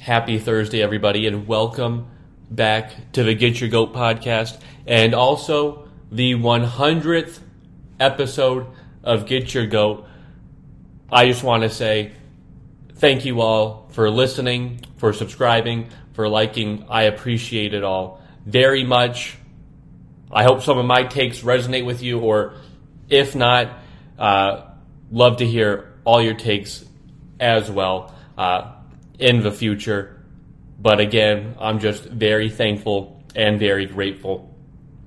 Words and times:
Happy 0.00 0.38
Thursday, 0.38 0.80
everybody, 0.80 1.26
and 1.26 1.46
welcome 1.46 2.08
back 2.50 3.12
to 3.12 3.22
the 3.22 3.34
Get 3.34 3.60
Your 3.60 3.68
Goat 3.68 3.92
podcast 3.92 4.58
and 4.86 5.14
also 5.14 5.90
the 6.10 6.32
100th 6.36 7.40
episode 8.00 8.66
of 9.04 9.26
Get 9.26 9.52
Your 9.52 9.66
Goat. 9.66 10.08
I 11.12 11.26
just 11.26 11.44
want 11.44 11.64
to 11.64 11.68
say 11.68 12.12
thank 12.94 13.26
you 13.26 13.42
all 13.42 13.90
for 13.92 14.08
listening, 14.08 14.80
for 14.96 15.12
subscribing, 15.12 15.90
for 16.14 16.30
liking. 16.30 16.86
I 16.88 17.02
appreciate 17.02 17.74
it 17.74 17.84
all 17.84 18.22
very 18.46 18.84
much. 18.84 19.36
I 20.32 20.44
hope 20.44 20.62
some 20.62 20.78
of 20.78 20.86
my 20.86 21.02
takes 21.02 21.40
resonate 21.40 21.84
with 21.84 22.02
you, 22.02 22.20
or 22.20 22.54
if 23.10 23.36
not, 23.36 23.70
uh, 24.18 24.62
love 25.10 25.36
to 25.36 25.46
hear 25.46 25.92
all 26.06 26.22
your 26.22 26.32
takes 26.32 26.86
as 27.38 27.70
well 27.70 28.14
uh, 28.38 28.79
in 29.20 29.42
the 29.42 29.52
future. 29.52 30.22
But 30.80 31.00
again, 31.00 31.56
I'm 31.60 31.78
just 31.78 32.04
very 32.04 32.48
thankful 32.48 33.22
and 33.34 33.58
very 33.58 33.86
grateful. 33.86 34.54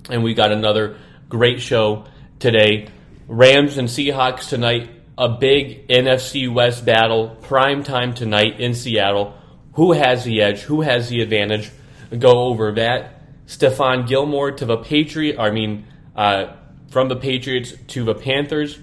And 0.10 0.24
we 0.24 0.34
got 0.34 0.52
another 0.52 0.98
great 1.30 1.62
show 1.62 2.06
today. 2.40 2.90
Rams 3.28 3.78
and 3.78 3.88
Seahawks 3.88 4.50
tonight. 4.50 4.90
A 5.18 5.30
big 5.30 5.88
NFC 5.90 6.52
West 6.52 6.86
battle, 6.86 7.38
prime 7.44 7.84
time 7.84 8.16
tonight 8.16 8.60
in 8.60 8.74
Seattle. 8.74 9.36
Who 9.74 9.94
has 9.94 10.24
the 10.24 10.42
edge? 10.42 10.62
Who 10.62 10.82
has 10.82 11.10
the 11.10 11.22
advantage? 11.22 11.72
Go 12.18 12.46
over 12.46 12.72
that. 12.74 13.46
Stephon 13.48 14.08
Gilmore 14.08 14.52
to 14.52 14.66
the 14.66 14.78
Patriot. 14.78 15.40
I 15.40 15.52
mean, 15.52 15.86
uh, 16.16 16.54
from 16.90 17.10
the 17.10 17.16
Patriots 17.16 17.74
to 17.90 18.04
the 18.04 18.16
Panthers. 18.16 18.80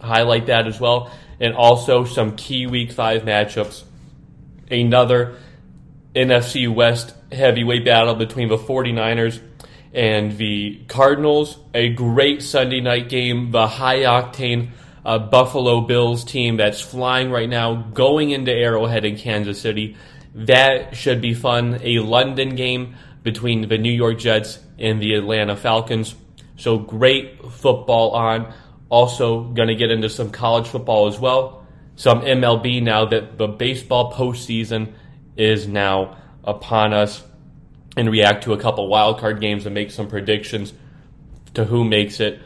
Highlight 0.00 0.46
that 0.46 0.66
as 0.66 0.80
well. 0.80 1.10
And 1.40 1.54
also 1.54 2.04
some 2.04 2.36
key 2.36 2.66
Week 2.66 2.92
5 2.92 3.22
matchups. 3.22 3.84
Another 4.70 5.36
NFC 6.14 6.72
West 6.72 7.14
heavyweight 7.32 7.84
battle 7.84 8.14
between 8.14 8.48
the 8.48 8.58
49ers 8.58 9.40
and 9.92 10.36
the 10.36 10.80
Cardinals. 10.88 11.58
A 11.74 11.90
great 11.90 12.42
Sunday 12.42 12.80
night 12.80 13.08
game. 13.08 13.50
The 13.50 13.66
high 13.66 14.00
octane 14.00 14.70
uh, 15.04 15.18
Buffalo 15.18 15.80
Bills 15.80 16.24
team 16.24 16.56
that's 16.56 16.80
flying 16.80 17.30
right 17.30 17.48
now, 17.48 17.74
going 17.74 18.30
into 18.30 18.52
Arrowhead 18.52 19.04
in 19.04 19.16
Kansas 19.16 19.60
City. 19.60 19.96
That 20.34 20.96
should 20.96 21.20
be 21.20 21.34
fun. 21.34 21.80
A 21.82 22.00
London 22.00 22.54
game 22.56 22.96
between 23.22 23.68
the 23.68 23.78
New 23.78 23.92
York 23.92 24.18
Jets 24.18 24.58
and 24.78 25.00
the 25.00 25.14
Atlanta 25.14 25.56
Falcons. 25.56 26.14
So 26.56 26.78
great 26.78 27.42
football 27.50 28.10
on. 28.10 28.52
Also, 28.90 29.44
going 29.44 29.68
to 29.68 29.74
get 29.74 29.90
into 29.90 30.08
some 30.08 30.30
college 30.30 30.66
football 30.66 31.06
as 31.08 31.18
well. 31.18 31.57
Some 31.98 32.20
MLB 32.20 32.80
now 32.80 33.06
that 33.06 33.38
the 33.38 33.48
baseball 33.48 34.12
postseason 34.12 34.92
is 35.36 35.66
now 35.66 36.16
upon 36.44 36.92
us. 36.92 37.24
And 37.96 38.08
react 38.12 38.44
to 38.44 38.52
a 38.52 38.56
couple 38.56 38.88
wildcard 38.88 39.40
games 39.40 39.66
and 39.66 39.74
make 39.74 39.90
some 39.90 40.06
predictions 40.06 40.72
to 41.54 41.64
who 41.64 41.82
makes 41.82 42.20
it 42.20 42.40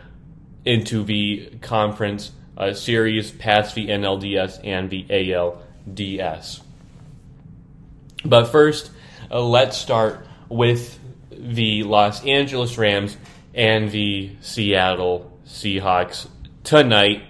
into 0.64 1.04
the 1.04 1.50
conference 1.60 2.30
uh, 2.56 2.72
series 2.72 3.30
past 3.30 3.74
the 3.74 3.88
NLDS 3.88 4.60
and 4.64 4.88
the 4.88 5.04
ALDS. 5.10 6.62
But 8.24 8.46
first, 8.46 8.90
uh, 9.30 9.42
let's 9.42 9.76
start 9.76 10.26
with 10.48 10.98
the 11.30 11.82
Los 11.82 12.24
Angeles 12.24 12.78
Rams 12.78 13.18
and 13.52 13.90
the 13.90 14.30
Seattle 14.40 15.30
Seahawks 15.44 16.26
tonight. 16.64 17.24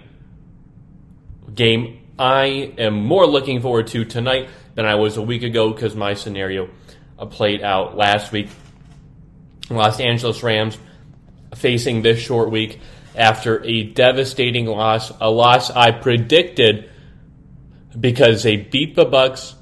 Game 1.53 1.99
I 2.17 2.73
am 2.77 3.03
more 3.05 3.25
looking 3.25 3.61
forward 3.61 3.87
to 3.87 4.05
tonight 4.05 4.49
than 4.75 4.85
I 4.85 4.95
was 4.95 5.17
a 5.17 5.21
week 5.21 5.43
ago 5.43 5.71
because 5.71 5.95
my 5.95 6.13
scenario 6.13 6.69
uh, 7.17 7.25
played 7.25 7.63
out 7.63 7.97
last 7.97 8.31
week. 8.31 8.49
Los 9.69 9.99
Angeles 9.99 10.43
Rams 10.43 10.77
facing 11.55 12.01
this 12.01 12.19
short 12.19 12.51
week 12.51 12.79
after 13.15 13.63
a 13.63 13.83
devastating 13.83 14.67
loss, 14.67 15.11
a 15.21 15.29
loss 15.29 15.71
I 15.71 15.91
predicted 15.91 16.89
because 17.99 18.43
they 18.43 18.57
beat 18.57 18.95
the 18.95 19.05
Bucs 19.05 19.55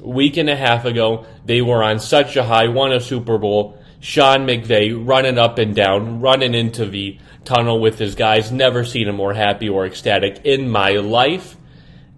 week 0.00 0.38
and 0.38 0.48
a 0.48 0.56
half 0.56 0.84
ago. 0.86 1.26
They 1.44 1.60
were 1.60 1.82
on 1.82 2.00
such 2.00 2.36
a 2.36 2.44
high, 2.44 2.68
won 2.68 2.92
a 2.92 3.00
Super 3.00 3.36
Bowl. 3.36 3.78
Sean 4.00 4.46
McVay 4.46 4.94
running 5.06 5.38
up 5.38 5.58
and 5.58 5.74
down, 5.74 6.20
running 6.20 6.54
into 6.54 6.86
the 6.86 7.18
tunnel 7.44 7.80
with 7.80 7.98
his 7.98 8.14
guys. 8.14 8.52
Never 8.52 8.84
seen 8.84 9.08
him 9.08 9.16
more 9.16 9.34
happy 9.34 9.68
or 9.68 9.84
ecstatic 9.84 10.40
in 10.44 10.70
my 10.70 10.92
life. 10.92 11.57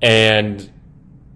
And 0.03 0.71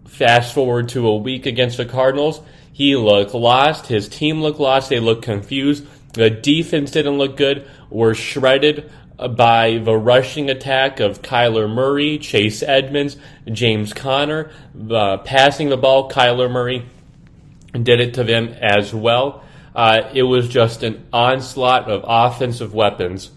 fast 0.07 0.55
forward 0.55 0.89
to 0.91 1.07
a 1.09 1.17
week 1.17 1.47
against 1.47 1.77
the 1.77 1.85
Cardinals, 1.85 2.41
he 2.73 2.97
looked 2.97 3.35
lost. 3.35 3.87
His 3.87 4.09
team 4.09 4.43
looked 4.43 4.61
lost. 4.61 4.89
They 4.89 5.01
looked 5.01 5.23
confused. 5.23 5.87
The 6.15 6.31
defense 6.31 6.91
didn't 6.91 7.19
look 7.19 7.37
good. 7.37 7.69
Were 7.91 8.15
shredded 8.15 8.91
by 9.17 9.79
the 9.79 9.97
rushing 9.97 10.51
attack 10.51 10.99
of 11.01 11.23
Kyler 11.23 11.73
Murray, 11.73 12.19
Chase 12.19 12.63
Edmonds, 12.63 13.17
James 13.51 13.93
Conner, 13.93 14.51
uh, 14.91 15.19
passing 15.19 15.69
the 15.69 15.77
ball. 15.77 16.11
Kyler 16.11 16.51
Murray 16.51 16.85
did 17.73 18.01
it 18.01 18.15
to 18.15 18.25
them 18.25 18.49
as 18.61 18.95
well. 18.95 19.45
Uh, 19.75 20.11
it 20.15 20.23
was 20.23 20.49
just 20.49 20.83
an 20.83 21.07
onslaught 21.13 21.91
of 21.91 22.05
offensive 22.07 22.75
weapons 22.75 23.31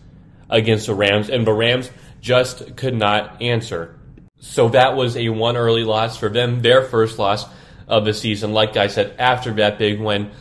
against 0.49 0.87
the 0.87 0.93
Rams, 0.93 1.29
and 1.29 1.45
the 1.45 1.53
Rams 1.53 1.89
just 2.21 2.75
could 2.75 2.93
not 2.93 3.41
answer. 3.41 3.96
So 4.39 4.69
that 4.69 4.95
was 4.95 5.17
a 5.17 5.29
one 5.29 5.57
early 5.57 5.83
loss 5.83 6.17
for 6.17 6.29
them, 6.29 6.61
their 6.61 6.83
first 6.83 7.17
loss 7.19 7.45
of 7.87 8.05
the 8.05 8.13
season. 8.13 8.53
Like 8.53 8.77
I 8.77 8.87
said, 8.87 9.15
after 9.17 9.53
that 9.55 9.77
big 9.77 9.99
win, 9.99 10.31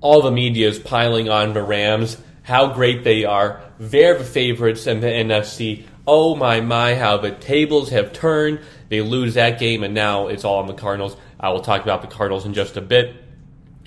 all 0.00 0.22
the 0.22 0.30
media 0.30 0.68
is 0.68 0.78
piling 0.78 1.28
on 1.28 1.54
the 1.54 1.62
Rams, 1.62 2.16
how 2.42 2.72
great 2.72 3.04
they 3.04 3.24
are. 3.24 3.62
They're 3.78 4.18
the 4.18 4.24
favorites 4.24 4.86
in 4.86 5.00
the 5.00 5.08
NFC. 5.08 5.84
Oh 6.06 6.34
my 6.34 6.60
my, 6.60 6.94
how 6.94 7.18
the 7.18 7.32
tables 7.32 7.90
have 7.90 8.12
turned. 8.12 8.60
They 8.88 9.02
lose 9.02 9.34
that 9.34 9.58
game, 9.58 9.82
and 9.82 9.94
now 9.94 10.28
it's 10.28 10.44
all 10.44 10.60
on 10.60 10.66
the 10.66 10.74
Cardinals. 10.74 11.16
I 11.38 11.50
will 11.50 11.60
talk 11.60 11.82
about 11.82 12.00
the 12.00 12.08
Cardinals 12.08 12.46
in 12.46 12.54
just 12.54 12.76
a 12.76 12.80
bit. 12.80 13.14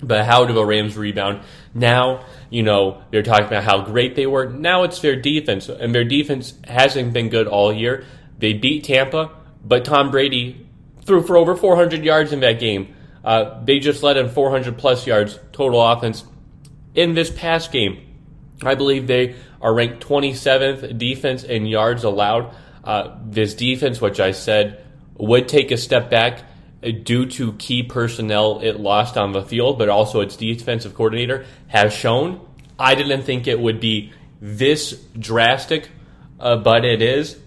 But 0.00 0.24
how 0.24 0.44
do 0.44 0.52
the 0.52 0.64
Rams 0.64 0.96
rebound? 0.96 1.42
Now, 1.74 2.24
you 2.50 2.62
know, 2.62 3.02
they're 3.10 3.22
talking 3.22 3.46
about 3.46 3.64
how 3.64 3.82
great 3.82 4.16
they 4.16 4.26
were. 4.26 4.48
Now 4.48 4.82
it's 4.82 5.00
their 5.00 5.16
defense, 5.16 5.68
and 5.68 5.94
their 5.94 6.04
defense 6.04 6.54
hasn't 6.64 7.12
been 7.12 7.28
good 7.28 7.46
all 7.46 7.72
year. 7.72 8.04
They 8.42 8.54
beat 8.54 8.82
Tampa, 8.82 9.30
but 9.64 9.84
Tom 9.84 10.10
Brady 10.10 10.66
threw 11.04 11.22
for 11.22 11.36
over 11.36 11.54
400 11.54 12.04
yards 12.04 12.32
in 12.32 12.40
that 12.40 12.58
game. 12.58 12.92
Uh, 13.24 13.62
they 13.62 13.78
just 13.78 14.02
led 14.02 14.16
in 14.16 14.28
400 14.28 14.76
plus 14.76 15.06
yards 15.06 15.38
total 15.52 15.80
offense 15.80 16.24
in 16.92 17.14
this 17.14 17.30
past 17.30 17.70
game. 17.70 18.04
I 18.60 18.74
believe 18.74 19.06
they 19.06 19.36
are 19.60 19.72
ranked 19.72 20.04
27th 20.04 20.98
defense 20.98 21.44
in 21.44 21.66
yards 21.66 22.02
allowed. 22.02 22.52
Uh, 22.82 23.16
this 23.24 23.54
defense, 23.54 24.00
which 24.00 24.18
I 24.18 24.32
said 24.32 24.84
would 25.14 25.46
take 25.46 25.70
a 25.70 25.76
step 25.76 26.10
back 26.10 26.42
due 27.04 27.26
to 27.26 27.52
key 27.52 27.84
personnel 27.84 28.58
it 28.58 28.80
lost 28.80 29.16
on 29.16 29.30
the 29.30 29.42
field, 29.42 29.78
but 29.78 29.88
also 29.88 30.20
its 30.20 30.34
defensive 30.34 30.96
coordinator 30.96 31.46
has 31.68 31.94
shown. 31.94 32.44
I 32.76 32.96
didn't 32.96 33.22
think 33.22 33.46
it 33.46 33.60
would 33.60 33.78
be 33.78 34.12
this 34.40 35.00
drastic, 35.16 35.90
uh, 36.40 36.56
but 36.56 36.84
it 36.84 37.02
is. 37.02 37.38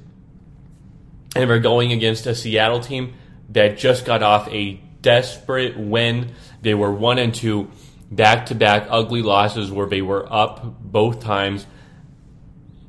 And 1.36 1.50
we're 1.50 1.60
going 1.60 1.92
against 1.92 2.26
a 2.28 2.34
Seattle 2.34 2.80
team 2.80 3.14
that 3.50 3.78
just 3.78 4.06
got 4.06 4.24
off 4.24 4.48
a 4.50 4.82
desperate 5.02 5.78
win. 5.78 6.32
They 6.62 6.74
were 6.74 6.92
one 6.92 7.20
and 7.20 7.36
two, 7.36 7.70
back 8.10 8.48
to 8.48 8.56
back 8.56 8.88
ugly 8.90 9.22
losses 9.22 9.72
where 9.72 9.88
they 9.88 10.02
were 10.02 10.32
up 10.32 10.82
both 10.82 11.20
times 11.22 11.68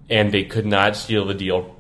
and 0.09 0.33
they 0.33 0.45
could 0.45 0.67
not 0.67 0.97
seal 0.97 1.25
the 1.27 1.35
deal 1.35 1.77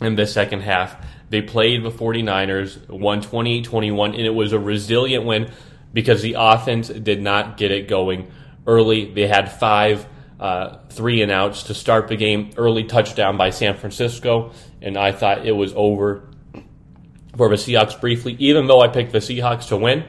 in 0.00 0.14
the 0.14 0.26
second 0.26 0.60
half. 0.60 0.96
They 1.30 1.42
played 1.42 1.84
the 1.84 1.90
49ers, 1.90 2.88
won 2.88 3.22
28 3.22 3.64
21, 3.64 4.14
and 4.14 4.26
it 4.26 4.34
was 4.34 4.52
a 4.52 4.58
resilient 4.58 5.24
win 5.24 5.50
because 5.92 6.22
the 6.22 6.36
offense 6.38 6.88
did 6.88 7.22
not 7.22 7.56
get 7.56 7.70
it 7.70 7.88
going 7.88 8.30
early. 8.66 9.12
They 9.12 9.26
had 9.26 9.50
five 9.50 10.06
uh, 10.38 10.78
three 10.90 11.22
and 11.22 11.30
outs 11.30 11.64
to 11.64 11.74
start 11.74 12.08
the 12.08 12.16
game. 12.16 12.50
Early 12.56 12.84
touchdown 12.84 13.36
by 13.36 13.50
San 13.50 13.76
Francisco, 13.76 14.52
and 14.82 14.96
I 14.96 15.12
thought 15.12 15.46
it 15.46 15.52
was 15.52 15.72
over 15.74 16.28
for 17.36 17.48
the 17.48 17.56
Seahawks 17.56 18.00
briefly, 18.00 18.36
even 18.38 18.66
though 18.66 18.80
I 18.80 18.88
picked 18.88 19.12
the 19.12 19.18
Seahawks 19.18 19.68
to 19.68 19.76
win. 19.76 20.04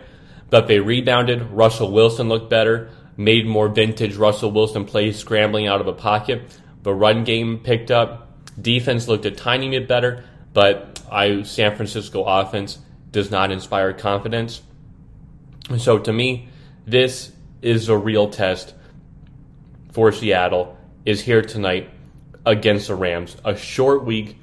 But 0.50 0.68
they 0.68 0.80
rebounded. 0.80 1.52
Russell 1.52 1.92
Wilson 1.92 2.28
looked 2.28 2.50
better, 2.50 2.90
made 3.16 3.46
more 3.46 3.70
vintage 3.70 4.16
Russell 4.16 4.52
Wilson 4.52 4.86
plays 4.86 5.18
scrambling 5.18 5.68
out 5.68 5.82
of 5.82 5.88
a 5.88 5.94
pocket. 5.94 6.42
The 6.84 6.94
run 6.94 7.24
game 7.24 7.60
picked 7.60 7.92
up. 7.92 8.28
Defense 8.62 9.08
looked 9.08 9.26
a 9.26 9.32
tiny 9.32 9.70
bit 9.70 9.88
better, 9.88 10.26
but 10.54 11.02
I 11.10 11.44
San 11.44 11.76
Francisco 11.76 12.24
offense 12.24 12.80
does 13.12 13.32
not 13.32 13.52
inspire 13.52 13.94
confidence. 13.94 14.62
And 15.70 15.82
so 15.82 16.00
to 16.00 16.12
me, 16.12 16.50
this 16.86 17.32
is 17.62 17.88
a 17.88 17.98
real 17.98 18.30
test 18.30 18.74
for 19.92 20.12
Seattle 20.12 20.78
is 21.06 21.22
here 21.22 21.42
tonight 21.42 21.90
against 22.46 22.88
the 22.88 22.96
Rams. 22.96 23.38
A 23.46 23.56
short 23.56 24.04
week 24.06 24.38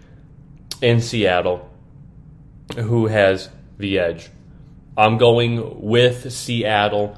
in 0.81 1.01
Seattle. 1.01 1.69
Who 2.77 3.07
has 3.07 3.49
the 3.79 3.99
edge? 3.99 4.31
I'm 4.97 5.17
going 5.19 5.81
with 5.81 6.33
Seattle 6.33 7.17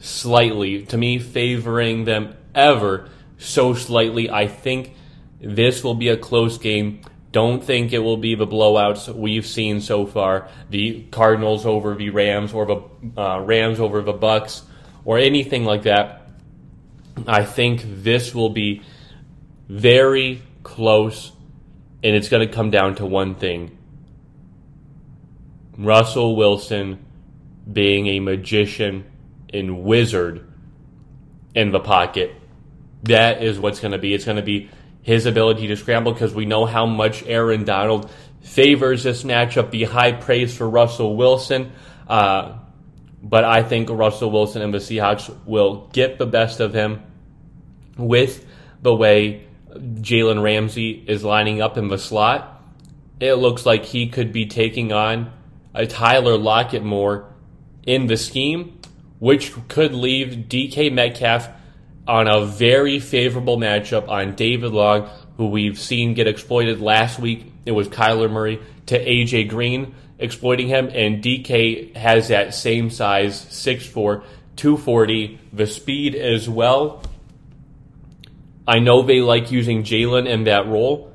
slightly. 0.00 0.84
To 0.86 0.96
me, 0.98 1.18
favoring 1.18 2.04
them 2.04 2.36
ever 2.54 3.08
so 3.38 3.74
slightly. 3.74 4.30
I 4.30 4.46
think 4.46 4.94
this 5.40 5.82
will 5.82 5.94
be 5.94 6.08
a 6.08 6.16
close 6.16 6.58
game. 6.58 7.00
Don't 7.32 7.64
think 7.64 7.92
it 7.92 7.98
will 7.98 8.16
be 8.16 8.34
the 8.34 8.46
blowouts 8.46 9.12
we've 9.12 9.46
seen 9.46 9.80
so 9.80 10.06
far. 10.06 10.48
The 10.70 11.02
Cardinals 11.10 11.66
over 11.66 11.94
the 11.94 12.10
Rams 12.10 12.52
or 12.52 12.66
the 12.66 13.20
uh, 13.20 13.40
Rams 13.40 13.80
over 13.80 14.02
the 14.02 14.14
Bucs 14.14 14.62
or 15.04 15.18
anything 15.18 15.64
like 15.64 15.82
that. 15.82 16.28
I 17.26 17.44
think 17.44 17.82
this 17.84 18.34
will 18.34 18.50
be 18.50 18.82
very 19.68 20.42
close, 20.62 21.32
and 22.04 22.14
it's 22.14 22.28
going 22.28 22.46
to 22.46 22.54
come 22.54 22.70
down 22.70 22.94
to 22.96 23.06
one 23.06 23.34
thing 23.34 23.76
Russell 25.76 26.36
Wilson 26.36 27.04
being 27.72 28.06
a 28.06 28.20
magician 28.20 29.10
and 29.52 29.82
wizard 29.82 30.46
in 31.54 31.72
the 31.72 31.80
pocket. 31.80 32.32
That 33.04 33.42
is 33.42 33.58
what's 33.58 33.80
going 33.80 33.92
to 33.92 33.98
be. 33.98 34.14
It's 34.14 34.24
going 34.24 34.36
to 34.36 34.42
be 34.42 34.70
his 35.02 35.26
ability 35.26 35.66
to 35.68 35.76
scramble 35.76 36.12
because 36.12 36.32
we 36.32 36.46
know 36.46 36.64
how 36.64 36.86
much 36.86 37.24
Aaron 37.24 37.64
Donald 37.64 38.08
favors 38.42 39.02
this 39.02 39.24
matchup. 39.24 39.72
The 39.72 39.84
high 39.84 40.12
praise 40.12 40.56
for 40.56 40.68
Russell 40.68 41.16
Wilson. 41.16 41.72
Uh, 42.06 42.58
but 43.20 43.44
I 43.44 43.64
think 43.64 43.90
Russell 43.90 44.30
Wilson 44.30 44.62
and 44.62 44.72
the 44.72 44.78
Seahawks 44.78 45.34
will 45.44 45.88
get 45.92 46.18
the 46.18 46.26
best 46.26 46.60
of 46.60 46.72
him 46.72 47.02
with 47.96 48.46
the 48.82 48.94
way 48.94 49.46
Jalen 49.74 50.42
Ramsey 50.42 51.04
is 51.06 51.24
lining 51.24 51.60
up 51.60 51.76
in 51.76 51.88
the 51.88 51.98
slot. 51.98 52.62
It 53.20 53.34
looks 53.34 53.64
like 53.64 53.84
he 53.84 54.08
could 54.08 54.32
be 54.32 54.46
taking 54.46 54.92
on 54.92 55.32
a 55.74 55.86
Tyler 55.86 56.36
Lockett 56.36 56.82
more 56.82 57.32
in 57.84 58.06
the 58.06 58.16
scheme, 58.16 58.78
which 59.18 59.52
could 59.68 59.94
leave 59.94 60.48
DK 60.48 60.92
Metcalf 60.92 61.48
on 62.06 62.28
a 62.28 62.44
very 62.44 62.98
favorable 62.98 63.56
matchup 63.56 64.08
on 64.08 64.34
David 64.34 64.72
Long, 64.72 65.08
who 65.36 65.48
we've 65.48 65.78
seen 65.78 66.14
get 66.14 66.26
exploited 66.26 66.80
last 66.80 67.18
week. 67.18 67.52
It 67.64 67.72
was 67.72 67.88
Kyler 67.88 68.30
Murray 68.30 68.60
to 68.86 68.98
AJ 68.98 69.48
Green 69.48 69.94
exploiting 70.18 70.68
him, 70.68 70.90
and 70.92 71.22
DK 71.22 71.96
has 71.96 72.28
that 72.28 72.54
same 72.54 72.90
size, 72.90 73.44
6'4, 73.46 74.22
240, 74.56 75.40
the 75.52 75.66
speed 75.66 76.14
as 76.14 76.48
well. 76.48 77.02
I 78.66 78.78
know 78.78 79.02
they 79.02 79.20
like 79.20 79.50
using 79.50 79.82
Jalen 79.82 80.26
in 80.26 80.44
that 80.44 80.66
role, 80.66 81.12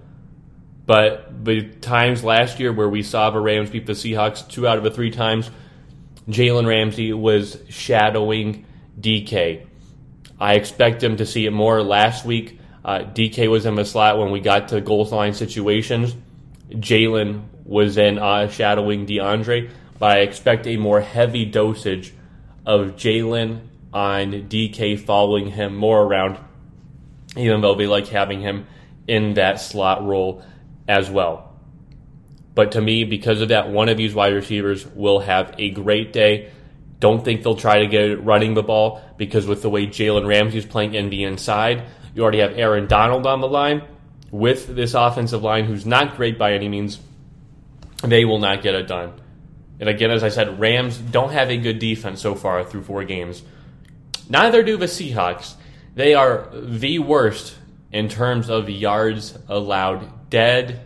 but 0.86 1.44
the 1.44 1.64
times 1.64 2.24
last 2.24 2.60
year 2.60 2.72
where 2.72 2.90
we 2.90 3.04
saw 3.04 3.30
the 3.30 3.40
Rams 3.40 3.70
beat 3.70 3.86
the 3.86 3.94
Seahawks 3.94 4.48
two 4.48 4.68
out 4.68 4.78
of 4.78 4.84
the 4.84 4.92
three 4.92 5.12
times, 5.12 5.50
Jalen 6.28 6.68
Ramsey 6.68 7.12
was 7.14 7.58
shadowing 7.70 8.66
DK. 9.00 9.66
I 10.40 10.54
expect 10.54 11.04
him 11.04 11.18
to 11.18 11.26
see 11.26 11.46
it 11.46 11.52
more 11.52 11.82
last 11.82 12.24
week. 12.24 12.60
Uh, 12.86 13.00
DK 13.00 13.50
was 13.50 13.66
in 13.66 13.76
the 13.76 13.84
slot 13.84 14.18
when 14.18 14.32
we 14.32 14.40
got 14.40 14.70
to 14.70 14.80
goal 14.80 15.06
line 15.06 15.34
situations. 15.34 16.16
Jalen 16.70 17.44
was 17.66 17.98
in 17.98 18.20
uh, 18.20 18.48
shadowing 18.48 19.06
DeAndre, 19.06 19.70
but 19.98 20.18
I 20.18 20.20
expect 20.20 20.66
a 20.68 20.78
more 20.78 21.02
heavy 21.02 21.46
dosage 21.46 22.14
of 22.66 22.96
Jalen 22.96 23.62
on 23.92 24.32
DK 24.50 25.00
following 25.00 25.50
him 25.50 25.76
more 25.76 26.02
around, 26.04 26.38
even 27.36 27.62
though 27.62 27.76
they 27.76 27.88
like 27.88 28.08
having 28.08 28.42
him 28.42 28.68
in 29.08 29.36
that 29.36 29.60
slot 29.60 30.06
role 30.06 30.44
as 30.88 31.10
well. 31.10 31.56
But 32.56 32.74
to 32.74 32.82
me, 32.82 33.04
because 33.04 33.42
of 33.42 33.50
that, 33.50 33.70
one 33.70 33.90
of 33.90 33.98
these 33.98 34.14
wide 34.14 34.34
receivers 34.34 34.86
will 34.86 35.20
have 35.20 35.56
a 35.58 35.70
great 35.70 36.12
day. 36.12 36.52
Don't 37.00 37.24
think 37.24 37.44
they'll 37.44 37.56
try 37.56 37.80
to 37.80 37.88
get 37.88 38.24
running 38.24 38.54
the 38.54 38.64
ball 38.64 39.02
because 39.18 39.48
with 39.48 39.62
the 39.62 39.70
way 39.70 39.88
Jalen 39.88 40.28
Ramsey 40.28 40.58
is 40.58 40.66
playing 40.66 40.94
in 40.94 41.10
the 41.10 41.24
inside, 41.24 41.84
you 42.14 42.24
already 42.24 42.40
have 42.40 42.58
Aaron 42.58 42.88
Donald 42.88 43.26
on 43.26 43.40
the 43.40 43.48
line 43.48 43.84
with 44.32 44.68
this 44.76 44.94
offensive 44.94 45.42
line, 45.42 45.66
who's 45.66 45.86
not 45.86 46.18
great 46.18 46.38
by 46.38 46.54
any 46.54 46.68
means. 46.68 47.00
They 48.04 48.26
will 48.26 48.40
not 48.40 48.62
get 48.62 48.76
it 48.76 48.88
done. 48.88 49.14
And 49.80 49.88
again, 49.88 50.12
as 50.12 50.24
I 50.24 50.30
said, 50.30 50.60
Rams 50.60 50.98
don't 50.98 51.32
have 51.32 51.50
a 51.50 51.58
good 51.58 51.80
defense 51.80 52.22
so 52.22 52.36
far 52.36 52.64
through 52.64 52.84
four 52.84 53.04
games. 53.06 53.42
Neither 54.28 54.62
do 54.64 54.78
the 54.78 54.86
Seahawks. 54.86 55.56
They 55.96 56.14
are 56.14 56.50
the 56.54 57.00
worst 57.00 57.56
in 57.92 58.10
terms 58.10 58.50
of 58.50 58.70
yards 58.70 59.38
allowed, 59.48 60.30
dead 60.30 60.86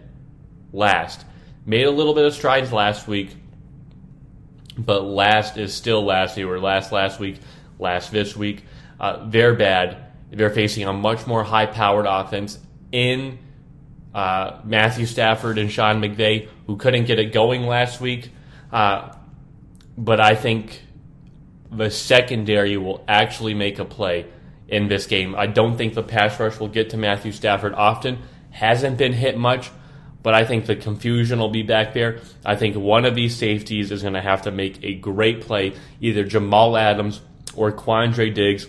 last. 0.72 1.26
Made 1.66 1.86
a 1.86 1.92
little 1.92 2.14
bit 2.14 2.26
of 2.26 2.34
strides 2.34 2.72
last 2.72 3.08
week, 3.08 3.36
but 4.78 5.04
last 5.04 5.58
is 5.58 5.74
still 5.74 6.04
last. 6.04 6.36
They 6.36 6.46
were 6.46 6.60
last 6.60 6.92
last 6.92 7.20
week, 7.20 7.40
last 7.80 8.12
this 8.12 8.36
week. 8.36 8.64
Uh, 9.00 9.30
they're 9.30 9.54
bad. 9.54 9.98
They're 10.32 10.50
facing 10.50 10.88
a 10.88 10.94
much 10.94 11.28
more 11.28 11.44
high 11.44 11.68
powered 11.68 12.06
offense 12.08 12.60
in 12.92 13.40
uh, 14.14 14.60
Matthew 14.64 15.06
Stafford 15.06 15.58
and 15.58 15.72
Sean 15.72 16.02
McVay, 16.02 16.48
who 16.68 16.78
couldn't 16.78 17.06
get 17.06 17.20
it 17.20 17.34
going 17.34 17.64
last 17.64 18.02
week. 18.02 18.32
Uh, 18.72 19.14
but 19.98 20.20
I 20.20 20.36
think 20.36 20.82
the 21.72 21.90
secondary 21.90 22.78
will 22.78 23.04
actually 23.08 23.54
make 23.54 23.80
a 23.80 23.86
play 23.86 24.26
in 24.68 24.88
this 24.88 25.08
game. 25.08 25.36
I 25.36 25.48
don't 25.48 25.78
think 25.78 25.94
the 25.94 26.04
pass 26.04 26.40
rush 26.40 26.60
will 26.60 26.68
get 26.68 26.90
to 26.92 26.98
Matthew 26.98 27.32
Stafford 27.32 27.74
often. 27.74 28.20
Hasn't 28.52 28.98
been 28.98 29.14
hit 29.14 29.38
much, 29.38 29.72
but 30.22 30.34
I 30.34 30.46
think 30.46 30.66
the 30.66 30.76
confusion 30.76 31.40
will 31.40 31.50
be 31.50 31.64
back 31.64 31.94
there. 31.94 32.20
I 32.46 32.56
think 32.56 32.76
one 32.76 33.06
of 33.06 33.16
these 33.16 33.36
safeties 33.36 33.92
is 33.92 34.02
going 34.02 34.14
to 34.14 34.22
have 34.22 34.44
to 34.44 34.52
make 34.52 34.84
a 34.84 34.94
great 34.94 35.42
play, 35.42 35.74
either 36.00 36.24
Jamal 36.24 36.78
Adams 36.78 37.22
or 37.56 37.72
Quandre 37.72 38.34
Diggs, 38.34 38.68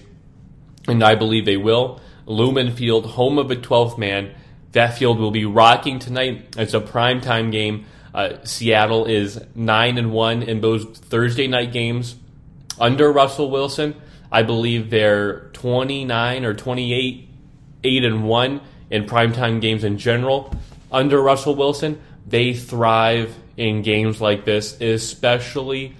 and 0.88 1.02
I 1.02 1.14
believe 1.14 1.44
they 1.44 1.56
will. 1.56 2.00
Lumen 2.26 2.74
Field, 2.74 3.06
home 3.06 3.38
of 3.38 3.48
the 3.48 3.56
12th 3.56 3.98
man. 3.98 4.34
That 4.72 4.98
field 4.98 5.18
will 5.18 5.30
be 5.30 5.44
rocking 5.44 5.98
tonight. 5.98 6.54
It's 6.56 6.74
a 6.74 6.80
primetime 6.80 7.52
game. 7.52 7.86
Uh, 8.12 8.44
Seattle 8.44 9.04
is 9.06 9.40
9 9.54 9.98
and 9.98 10.12
1 10.12 10.42
in 10.42 10.60
those 10.60 10.84
Thursday 10.84 11.46
night 11.46 11.72
games 11.72 12.16
under 12.78 13.12
Russell 13.12 13.50
Wilson. 13.50 13.94
I 14.34 14.42
believe 14.42 14.90
they're 14.90 15.48
29 15.52 16.44
or 16.44 16.54
28 16.54 17.28
8 17.86 18.04
and 18.04 18.24
1 18.24 18.60
in 18.90 19.04
primetime 19.04 19.60
games 19.60 19.84
in 19.84 19.98
general 19.98 20.54
under 20.94 21.20
Russell 21.20 21.56
Wilson, 21.56 22.00
they 22.26 22.54
thrive 22.54 23.34
in 23.56 23.82
games 23.82 24.20
like 24.20 24.44
this, 24.44 24.80
especially 24.80 25.96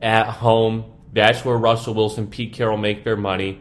at 0.00 0.26
home. 0.26 0.86
That's 1.12 1.44
where 1.44 1.56
Russell 1.56 1.94
Wilson, 1.94 2.26
Pete 2.28 2.54
Carroll 2.54 2.78
make 2.78 3.04
their 3.04 3.16
money. 3.16 3.60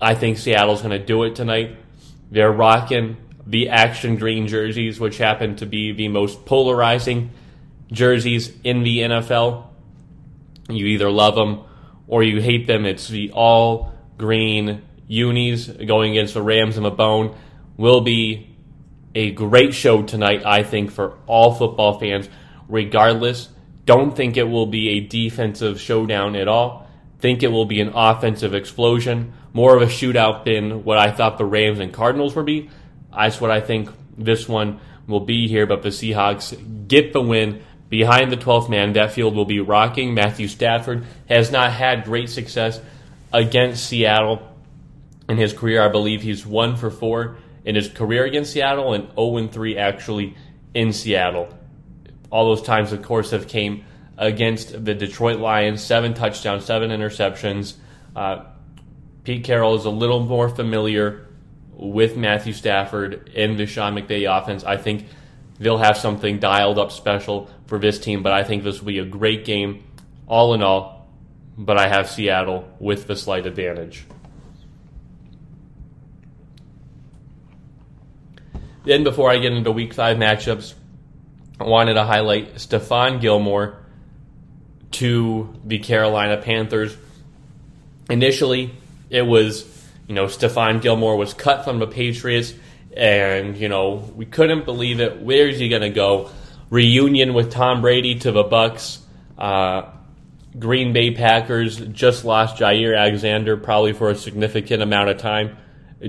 I 0.00 0.14
think 0.14 0.38
Seattle's 0.38 0.80
going 0.80 0.98
to 0.98 1.04
do 1.04 1.24
it 1.24 1.36
tonight. 1.36 1.76
They're 2.30 2.50
rocking 2.50 3.18
the 3.46 3.68
action 3.68 4.16
green 4.16 4.48
jerseys, 4.48 4.98
which 4.98 5.18
happen 5.18 5.56
to 5.56 5.66
be 5.66 5.92
the 5.92 6.08
most 6.08 6.46
polarizing 6.46 7.30
jerseys 7.92 8.50
in 8.64 8.82
the 8.82 9.00
NFL. 9.00 9.66
You 10.70 10.86
either 10.86 11.10
love 11.10 11.34
them 11.34 11.64
or 12.06 12.22
you 12.22 12.40
hate 12.40 12.66
them. 12.66 12.84
It's 12.84 13.08
the 13.08 13.32
all 13.32 13.92
green 14.18 14.82
unis 15.06 15.68
going 15.68 16.12
against 16.12 16.34
the 16.34 16.42
Rams 16.42 16.76
and 16.76 16.84
the 16.84 16.90
bone. 16.90 17.36
Will 17.76 18.02
be 18.02 18.56
a 19.14 19.30
great 19.32 19.74
show 19.74 20.02
tonight, 20.02 20.44
I 20.44 20.62
think, 20.62 20.90
for 20.90 21.18
all 21.26 21.54
football 21.54 21.98
fans, 21.98 22.28
regardless. 22.68 23.48
Don't 23.84 24.16
think 24.16 24.36
it 24.36 24.44
will 24.44 24.66
be 24.66 24.90
a 24.90 25.00
defensive 25.00 25.80
showdown 25.80 26.36
at 26.36 26.48
all. 26.48 26.88
Think 27.18 27.42
it 27.42 27.48
will 27.48 27.64
be 27.64 27.80
an 27.80 27.92
offensive 27.94 28.54
explosion, 28.54 29.32
more 29.52 29.76
of 29.76 29.82
a 29.82 29.86
shootout 29.86 30.44
than 30.44 30.84
what 30.84 30.98
I 30.98 31.10
thought 31.10 31.38
the 31.38 31.44
Rams 31.44 31.80
and 31.80 31.92
Cardinals 31.92 32.34
would 32.36 32.46
be. 32.46 32.70
That's 33.14 33.40
what 33.40 33.50
I 33.50 33.60
think 33.60 33.90
this 34.16 34.48
one 34.48 34.80
will 35.06 35.20
be 35.20 35.48
here. 35.48 35.66
But 35.66 35.82
the 35.82 35.90
Seahawks 35.90 36.88
get 36.88 37.12
the 37.12 37.22
win 37.22 37.62
behind 37.94 38.32
the 38.32 38.36
12th 38.36 38.68
man. 38.68 38.94
That 38.94 39.12
field 39.12 39.36
will 39.36 39.44
be 39.44 39.60
rocking. 39.60 40.14
Matthew 40.14 40.48
Stafford 40.48 41.04
has 41.28 41.52
not 41.52 41.72
had 41.72 42.02
great 42.02 42.28
success 42.28 42.80
against 43.32 43.86
Seattle 43.86 44.42
in 45.28 45.36
his 45.36 45.52
career. 45.52 45.80
I 45.80 45.86
believe 45.90 46.20
he's 46.20 46.44
one 46.44 46.74
for 46.74 46.90
four 46.90 47.36
in 47.64 47.76
his 47.76 47.88
career 47.88 48.24
against 48.24 48.52
Seattle 48.52 48.94
and 48.94 49.08
0 49.14 49.46
3 49.46 49.78
actually 49.78 50.36
in 50.74 50.92
Seattle. 50.92 51.56
All 52.30 52.52
those 52.52 52.62
times, 52.62 52.90
of 52.92 53.00
course, 53.00 53.30
have 53.30 53.46
came 53.46 53.84
against 54.18 54.84
the 54.84 54.94
Detroit 54.94 55.38
Lions. 55.38 55.80
Seven 55.80 56.14
touchdowns, 56.14 56.64
seven 56.64 56.90
interceptions. 56.90 57.74
Uh, 58.16 58.46
Pete 59.22 59.44
Carroll 59.44 59.76
is 59.76 59.84
a 59.84 59.90
little 59.90 60.18
more 60.18 60.48
familiar 60.48 61.28
with 61.70 62.16
Matthew 62.16 62.54
Stafford 62.54 63.28
in 63.28 63.56
the 63.56 63.66
Sean 63.66 63.94
McVay 63.94 64.28
offense. 64.28 64.64
I 64.64 64.78
think 64.78 65.06
they'll 65.58 65.78
have 65.78 65.96
something 65.96 66.38
dialed 66.38 66.78
up 66.78 66.92
special 66.92 67.50
for 67.66 67.78
this 67.78 67.98
team, 67.98 68.22
but 68.22 68.32
I 68.32 68.44
think 68.44 68.64
this 68.64 68.80
will 68.80 68.86
be 68.86 68.98
a 68.98 69.04
great 69.04 69.44
game 69.44 69.84
all 70.26 70.54
in 70.54 70.62
all. 70.62 71.08
But 71.56 71.78
I 71.78 71.88
have 71.88 72.10
Seattle 72.10 72.68
with 72.80 73.06
the 73.06 73.14
slight 73.16 73.46
advantage. 73.46 74.04
Then, 78.84 79.04
before 79.04 79.30
I 79.30 79.38
get 79.38 79.52
into 79.52 79.70
week 79.70 79.94
five 79.94 80.16
matchups, 80.16 80.74
I 81.60 81.64
wanted 81.64 81.94
to 81.94 82.04
highlight 82.04 82.56
Stephon 82.56 83.20
Gilmore. 83.20 83.78
to 84.94 85.52
the 85.64 85.78
Carolina 85.80 86.36
Panthers. 86.36 86.96
Initially, 88.08 88.70
it 89.10 89.22
was, 89.22 89.64
you 90.06 90.14
know, 90.14 90.26
Stephon 90.26 90.80
Gilmore 90.80 91.16
was 91.16 91.34
cut 91.34 91.64
from 91.64 91.80
the 91.80 91.86
Patriots, 91.86 92.54
and, 92.96 93.56
you 93.56 93.68
know, 93.68 94.10
we 94.14 94.26
couldn't 94.26 94.64
believe 94.64 95.00
it. 95.00 95.20
Where's 95.20 95.58
he 95.58 95.68
going 95.68 95.82
to 95.82 95.90
go? 95.90 96.30
Reunion 96.70 97.34
with 97.34 97.50
Tom 97.50 97.80
Brady 97.80 98.18
to 98.20 98.32
the 98.32 98.44
Bucs. 98.44 98.98
Uh, 99.36 99.90
Green 100.58 100.92
Bay 100.92 101.10
Packers 101.10 101.78
just 101.78 102.24
lost 102.24 102.56
Jaire 102.56 102.96
Alexander 102.96 103.56
probably 103.56 103.92
for 103.92 104.10
a 104.10 104.14
significant 104.14 104.82
amount 104.82 105.08
of 105.08 105.18
time. 105.18 105.56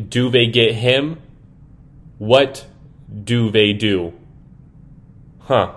Do 0.09 0.29
they 0.29 0.47
get 0.47 0.73
him? 0.75 1.19
What 2.17 2.65
do 3.23 3.49
they 3.49 3.73
do? 3.73 4.13
Huh. 5.39 5.73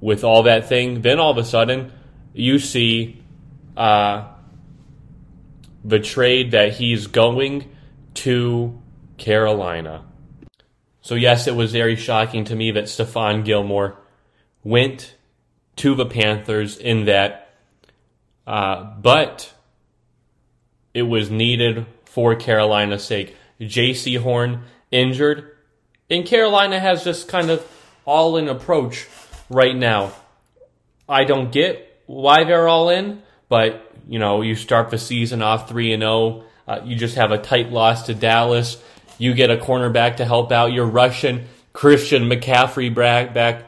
With 0.00 0.22
all 0.22 0.44
that 0.44 0.68
thing, 0.68 1.02
then 1.02 1.18
all 1.18 1.32
of 1.32 1.38
a 1.38 1.44
sudden, 1.44 1.92
you 2.32 2.58
see 2.58 3.22
uh, 3.76 4.28
the 5.84 5.98
trade 5.98 6.52
that 6.52 6.74
he's 6.74 7.06
going 7.06 7.70
to 8.14 8.80
Carolina. 9.18 10.04
So, 11.00 11.14
yes, 11.14 11.46
it 11.46 11.54
was 11.54 11.72
very 11.72 11.96
shocking 11.96 12.44
to 12.46 12.56
me 12.56 12.72
that 12.72 12.84
Stephon 12.84 13.44
Gilmore 13.44 13.96
went 14.64 15.14
to 15.76 15.94
the 15.94 16.06
Panthers 16.06 16.78
in 16.78 17.04
that, 17.04 17.54
uh, 18.46 18.82
but 18.82 19.52
it 20.94 21.02
was 21.02 21.30
needed 21.30 21.86
for 22.04 22.34
Carolina's 22.34 23.04
sake. 23.04 23.36
Jaycee 23.60 24.18
Horn 24.18 24.62
injured, 24.90 25.56
and 26.10 26.24
Carolina 26.24 26.80
has 26.80 27.04
this 27.04 27.24
kind 27.24 27.50
of 27.50 27.64
all 28.04 28.36
in 28.36 28.48
approach 28.48 29.06
right 29.50 29.76
now. 29.76 30.12
I 31.08 31.24
don't 31.24 31.52
get 31.52 32.02
why 32.06 32.44
they're 32.44 32.68
all 32.68 32.88
in, 32.88 33.22
but 33.48 33.92
you 34.08 34.18
know, 34.18 34.42
you 34.42 34.54
start 34.54 34.90
the 34.90 34.98
season 34.98 35.42
off 35.42 35.68
3 35.68 35.92
and 35.92 36.02
0, 36.02 36.44
uh, 36.66 36.80
you 36.84 36.96
just 36.96 37.16
have 37.16 37.32
a 37.32 37.38
tight 37.38 37.70
loss 37.70 38.04
to 38.06 38.14
Dallas. 38.14 38.82
You 39.18 39.34
get 39.34 39.50
a 39.50 39.56
cornerback 39.56 40.16
to 40.16 40.24
help 40.24 40.52
out. 40.52 40.72
You're 40.72 40.86
Russian 40.86 41.46
Christian 41.72 42.28
McCaffrey 42.28 42.94
back, 42.94 43.34
back 43.34 43.64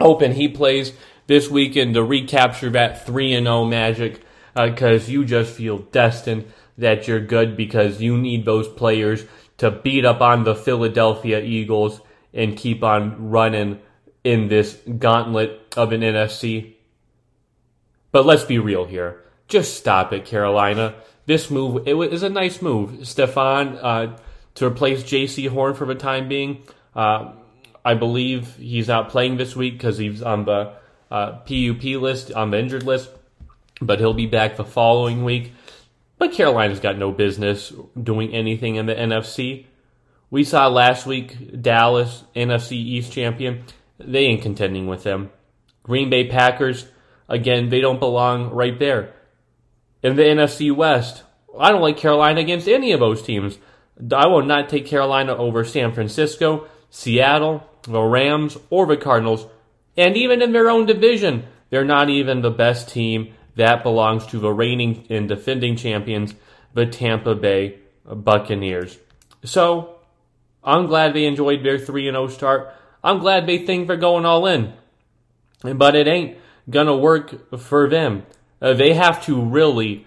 open. 0.00 0.32
He 0.32 0.48
plays 0.48 0.92
this 1.26 1.50
weekend 1.50 1.94
to 1.94 2.02
recapture 2.02 2.70
that 2.70 3.04
3 3.04 3.34
and 3.34 3.46
0 3.46 3.64
magic 3.64 4.22
because 4.54 5.08
uh, 5.08 5.12
you 5.12 5.24
just 5.24 5.54
feel 5.54 5.78
destined 5.78 6.50
that 6.78 7.06
you're 7.06 7.20
good 7.20 7.56
because 7.56 8.00
you 8.00 8.16
need 8.16 8.44
those 8.44 8.68
players 8.68 9.24
to 9.58 9.70
beat 9.70 10.04
up 10.04 10.20
on 10.20 10.44
the 10.44 10.54
Philadelphia 10.54 11.40
Eagles 11.40 12.00
and 12.32 12.56
keep 12.56 12.82
on 12.82 13.30
running 13.30 13.80
in 14.24 14.48
this 14.48 14.78
gauntlet 14.98 15.74
of 15.76 15.92
an 15.92 16.00
NFC. 16.00 16.74
But 18.12 18.26
let's 18.26 18.44
be 18.44 18.58
real 18.58 18.84
here. 18.84 19.22
Just 19.48 19.76
stop 19.76 20.12
it, 20.12 20.24
Carolina. 20.24 20.94
This 21.26 21.50
move 21.50 21.86
it 21.86 21.94
was 21.94 22.22
a 22.22 22.28
nice 22.28 22.62
move, 22.62 22.90
Stephon, 23.00 23.78
uh, 23.82 24.16
to 24.56 24.66
replace 24.66 25.02
Jaycee 25.02 25.48
Horn 25.48 25.74
for 25.74 25.86
the 25.86 25.94
time 25.94 26.28
being. 26.28 26.62
Uh, 26.94 27.32
I 27.84 27.94
believe 27.94 28.56
he's 28.56 28.90
out 28.90 29.10
playing 29.10 29.36
this 29.36 29.54
week 29.54 29.74
because 29.74 29.96
he's 29.96 30.22
on 30.22 30.44
the 30.44 30.72
uh, 31.10 31.38
PUP 31.38 31.84
list, 31.84 32.32
on 32.32 32.50
the 32.50 32.58
injured 32.58 32.82
list, 32.82 33.10
but 33.80 34.00
he'll 34.00 34.14
be 34.14 34.26
back 34.26 34.56
the 34.56 34.64
following 34.64 35.24
week. 35.24 35.52
But 36.18 36.32
Carolina's 36.32 36.80
got 36.80 36.98
no 36.98 37.12
business 37.12 37.72
doing 38.00 38.32
anything 38.34 38.76
in 38.76 38.86
the 38.86 38.94
NFC. 38.94 39.66
We 40.30 40.42
saw 40.42 40.66
last 40.68 41.06
week 41.06 41.62
Dallas, 41.62 42.24
NFC 42.34 42.72
East 42.72 43.12
champion. 43.12 43.64
They 43.98 44.24
ain't 44.24 44.42
contending 44.42 44.86
with 44.86 45.02
them. 45.02 45.30
Green 45.82 46.10
Bay 46.10 46.26
Packers, 46.26 46.88
again, 47.28 47.68
they 47.68 47.80
don't 47.80 48.00
belong 48.00 48.50
right 48.50 48.78
there. 48.78 49.14
In 50.02 50.16
the 50.16 50.22
NFC 50.22 50.74
West, 50.74 51.22
I 51.58 51.70
don't 51.70 51.82
like 51.82 51.96
Carolina 51.96 52.40
against 52.40 52.68
any 52.68 52.92
of 52.92 53.00
those 53.00 53.22
teams. 53.22 53.58
I 54.12 54.26
will 54.26 54.44
not 54.44 54.68
take 54.68 54.86
Carolina 54.86 55.34
over 55.34 55.64
San 55.64 55.92
Francisco, 55.92 56.66
Seattle, 56.90 57.68
the 57.82 58.02
Rams, 58.02 58.56
or 58.70 58.86
the 58.86 58.96
Cardinals. 58.96 59.46
And 59.96 60.16
even 60.16 60.42
in 60.42 60.52
their 60.52 60.68
own 60.68 60.86
division, 60.86 61.46
they're 61.70 61.84
not 61.84 62.10
even 62.10 62.42
the 62.42 62.50
best 62.50 62.88
team 62.88 63.34
that 63.56 63.82
belongs 63.82 64.26
to 64.26 64.38
the 64.38 64.52
reigning 64.52 65.06
and 65.08 65.28
defending 65.28 65.76
champions, 65.76 66.34
the 66.74 66.86
Tampa 66.86 67.34
Bay 67.34 67.78
Buccaneers. 68.04 68.98
So, 69.44 69.96
I'm 70.62 70.86
glad 70.86 71.14
they 71.14 71.26
enjoyed 71.26 71.64
their 71.64 71.78
3 71.78 72.04
0 72.04 72.28
start. 72.28 72.74
I'm 73.02 73.20
glad 73.20 73.46
they 73.46 73.64
think 73.64 73.86
they're 73.86 73.96
going 73.96 74.26
all 74.26 74.46
in. 74.46 74.74
But 75.62 75.94
it 75.94 76.06
ain't 76.06 76.36
going 76.68 76.88
to 76.88 76.96
work 76.96 77.56
for 77.58 77.88
them. 77.88 78.26
Uh, 78.60 78.74
they 78.74 78.94
have 78.94 79.24
to 79.26 79.40
really 79.40 80.06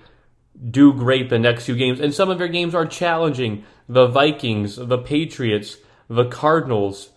do 0.70 0.94
great 0.94 1.30
the 1.30 1.40
next 1.40 1.66
few 1.66 1.76
games. 1.76 2.00
And 2.00 2.14
some 2.14 2.30
of 2.30 2.38
their 2.38 2.48
games 2.48 2.76
are 2.76 2.86
challenging. 2.86 3.64
The 3.90 4.08
Vikings, 4.08 4.78
the 4.78 5.00
Patriots, 5.00 5.78
the 6.08 6.26
Cardinals, 6.26 7.10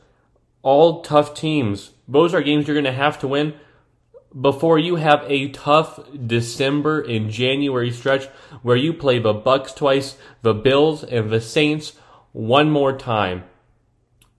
all 0.63 1.03
tough 1.03 1.35
teams. 1.35 1.91
Those 2.09 2.35
are 2.35 2.43
games 2.43 2.67
you're 2.67 2.75
going 2.75 2.85
to 2.85 2.93
have 2.93 3.19
to 3.21 3.29
win 3.29 3.55
before 4.39 4.79
you 4.79 4.97
have 4.97 5.25
a 5.27 5.49
tough 5.51 6.01
December 6.27 7.03
and 7.03 7.31
January 7.31 7.91
stretch 7.91 8.27
where 8.63 8.77
you 8.77 8.93
play 8.93 9.19
the 9.19 9.35
Bucs 9.35 9.75
twice, 9.75 10.17
the 10.41 10.55
Bills 10.55 11.05
and 11.05 11.31
the 11.31 11.41
Saints 11.41 11.93
one 12.33 12.71
more 12.71 12.97
time. 12.97 13.45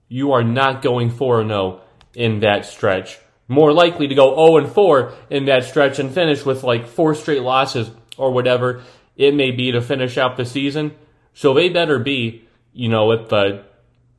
You 0.08 0.32
are 0.32 0.44
not 0.44 0.82
going 0.82 1.10
4 1.10 1.46
0 1.46 1.80
in 2.14 2.40
that 2.40 2.66
stretch. 2.66 3.18
More 3.46 3.72
likely 3.72 4.08
to 4.08 4.14
go 4.14 4.34
0 4.34 4.66
4 4.66 5.12
in 5.30 5.44
that 5.46 5.64
stretch 5.64 5.98
and 5.98 6.12
finish 6.12 6.44
with 6.44 6.64
like 6.64 6.86
four 6.86 7.14
straight 7.14 7.42
losses 7.42 7.90
or 8.16 8.32
whatever 8.32 8.82
it 9.16 9.34
may 9.34 9.50
be 9.50 9.72
to 9.72 9.80
finish 9.80 10.18
out 10.18 10.36
the 10.36 10.44
season. 10.44 10.92
So 11.34 11.52
they 11.52 11.68
better 11.68 11.98
be, 11.98 12.44
you 12.72 12.88
know, 12.88 13.12
at 13.12 13.28
the 13.28 13.64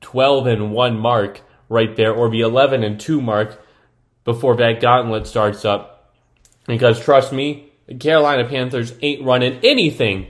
12 0.02 0.48
and 0.48 0.72
1 0.72 1.00
mark 1.00 1.42
right 1.70 1.96
there 1.96 2.14
or 2.14 2.30
the 2.30 2.42
11 2.42 2.84
and 2.84 3.00
2 3.00 3.22
mark 3.22 3.62
before 4.24 4.56
that 4.58 4.82
gauntlet 4.82 5.26
starts 5.26 5.66
up. 5.66 6.14
Because 6.68 7.00
trust 7.00 7.32
me, 7.32 7.72
the 7.88 7.96
Carolina 7.96 8.48
Panthers 8.48 8.94
ain't 9.02 9.26
running 9.26 9.60
anything 9.64 10.28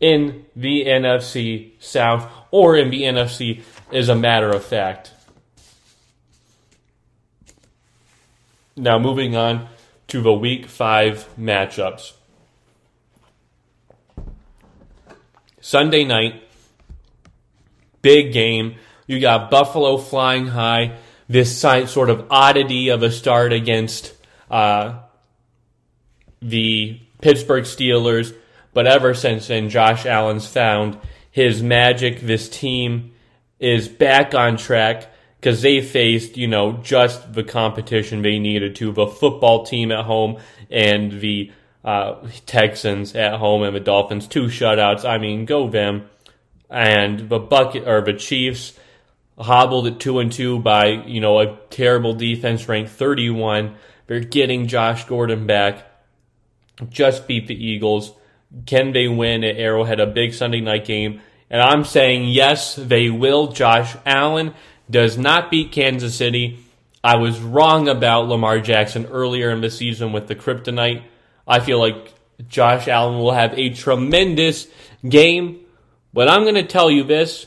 in 0.00 0.44
the 0.54 0.84
NFC 0.84 1.72
South 1.78 2.30
or 2.50 2.76
in 2.76 2.90
the 2.90 3.02
NFC, 3.02 3.62
as 3.92 4.08
a 4.08 4.14
matter 4.14 4.50
of 4.50 4.64
fact. 4.64 5.12
Now, 8.76 8.98
moving 8.98 9.36
on 9.36 9.68
to 10.08 10.20
the 10.20 10.32
Week 10.32 10.66
5 10.66 11.36
matchups. 11.38 12.12
Sunday 15.66 16.04
night, 16.04 16.44
big 18.00 18.32
game. 18.32 18.76
You 19.08 19.18
got 19.18 19.50
Buffalo 19.50 19.96
flying 19.96 20.46
high 20.46 20.98
this 21.28 21.60
sort 21.60 22.08
of 22.08 22.28
oddity 22.30 22.90
of 22.90 23.02
a 23.02 23.10
start 23.10 23.52
against 23.52 24.14
uh, 24.48 25.00
the 26.40 27.00
Pittsburgh 27.20 27.64
Steelers. 27.64 28.32
But 28.74 28.86
ever 28.86 29.12
since 29.12 29.48
then, 29.48 29.68
Josh 29.68 30.06
Allen's 30.06 30.46
found 30.46 30.98
his 31.32 31.64
magic. 31.64 32.20
This 32.20 32.48
team 32.48 33.14
is 33.58 33.88
back 33.88 34.36
on 34.36 34.58
track 34.58 35.12
because 35.40 35.62
they 35.62 35.80
faced, 35.80 36.36
you 36.36 36.46
know, 36.46 36.74
just 36.74 37.32
the 37.32 37.42
competition 37.42 38.22
they 38.22 38.38
needed 38.38 38.76
to. 38.76 38.92
The 38.92 39.08
football 39.08 39.66
team 39.66 39.90
at 39.90 40.04
home 40.04 40.38
and 40.70 41.20
the 41.20 41.50
uh, 41.86 42.16
Texans 42.46 43.14
at 43.14 43.34
home 43.34 43.62
and 43.62 43.74
the 43.74 43.80
Dolphins, 43.80 44.26
two 44.26 44.46
shutouts. 44.46 45.08
I 45.08 45.18
mean, 45.18 45.46
go 45.46 45.70
them. 45.70 46.10
And 46.68 47.28
the 47.28 47.38
bucket 47.38 47.86
or 47.86 48.00
the 48.00 48.12
Chiefs 48.12 48.76
hobbled 49.38 49.86
at 49.86 50.00
two 50.00 50.18
and 50.18 50.32
two 50.32 50.58
by 50.58 50.86
you 50.86 51.20
know 51.20 51.38
a 51.38 51.56
terrible 51.70 52.12
defense 52.12 52.68
ranked 52.68 52.90
31. 52.90 53.76
They're 54.08 54.20
getting 54.20 54.66
Josh 54.66 55.04
Gordon 55.04 55.46
back. 55.46 55.86
Just 56.90 57.28
beat 57.28 57.46
the 57.46 57.54
Eagles. 57.54 58.12
Can 58.66 58.92
they 58.92 59.06
win 59.06 59.44
at 59.44 59.56
Arrowhead? 59.56 60.00
A 60.00 60.06
big 60.06 60.34
Sunday 60.34 60.60
night 60.60 60.84
game. 60.84 61.20
And 61.48 61.62
I'm 61.62 61.84
saying 61.84 62.28
yes, 62.28 62.74
they 62.74 63.10
will. 63.10 63.52
Josh 63.52 63.94
Allen 64.04 64.54
does 64.90 65.16
not 65.16 65.52
beat 65.52 65.70
Kansas 65.70 66.16
City. 66.16 66.58
I 67.04 67.16
was 67.16 67.38
wrong 67.38 67.88
about 67.88 68.26
Lamar 68.26 68.58
Jackson 68.58 69.06
earlier 69.06 69.50
in 69.50 69.60
the 69.60 69.70
season 69.70 70.12
with 70.12 70.26
the 70.26 70.34
kryptonite. 70.34 71.04
I 71.46 71.60
feel 71.60 71.78
like 71.78 72.14
Josh 72.48 72.88
Allen 72.88 73.18
will 73.18 73.32
have 73.32 73.58
a 73.58 73.70
tremendous 73.70 74.66
game. 75.06 75.60
But 76.12 76.28
I'm 76.28 76.42
going 76.42 76.54
to 76.54 76.64
tell 76.64 76.90
you 76.90 77.04
this 77.04 77.46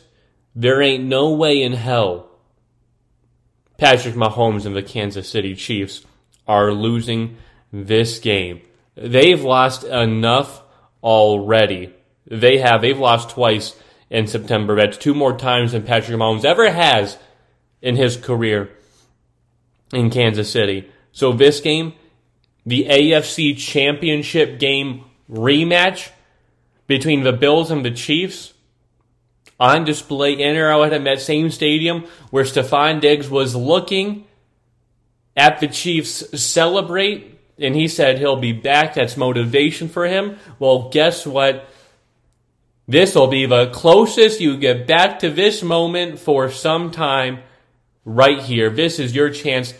there 0.55 0.81
ain't 0.81 1.05
no 1.05 1.33
way 1.33 1.61
in 1.61 1.73
hell 1.73 2.29
Patrick 3.79 4.15
Mahomes 4.15 4.65
and 4.65 4.75
the 4.75 4.83
Kansas 4.83 5.29
City 5.29 5.55
Chiefs 5.55 6.05
are 6.47 6.73
losing 6.73 7.37
this 7.71 8.19
game. 8.19 8.61
They've 8.95 9.41
lost 9.41 9.85
enough 9.85 10.61
already. 11.01 11.93
They 12.27 12.57
have. 12.57 12.81
They've 12.81 12.99
lost 12.99 13.29
twice 13.29 13.75
in 14.09 14.27
September. 14.27 14.75
That's 14.75 14.97
two 14.97 15.13
more 15.13 15.37
times 15.37 15.71
than 15.71 15.83
Patrick 15.83 16.17
Mahomes 16.17 16.43
ever 16.43 16.69
has 16.69 17.17
in 17.81 17.95
his 17.95 18.17
career 18.17 18.69
in 19.93 20.09
Kansas 20.09 20.51
City. 20.51 20.91
So 21.13 21.31
this 21.31 21.61
game 21.61 21.93
the 22.65 22.85
AFC 22.85 23.57
Championship 23.57 24.59
game 24.59 25.05
rematch 25.29 26.09
between 26.87 27.23
the 27.23 27.33
Bills 27.33 27.71
and 27.71 27.85
the 27.85 27.91
Chiefs 27.91 28.53
on 29.59 29.83
display 29.83 30.33
in 30.33 30.55
Arrowhead 30.55 30.93
at 30.93 31.03
that 31.03 31.21
same 31.21 31.51
stadium 31.51 32.05
where 32.31 32.43
Stefon 32.43 33.01
Diggs 33.01 33.29
was 33.29 33.55
looking 33.55 34.25
at 35.35 35.59
the 35.59 35.67
Chiefs 35.67 36.41
celebrate 36.41 37.39
and 37.57 37.75
he 37.75 37.87
said 37.87 38.17
he'll 38.17 38.37
be 38.37 38.53
back. 38.53 38.93
That's 38.93 39.17
motivation 39.17 39.89
for 39.89 40.05
him. 40.05 40.37
Well, 40.59 40.89
guess 40.89 41.25
what? 41.27 41.69
This 42.87 43.13
will 43.13 43.27
be 43.27 43.45
the 43.45 43.69
closest 43.69 44.41
you 44.41 44.57
get 44.57 44.87
back 44.87 45.19
to 45.19 45.29
this 45.29 45.61
moment 45.61 46.19
for 46.19 46.49
some 46.49 46.89
time 46.89 47.39
right 48.03 48.39
here. 48.39 48.69
This 48.69 48.97
is 48.97 49.13
your 49.13 49.29
chance 49.29 49.73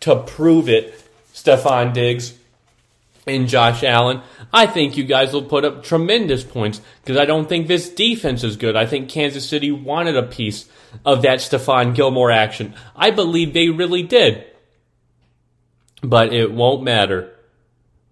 to 0.00 0.22
prove 0.22 0.68
it, 0.68 1.03
Stefon 1.34 1.92
Diggs 1.92 2.32
and 3.26 3.48
Josh 3.48 3.82
Allen. 3.82 4.22
I 4.52 4.66
think 4.66 4.96
you 4.96 5.04
guys 5.04 5.32
will 5.32 5.42
put 5.42 5.64
up 5.64 5.82
tremendous 5.82 6.44
points 6.44 6.80
because 7.02 7.16
I 7.16 7.24
don't 7.24 7.48
think 7.48 7.66
this 7.66 7.88
defense 7.88 8.44
is 8.44 8.56
good. 8.56 8.76
I 8.76 8.86
think 8.86 9.08
Kansas 9.08 9.48
City 9.48 9.72
wanted 9.72 10.16
a 10.16 10.22
piece 10.22 10.68
of 11.04 11.22
that 11.22 11.40
Stephon 11.40 11.94
Gilmore 11.94 12.30
action. 12.30 12.74
I 12.94 13.10
believe 13.10 13.52
they 13.52 13.68
really 13.68 14.02
did. 14.02 14.44
But 16.02 16.32
it 16.32 16.52
won't 16.52 16.82
matter 16.82 17.34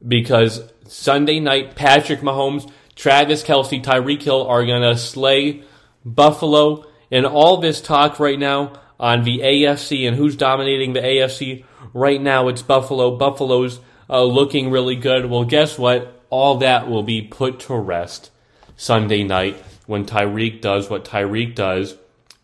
because 0.06 0.62
Sunday 0.88 1.40
night, 1.40 1.76
Patrick 1.76 2.20
Mahomes, 2.20 2.70
Travis 2.96 3.42
Kelce, 3.42 3.82
Tyreek 3.82 4.22
Hill 4.22 4.46
are 4.46 4.64
going 4.64 4.82
to 4.82 4.96
slay 4.96 5.62
Buffalo. 6.04 6.86
And 7.10 7.26
all 7.26 7.58
this 7.58 7.82
talk 7.82 8.18
right 8.18 8.38
now 8.38 8.80
on 9.02 9.25
the 9.25 9.40
AFC 9.40 10.06
and 10.06 10.16
who's 10.16 10.37
dominating 10.37 10.92
the 10.92 11.00
AFC 11.00 11.64
right 11.92 12.23
now, 12.23 12.47
it's 12.47 12.62
Buffalo. 12.62 13.16
Buffalo's 13.16 13.80
uh, 14.09 14.23
looking 14.23 14.71
really 14.71 14.94
good. 14.94 15.26
Well, 15.26 15.44
guess 15.44 15.76
what? 15.76 16.23
All 16.30 16.59
that 16.59 16.88
will 16.88 17.02
be 17.02 17.21
put 17.21 17.59
to 17.61 17.75
rest 17.75 18.30
Sunday 18.76 19.25
night 19.25 19.56
when 19.87 20.06
Tyreek 20.06 20.61
does 20.61 20.88
what 20.88 21.04
Tyreek 21.04 21.56
does. 21.56 21.97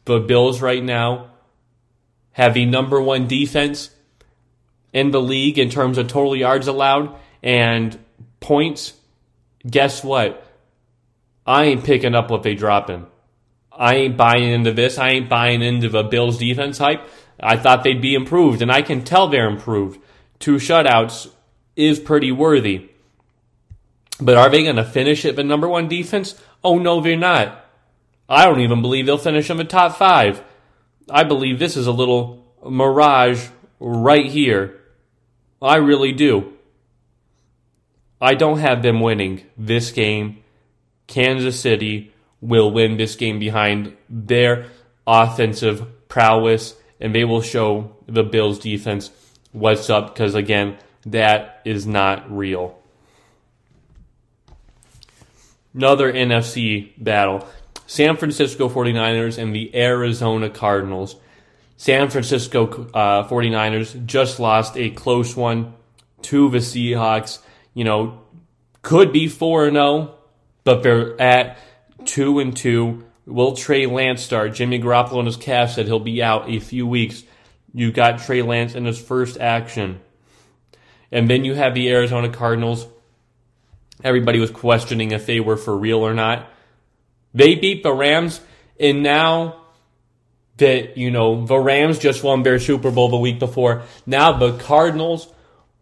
The 0.04 0.18
Bills 0.18 0.60
right 0.60 0.82
now 0.82 1.30
have 2.32 2.54
the 2.54 2.66
number 2.66 3.00
one 3.00 3.28
defense 3.28 3.90
in 4.92 5.12
the 5.12 5.20
league 5.20 5.58
in 5.58 5.70
terms 5.70 5.96
of 5.96 6.08
total 6.08 6.34
yards 6.34 6.66
allowed 6.66 7.14
and 7.40 7.96
points. 8.40 8.94
Guess 9.64 10.02
what? 10.02 10.44
I 11.46 11.64
ain't 11.64 11.84
picking 11.84 12.16
up 12.16 12.30
what 12.30 12.42
they 12.42 12.54
dropping. 12.54 13.06
I 13.78 13.94
ain't 13.94 14.16
buying 14.16 14.50
into 14.50 14.72
this. 14.72 14.98
I 14.98 15.10
ain't 15.10 15.28
buying 15.28 15.62
into 15.62 15.88
the 15.88 16.02
Bills 16.02 16.38
defense 16.38 16.78
hype. 16.78 17.08
I 17.38 17.56
thought 17.56 17.84
they'd 17.84 18.02
be 18.02 18.14
improved, 18.14 18.60
and 18.60 18.72
I 18.72 18.82
can 18.82 19.04
tell 19.04 19.28
they're 19.28 19.48
improved. 19.48 20.00
Two 20.40 20.56
shutouts 20.56 21.30
is 21.76 22.00
pretty 22.00 22.32
worthy. 22.32 22.90
But 24.20 24.36
are 24.36 24.50
they 24.50 24.64
going 24.64 24.76
to 24.76 24.84
finish 24.84 25.24
at 25.24 25.36
the 25.36 25.44
number 25.44 25.68
one 25.68 25.88
defense? 25.88 26.34
Oh, 26.64 26.78
no, 26.78 27.00
they're 27.00 27.16
not. 27.16 27.64
I 28.28 28.44
don't 28.44 28.60
even 28.60 28.82
believe 28.82 29.06
they'll 29.06 29.16
finish 29.16 29.48
in 29.48 29.56
the 29.56 29.64
top 29.64 29.96
five. 29.96 30.42
I 31.08 31.22
believe 31.22 31.60
this 31.60 31.76
is 31.76 31.86
a 31.86 31.92
little 31.92 32.44
mirage 32.68 33.46
right 33.78 34.26
here. 34.26 34.80
I 35.62 35.76
really 35.76 36.12
do. 36.12 36.52
I 38.20 38.34
don't 38.34 38.58
have 38.58 38.82
them 38.82 39.00
winning 39.00 39.46
this 39.56 39.92
game. 39.92 40.42
Kansas 41.06 41.60
City 41.60 42.12
will 42.40 42.70
win 42.70 42.96
this 42.96 43.16
game 43.16 43.38
behind 43.38 43.96
their 44.08 44.66
offensive 45.06 46.08
prowess, 46.08 46.74
and 47.00 47.14
they 47.14 47.24
will 47.24 47.42
show 47.42 47.96
the 48.06 48.22
Bills 48.22 48.58
defense 48.58 49.10
what's 49.52 49.90
up 49.90 50.14
because, 50.14 50.34
again, 50.34 50.76
that 51.06 51.60
is 51.64 51.86
not 51.86 52.30
real. 52.34 52.78
Another 55.74 56.12
NFC 56.12 56.92
battle 56.98 57.46
San 57.86 58.16
Francisco 58.16 58.68
49ers 58.68 59.38
and 59.38 59.54
the 59.54 59.74
Arizona 59.74 60.50
Cardinals. 60.50 61.16
San 61.78 62.10
Francisco 62.10 62.86
uh, 62.92 63.26
49ers 63.26 64.04
just 64.04 64.38
lost 64.38 64.76
a 64.76 64.90
close 64.90 65.34
one 65.34 65.72
to 66.22 66.50
the 66.50 66.58
Seahawks. 66.58 67.38
You 67.72 67.84
know, 67.84 68.20
could 68.82 69.10
be 69.10 69.26
4 69.26 69.70
0, 69.70 70.14
but 70.64 70.82
they're 70.82 71.18
at 71.20 71.56
2 72.04 72.38
and 72.38 72.56
2. 72.56 73.04
Will 73.26 73.54
Trey 73.56 73.86
Lance 73.86 74.22
start? 74.22 74.54
Jimmy 74.54 74.80
Garoppolo 74.80 75.18
and 75.18 75.26
his 75.26 75.36
calf 75.36 75.72
said 75.72 75.86
he'll 75.86 76.00
be 76.00 76.22
out 76.22 76.48
a 76.48 76.60
few 76.60 76.86
weeks. 76.86 77.22
You 77.74 77.92
got 77.92 78.20
Trey 78.20 78.42
Lance 78.42 78.74
in 78.74 78.84
his 78.84 79.00
first 79.00 79.38
action. 79.38 80.00
And 81.12 81.28
then 81.28 81.44
you 81.44 81.54
have 81.54 81.74
the 81.74 81.90
Arizona 81.90 82.28
Cardinals. 82.28 82.86
Everybody 84.02 84.38
was 84.38 84.50
questioning 84.50 85.10
if 85.10 85.26
they 85.26 85.40
were 85.40 85.56
for 85.56 85.76
real 85.76 85.98
or 85.98 86.14
not. 86.14 86.48
They 87.34 87.54
beat 87.54 87.82
the 87.82 87.92
Rams, 87.92 88.40
and 88.80 89.02
now 89.02 89.62
that, 90.56 90.96
you 90.96 91.10
know, 91.10 91.44
the 91.44 91.58
Rams 91.58 91.98
just 91.98 92.22
won 92.22 92.42
their 92.42 92.58
Super 92.58 92.90
Bowl 92.90 93.08
the 93.08 93.18
week 93.18 93.38
before, 93.38 93.82
now 94.06 94.32
the 94.32 94.56
Cardinals, 94.56 95.32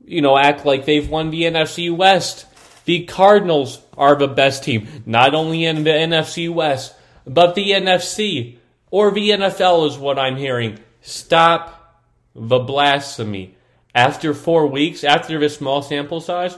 you 0.05 0.21
know, 0.23 0.37
act 0.37 0.67
like 0.67 0.85
they've 0.85 1.09
won 1.09 1.31
the 1.31 1.43
NFC 1.43 1.95
West. 1.95 2.47
The 2.85 3.05
Cardinals 3.05 3.79
are 3.97 4.17
the 4.17 4.29
best 4.29 4.65
team, 4.65 4.87
not 5.07 5.35
only 5.35 5.65
in 5.65 5.85
the 5.85 5.91
NFC 5.91 6.53
West, 6.53 6.95
but 7.27 7.55
the 7.55 7.71
NFC 7.71 8.57
or 8.91 9.11
the 9.11 9.31
NFL 9.31 9.89
is 9.89 9.99
what 9.99 10.19
I'm 10.19 10.37
hearing. 10.37 10.79
Stop 11.01 12.05
the 12.35 12.59
blasphemy 12.59 13.57
after 13.97 14.35
four 14.35 14.67
weeks, 14.67 15.03
after 15.03 15.41
this 15.41 15.57
small 15.57 15.81
sample 15.81 16.21
size, 16.21 16.57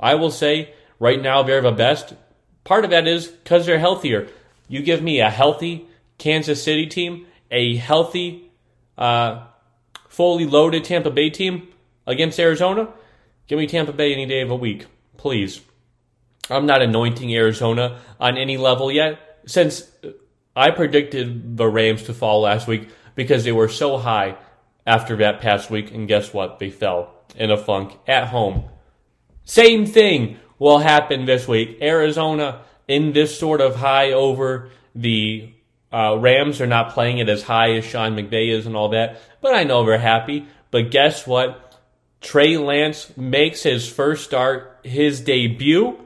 I 0.00 0.14
will 0.14 0.30
say 0.30 0.72
right 0.98 1.20
now 1.20 1.42
they're 1.42 1.60
the 1.60 1.70
best. 1.70 2.14
Part 2.64 2.84
of 2.84 2.90
that 2.90 3.06
is 3.06 3.28
because 3.28 3.66
they're 3.66 3.78
healthier. 3.78 4.28
You 4.66 4.82
give 4.82 5.02
me 5.02 5.20
a 5.20 5.28
healthy 5.28 5.86
Kansas 6.16 6.62
City 6.62 6.86
team, 6.86 7.26
a 7.50 7.76
healthy, 7.76 8.50
uh, 8.96 9.44
fully 10.08 10.46
loaded 10.46 10.84
Tampa 10.84 11.10
Bay 11.10 11.28
team 11.28 11.68
against 12.06 12.40
Arizona, 12.40 12.88
give 13.46 13.58
me 13.58 13.66
Tampa 13.66 13.92
Bay 13.92 14.14
any 14.14 14.24
day 14.26 14.40
of 14.40 14.48
the 14.48 14.56
week, 14.56 14.86
please. 15.18 15.60
I'm 16.50 16.66
not 16.66 16.82
anointing 16.82 17.34
Arizona 17.34 18.00
on 18.20 18.36
any 18.36 18.56
level 18.56 18.92
yet, 18.92 19.40
since 19.46 19.90
I 20.54 20.70
predicted 20.70 21.56
the 21.56 21.66
Rams 21.66 22.04
to 22.04 22.14
fall 22.14 22.42
last 22.42 22.66
week 22.66 22.88
because 23.14 23.44
they 23.44 23.52
were 23.52 23.68
so 23.68 23.98
high 23.98 24.36
after 24.86 25.16
that 25.16 25.40
past 25.40 25.70
week, 25.70 25.90
and 25.92 26.06
guess 26.06 26.32
what? 26.32 26.58
They 26.58 26.70
fell 26.70 27.14
in 27.36 27.50
a 27.50 27.56
funk 27.56 27.92
at 28.06 28.28
home. 28.28 28.64
Same 29.44 29.86
thing 29.86 30.38
will 30.58 30.78
happen 30.78 31.24
this 31.24 31.48
week. 31.48 31.78
Arizona 31.80 32.62
in 32.86 33.12
this 33.12 33.38
sort 33.38 33.60
of 33.60 33.76
high 33.76 34.12
over 34.12 34.70
the 34.94 35.50
uh, 35.92 36.16
Rams 36.18 36.60
are 36.60 36.66
not 36.66 36.92
playing 36.92 37.18
it 37.18 37.28
as 37.28 37.42
high 37.42 37.72
as 37.72 37.84
Sean 37.84 38.14
McVay 38.14 38.50
is 38.50 38.66
and 38.66 38.76
all 38.76 38.90
that, 38.90 39.20
but 39.40 39.54
I 39.54 39.64
know 39.64 39.84
they're 39.84 39.98
happy. 39.98 40.46
But 40.70 40.90
guess 40.90 41.26
what? 41.26 41.60
Trey 42.20 42.56
Lance 42.56 43.16
makes 43.16 43.62
his 43.62 43.88
first 43.88 44.24
start, 44.24 44.80
his 44.82 45.20
debut, 45.20 46.03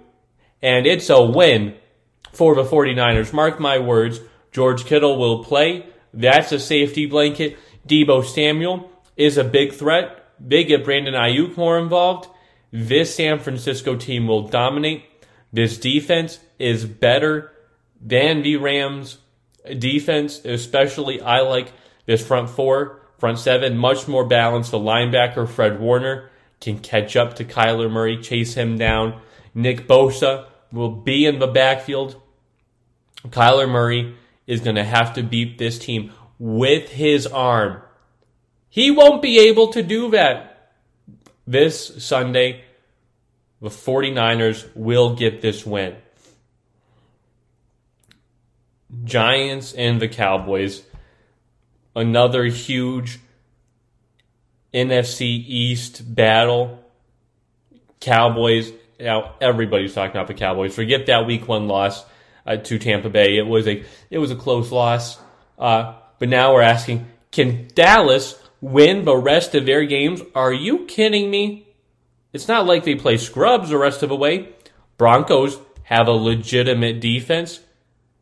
and 0.62 0.86
it's 0.86 1.10
a 1.10 1.22
win 1.22 1.74
for 2.32 2.54
the 2.54 2.64
49ers. 2.64 3.32
Mark 3.32 3.60
my 3.60 3.78
words, 3.78 4.20
George 4.52 4.84
Kittle 4.84 5.18
will 5.18 5.44
play. 5.44 5.86
That's 6.12 6.52
a 6.52 6.58
safety 6.60 7.06
blanket. 7.06 7.58
Deebo 7.86 8.24
Samuel 8.24 8.90
is 9.16 9.38
a 9.38 9.44
big 9.44 9.72
threat. 9.72 10.32
They 10.40 10.64
get 10.64 10.84
Brandon 10.84 11.14
Aiyuk 11.14 11.56
more 11.56 11.78
involved. 11.78 12.28
This 12.72 13.14
San 13.14 13.38
Francisco 13.38 13.96
team 13.96 14.26
will 14.26 14.48
dominate. 14.48 15.04
This 15.52 15.78
defense 15.78 16.38
is 16.58 16.84
better 16.84 17.52
than 18.00 18.42
the 18.42 18.56
Rams 18.56 19.18
defense, 19.78 20.44
especially 20.44 21.20
I 21.20 21.40
like 21.40 21.72
this 22.06 22.26
front 22.26 22.50
four, 22.50 23.00
front 23.18 23.38
seven, 23.38 23.76
much 23.76 24.06
more 24.06 24.24
balanced. 24.24 24.70
The 24.70 24.78
linebacker, 24.78 25.48
Fred 25.48 25.80
Warner, 25.80 26.30
can 26.60 26.78
catch 26.78 27.16
up 27.16 27.34
to 27.36 27.44
Kyler 27.44 27.90
Murray, 27.90 28.20
chase 28.20 28.54
him 28.54 28.76
down. 28.76 29.20
Nick 29.54 29.88
Bosa 29.88 30.46
will 30.72 30.90
be 30.90 31.26
in 31.26 31.38
the 31.38 31.46
backfield. 31.46 32.20
Kyler 33.26 33.68
Murray 33.68 34.16
is 34.46 34.60
going 34.60 34.76
to 34.76 34.84
have 34.84 35.14
to 35.14 35.22
beat 35.22 35.58
this 35.58 35.78
team 35.78 36.12
with 36.38 36.90
his 36.90 37.26
arm. 37.26 37.82
He 38.68 38.90
won't 38.90 39.22
be 39.22 39.38
able 39.48 39.68
to 39.72 39.82
do 39.82 40.10
that 40.10 40.72
this 41.46 42.04
Sunday. 42.04 42.64
The 43.60 43.70
49ers 43.70 44.68
will 44.74 45.14
get 45.16 45.40
this 45.42 45.66
win. 45.66 45.96
Giants 49.04 49.72
and 49.72 50.00
the 50.00 50.08
Cowboys. 50.08 50.82
Another 51.96 52.44
huge 52.44 53.18
NFC 54.72 55.22
East 55.22 56.14
battle. 56.14 56.84
Cowboys. 58.00 58.72
Now 58.98 59.34
everybody's 59.40 59.94
talking 59.94 60.12
about 60.12 60.26
the 60.26 60.34
Cowboys. 60.34 60.74
Forget 60.74 61.06
that 61.06 61.26
Week 61.26 61.46
One 61.46 61.68
loss 61.68 62.04
uh, 62.46 62.56
to 62.56 62.78
Tampa 62.78 63.10
Bay. 63.10 63.36
It 63.36 63.46
was 63.46 63.66
a 63.66 63.84
it 64.10 64.18
was 64.18 64.30
a 64.30 64.36
close 64.36 64.72
loss. 64.72 65.18
Uh, 65.58 65.94
but 66.18 66.28
now 66.28 66.54
we're 66.54 66.62
asking, 66.62 67.06
can 67.30 67.68
Dallas 67.74 68.40
win 68.60 69.04
the 69.04 69.16
rest 69.16 69.54
of 69.54 69.66
their 69.66 69.84
games? 69.84 70.22
Are 70.34 70.52
you 70.52 70.84
kidding 70.86 71.30
me? 71.30 71.68
It's 72.32 72.48
not 72.48 72.66
like 72.66 72.84
they 72.84 72.94
play 72.94 73.16
scrubs 73.16 73.70
the 73.70 73.78
rest 73.78 74.02
of 74.02 74.08
the 74.08 74.16
way. 74.16 74.50
Broncos 74.96 75.58
have 75.84 76.08
a 76.08 76.12
legitimate 76.12 77.00
defense. 77.00 77.60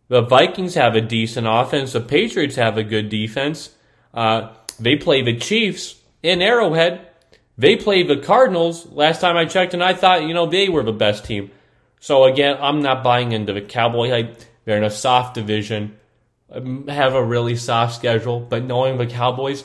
The 0.09 0.23
Vikings 0.23 0.75
have 0.75 0.95
a 0.95 1.01
decent 1.01 1.47
offense. 1.49 1.93
The 1.93 2.01
Patriots 2.01 2.57
have 2.57 2.79
a 2.79 2.85
good 2.85 3.09
defense. 3.09 3.71
Uh, 4.15 4.53
they 4.79 4.97
play 4.97 5.23
the 5.23 5.37
Chiefs 5.37 6.01
in 6.23 6.43
Arrowhead. 6.43 7.06
They 7.59 7.77
play 7.77 8.03
the 8.03 8.19
Cardinals 8.19 8.87
last 8.93 9.21
time 9.21 9.37
I 9.37 9.47
checked, 9.47 9.75
and 9.75 9.83
I 9.83 9.95
thought, 9.95 10.25
you 10.25 10.35
know, 10.35 10.47
they 10.47 10.69
were 10.69 10.83
the 10.83 10.93
best 10.93 11.25
team. 11.25 11.51
So 12.01 12.25
again, 12.25 12.59
I'm 12.61 12.83
not 12.83 13.03
buying 13.03 13.33
into 13.33 13.53
the 13.53 13.63
Cowboy 13.63 14.11
hype. 14.11 14.41
They're 14.65 14.77
in 14.77 14.85
a 14.85 14.91
soft 14.91 15.35
division, 15.35 15.97
um, 16.51 16.89
have 16.89 17.15
a 17.15 17.25
really 17.25 17.57
soft 17.57 17.95
schedule, 17.95 18.41
but 18.41 18.65
knowing 18.65 18.99
the 18.99 19.07
Cowboys, 19.07 19.65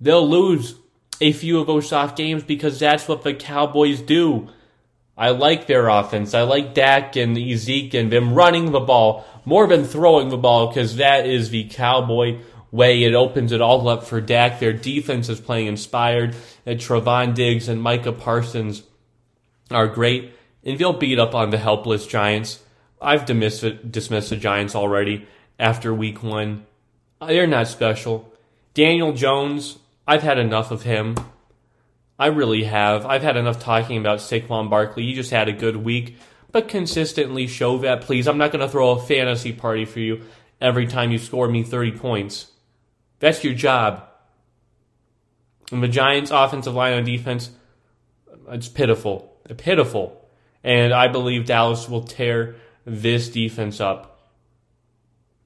they'll 0.00 0.28
lose 0.28 0.74
a 1.20 1.32
few 1.32 1.60
of 1.60 1.66
those 1.66 1.88
soft 1.88 2.16
games 2.16 2.42
because 2.42 2.78
that's 2.78 3.06
what 3.06 3.22
the 3.22 3.34
Cowboys 3.34 4.00
do. 4.00 4.48
I 5.16 5.30
like 5.30 5.66
their 5.66 5.88
offense. 5.88 6.32
I 6.32 6.42
like 6.42 6.74
Dak 6.74 7.16
and 7.16 7.36
Zeke 7.56 7.94
and 7.94 8.10
them 8.10 8.34
running 8.34 8.70
the 8.70 8.80
ball 8.80 9.24
more 9.44 9.66
than 9.66 9.84
throwing 9.84 10.28
the 10.28 10.36
ball 10.36 10.68
because 10.68 10.96
that 10.96 11.26
is 11.26 11.50
the 11.50 11.64
Cowboy 11.64 12.38
way. 12.70 13.02
It 13.02 13.14
opens 13.14 13.52
it 13.52 13.60
all 13.60 13.88
up 13.88 14.04
for 14.04 14.20
Dak. 14.20 14.60
Their 14.60 14.72
defense 14.72 15.28
is 15.28 15.40
playing 15.40 15.66
inspired. 15.66 16.34
Uh, 16.34 16.38
and 16.66 16.80
Trevon 16.80 17.34
Diggs 17.34 17.68
and 17.68 17.82
Micah 17.82 18.12
Parsons 18.12 18.82
are 19.70 19.88
great. 19.88 20.32
And 20.64 20.78
they'll 20.78 20.92
beat 20.92 21.18
up 21.18 21.34
on 21.34 21.50
the 21.50 21.58
helpless 21.58 22.06
Giants. 22.06 22.62
I've 23.00 23.24
dismissed, 23.26 23.90
dismissed 23.90 24.30
the 24.30 24.36
Giants 24.36 24.74
already 24.74 25.26
after 25.58 25.94
week 25.94 26.22
one. 26.22 26.66
Uh, 27.20 27.26
they're 27.26 27.46
not 27.46 27.68
special. 27.68 28.32
Daniel 28.74 29.12
Jones, 29.12 29.78
I've 30.06 30.22
had 30.22 30.38
enough 30.38 30.70
of 30.70 30.82
him. 30.82 31.16
I 32.18 32.26
really 32.26 32.64
have. 32.64 33.06
I've 33.06 33.22
had 33.22 33.36
enough 33.36 33.60
talking 33.60 33.96
about 33.96 34.18
Saquon 34.18 34.68
Barkley. 34.68 35.04
You 35.04 35.14
just 35.14 35.30
had 35.30 35.48
a 35.48 35.52
good 35.52 35.76
week, 35.76 36.16
but 36.50 36.68
consistently 36.68 37.46
show 37.46 37.78
that, 37.78 38.00
please. 38.02 38.26
I'm 38.26 38.38
not 38.38 38.50
going 38.50 38.64
to 38.64 38.68
throw 38.68 38.90
a 38.90 39.02
fantasy 39.02 39.52
party 39.52 39.84
for 39.84 40.00
you 40.00 40.22
every 40.60 40.86
time 40.86 41.12
you 41.12 41.18
score 41.18 41.48
me 41.48 41.62
30 41.62 41.92
points. 41.92 42.50
That's 43.20 43.42
your 43.44 43.54
job. 43.54 44.04
And 45.70 45.82
the 45.82 45.88
Giants' 45.88 46.30
offensive 46.30 46.74
line 46.74 46.94
on 46.94 47.04
defense, 47.04 47.50
it's 48.48 48.68
pitiful. 48.68 49.36
Pitiful. 49.56 50.24
And 50.64 50.92
I 50.92 51.08
believe 51.08 51.46
Dallas 51.46 51.88
will 51.88 52.02
tear 52.02 52.56
this 52.84 53.28
defense 53.28 53.80
up. 53.80 54.20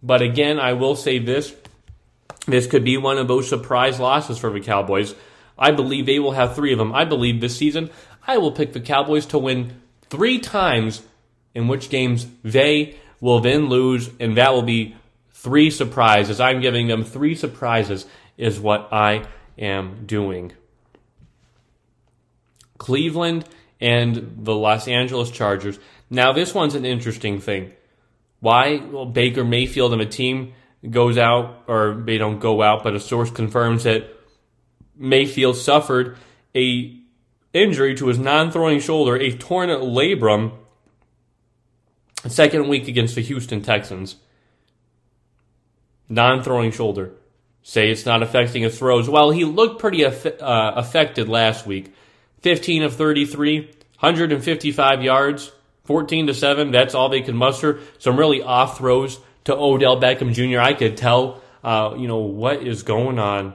But 0.02 0.22
again, 0.22 0.58
I 0.58 0.72
will 0.74 0.96
say 0.96 1.18
this 1.18 1.54
this 2.46 2.66
could 2.66 2.84
be 2.84 2.96
one 2.96 3.18
of 3.18 3.28
those 3.28 3.48
surprise 3.48 4.00
losses 4.00 4.38
for 4.38 4.50
the 4.50 4.60
Cowboys. 4.60 5.14
I 5.56 5.70
believe 5.70 6.06
they 6.06 6.18
will 6.18 6.32
have 6.32 6.56
three 6.56 6.72
of 6.72 6.78
them. 6.78 6.92
I 6.92 7.04
believe 7.04 7.40
this 7.40 7.56
season 7.56 7.90
I 8.26 8.38
will 8.38 8.52
pick 8.52 8.72
the 8.72 8.80
Cowboys 8.80 9.26
to 9.26 9.38
win 9.38 9.80
three 10.08 10.38
times, 10.38 11.02
in 11.54 11.68
which 11.68 11.90
games 11.90 12.26
they 12.42 12.96
will 13.20 13.40
then 13.40 13.68
lose, 13.68 14.10
and 14.20 14.36
that 14.36 14.52
will 14.52 14.62
be 14.62 14.96
three 15.42 15.70
surprises. 15.70 16.40
I'm 16.40 16.60
giving 16.60 16.86
them 16.86 17.02
three 17.02 17.34
surprises, 17.34 18.06
is 18.38 18.60
what 18.60 18.92
I 18.92 19.26
am 19.58 20.06
doing. 20.06 20.52
Cleveland 22.78 23.44
and 23.80 24.36
the 24.38 24.54
Los 24.54 24.86
Angeles 24.86 25.30
Chargers. 25.30 25.80
Now, 26.08 26.32
this 26.32 26.54
one's 26.54 26.76
an 26.76 26.84
interesting 26.84 27.40
thing. 27.40 27.72
Why? 28.38 28.76
Well, 28.76 29.06
Baker 29.06 29.44
Mayfield 29.44 29.92
and 29.92 30.00
a 30.02 30.06
team 30.06 30.54
goes 30.88 31.18
out, 31.18 31.64
or 31.66 31.94
they 31.94 32.18
don't 32.18 32.38
go 32.38 32.62
out, 32.62 32.84
but 32.84 32.94
a 32.94 33.00
source 33.00 33.30
confirms 33.30 33.84
that 33.84 34.08
Mayfield 34.96 35.56
suffered 35.56 36.16
a 36.54 36.96
injury 37.52 37.94
to 37.96 38.06
his 38.06 38.18
non-throwing 38.18 38.80
shoulder, 38.80 39.16
a 39.16 39.36
torn 39.36 39.68
labrum, 39.68 40.52
second 42.26 42.68
week 42.68 42.86
against 42.88 43.16
the 43.16 43.22
Houston 43.22 43.62
Texans. 43.62 44.16
Non-throwing 46.12 46.72
shoulder. 46.72 47.12
Say 47.62 47.90
it's 47.90 48.04
not 48.04 48.22
affecting 48.22 48.64
his 48.64 48.78
throws. 48.78 49.08
Well, 49.08 49.30
he 49.30 49.46
looked 49.46 49.80
pretty 49.80 50.04
uh, 50.04 50.12
affected 50.40 51.26
last 51.26 51.66
week. 51.66 51.94
15 52.42 52.82
of 52.82 52.94
33, 52.96 53.60
155 54.00 55.02
yards, 55.02 55.52
14 55.84 56.26
to 56.26 56.34
7. 56.34 56.70
That's 56.70 56.94
all 56.94 57.08
they 57.08 57.22
could 57.22 57.34
muster. 57.34 57.80
Some 57.98 58.18
really 58.18 58.42
off 58.42 58.76
throws 58.76 59.20
to 59.44 59.56
Odell 59.56 59.98
Beckham 59.98 60.34
Jr. 60.34 60.60
I 60.60 60.74
could 60.74 60.98
tell, 60.98 61.40
uh, 61.64 61.94
you 61.96 62.08
know, 62.08 62.18
what 62.18 62.62
is 62.62 62.82
going 62.82 63.18
on. 63.18 63.54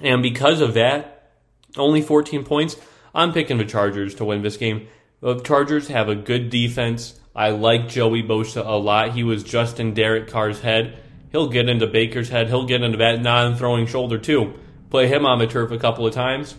And 0.00 0.22
because 0.22 0.62
of 0.62 0.72
that, 0.72 1.32
only 1.76 2.00
14 2.00 2.44
points. 2.44 2.76
I'm 3.14 3.34
picking 3.34 3.58
the 3.58 3.66
Chargers 3.66 4.14
to 4.14 4.24
win 4.24 4.40
this 4.40 4.56
game. 4.56 4.88
The 5.20 5.38
Chargers 5.40 5.88
have 5.88 6.08
a 6.08 6.14
good 6.14 6.48
defense. 6.48 7.20
I 7.38 7.50
like 7.50 7.88
Joey 7.88 8.24
Bosa 8.24 8.66
a 8.66 8.76
lot. 8.76 9.12
He 9.12 9.22
was 9.22 9.44
just 9.44 9.78
in 9.78 9.94
Derek 9.94 10.26
Carr's 10.26 10.58
head. 10.58 10.98
He'll 11.30 11.48
get 11.48 11.68
into 11.68 11.86
Baker's 11.86 12.28
head. 12.28 12.48
He'll 12.48 12.66
get 12.66 12.82
into 12.82 12.98
that 12.98 13.22
non-throwing 13.22 13.86
shoulder 13.86 14.18
too. 14.18 14.54
Play 14.90 15.06
him 15.06 15.24
on 15.24 15.38
the 15.38 15.46
turf 15.46 15.70
a 15.70 15.78
couple 15.78 16.04
of 16.04 16.12
times. 16.12 16.56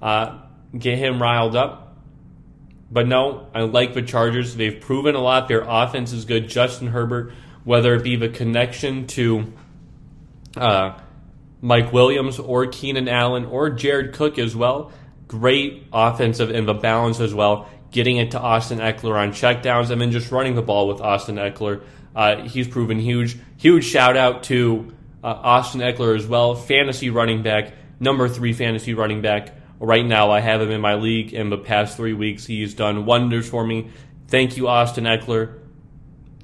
Uh, 0.00 0.38
get 0.78 0.96
him 0.96 1.20
riled 1.20 1.54
up. 1.54 1.98
But 2.90 3.06
no, 3.06 3.48
I 3.54 3.64
like 3.64 3.92
the 3.92 4.00
Chargers. 4.00 4.56
They've 4.56 4.80
proven 4.80 5.14
a 5.14 5.20
lot. 5.20 5.46
Their 5.46 5.60
offense 5.60 6.14
is 6.14 6.24
good. 6.24 6.48
Justin 6.48 6.88
Herbert, 6.88 7.34
whether 7.64 7.94
it 7.94 8.02
be 8.02 8.16
the 8.16 8.30
connection 8.30 9.06
to 9.08 9.52
uh, 10.56 10.98
Mike 11.60 11.92
Williams 11.92 12.38
or 12.38 12.66
Keenan 12.68 13.08
Allen 13.08 13.44
or 13.44 13.68
Jared 13.68 14.14
Cook 14.14 14.38
as 14.38 14.56
well, 14.56 14.90
great 15.28 15.86
offensive 15.92 16.48
and 16.48 16.66
the 16.66 16.72
balance 16.72 17.20
as 17.20 17.34
well. 17.34 17.68
Getting 17.94 18.18
it 18.18 18.32
to 18.32 18.40
Austin 18.40 18.80
Ekeler 18.80 19.16
on 19.16 19.30
checkdowns 19.30 19.90
and 19.90 20.00
then 20.00 20.10
just 20.10 20.30
running 20.30 20.54
the 20.54 20.62
ball 20.62 20.88
with 20.88 21.00
Austin 21.00 21.36
Ekeler. 21.36 21.82
Uh, 22.14 22.42
he's 22.42 22.68
proven 22.68 22.98
huge. 22.98 23.38
Huge 23.56 23.84
shout 23.84 24.16
out 24.16 24.42
to 24.44 24.94
uh, 25.22 25.28
Austin 25.28 25.80
Ekeler 25.80 26.16
as 26.16 26.26
well, 26.26 26.54
fantasy 26.54 27.08
running 27.08 27.42
back, 27.42 27.72
number 27.98 28.28
three 28.28 28.52
fantasy 28.52 28.92
running 28.92 29.22
back 29.22 29.54
Right 29.80 30.06
now, 30.06 30.30
I 30.30 30.40
have 30.40 30.62
him 30.62 30.70
in 30.70 30.80
my 30.80 30.94
league. 30.94 31.34
In 31.34 31.50
the 31.50 31.58
past 31.58 31.96
three 31.96 32.12
weeks, 32.12 32.46
he's 32.46 32.74
done 32.74 33.04
wonders 33.04 33.48
for 33.48 33.66
me. 33.66 33.90
Thank 34.28 34.56
you, 34.56 34.68
Austin 34.68 35.04
Ekeler. 35.04 35.58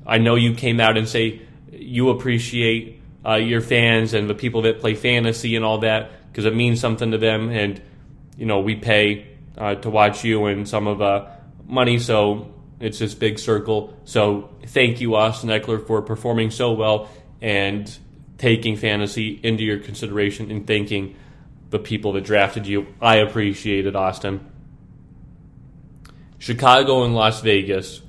I 0.06 0.18
know 0.18 0.34
you 0.34 0.54
came 0.54 0.80
out 0.80 0.98
and 0.98 1.08
say 1.08 1.40
you 1.72 2.10
appreciate 2.10 3.00
uh, 3.24 3.36
your 3.36 3.60
fans 3.60 4.14
and 4.14 4.28
the 4.28 4.34
people 4.34 4.62
that 4.62 4.80
play 4.80 4.94
fantasy 4.94 5.54
and 5.54 5.64
all 5.64 5.78
that 5.78 6.10
because 6.30 6.44
it 6.44 6.54
means 6.54 6.80
something 6.80 7.12
to 7.12 7.18
them. 7.18 7.50
And 7.50 7.80
you 8.36 8.46
know, 8.46 8.60
we 8.60 8.74
pay 8.74 9.28
uh, 9.56 9.76
to 9.76 9.90
watch 9.90 10.24
you 10.24 10.46
and 10.46 10.68
some 10.68 10.86
of 10.86 11.00
uh, 11.00 11.26
money, 11.70 11.98
so 11.98 12.52
it's 12.80 12.98
this 12.98 13.14
big 13.14 13.38
circle. 13.38 13.96
So 14.04 14.50
thank 14.66 15.00
you, 15.00 15.14
Austin 15.14 15.50
Ekeler, 15.50 15.86
for 15.86 16.02
performing 16.02 16.50
so 16.50 16.72
well 16.72 17.10
and 17.40 17.90
taking 18.38 18.76
fantasy 18.76 19.38
into 19.42 19.64
your 19.64 19.78
consideration 19.78 20.50
and 20.50 20.66
thanking 20.66 21.16
the 21.70 21.78
people 21.78 22.12
that 22.14 22.24
drafted 22.24 22.66
you. 22.66 22.86
I 23.00 23.16
appreciate 23.16 23.86
it, 23.86 23.94
Austin. 23.94 24.46
Chicago 26.38 27.04
and 27.04 27.14
Las 27.14 27.42
Vegas. 27.42 28.00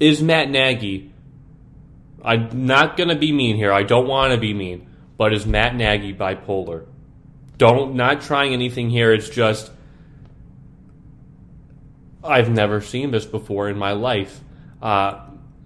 Is 0.00 0.22
Matt 0.22 0.50
Nagy. 0.50 1.12
I'm 2.22 2.66
not 2.66 2.96
going 2.96 3.10
to 3.10 3.14
be 3.14 3.30
mean 3.30 3.56
here. 3.56 3.72
I 3.72 3.82
don't 3.82 4.08
want 4.08 4.32
to 4.32 4.38
be 4.38 4.52
mean. 4.52 4.90
But 5.16 5.32
is 5.32 5.46
Matt 5.46 5.74
Nagy 5.74 6.12
bipolar? 6.12 6.86
Don't, 7.56 7.94
not 7.94 8.22
trying 8.22 8.52
anything 8.52 8.90
here. 8.90 9.12
It's 9.12 9.30
just, 9.30 9.70
I've 12.26 12.50
never 12.50 12.80
seen 12.80 13.10
this 13.10 13.24
before 13.24 13.68
in 13.68 13.78
my 13.78 13.92
life. 13.92 14.40
Uh, 14.80 15.20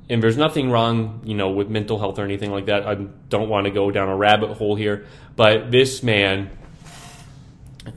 and 0.09 0.23
there's 0.23 0.37
nothing 0.37 0.70
wrong, 0.70 1.23
you 1.25 1.35
know, 1.35 1.51
with 1.51 1.68
mental 1.68 1.99
health 1.99 2.18
or 2.18 2.25
anything 2.25 2.51
like 2.51 2.66
that. 2.66 2.87
I 2.87 2.94
don't 2.94 3.49
want 3.49 3.66
to 3.66 3.70
go 3.70 3.90
down 3.90 4.09
a 4.09 4.16
rabbit 4.16 4.57
hole 4.57 4.75
here, 4.75 5.07
but 5.37 5.70
this 5.70 6.03
man 6.03 6.51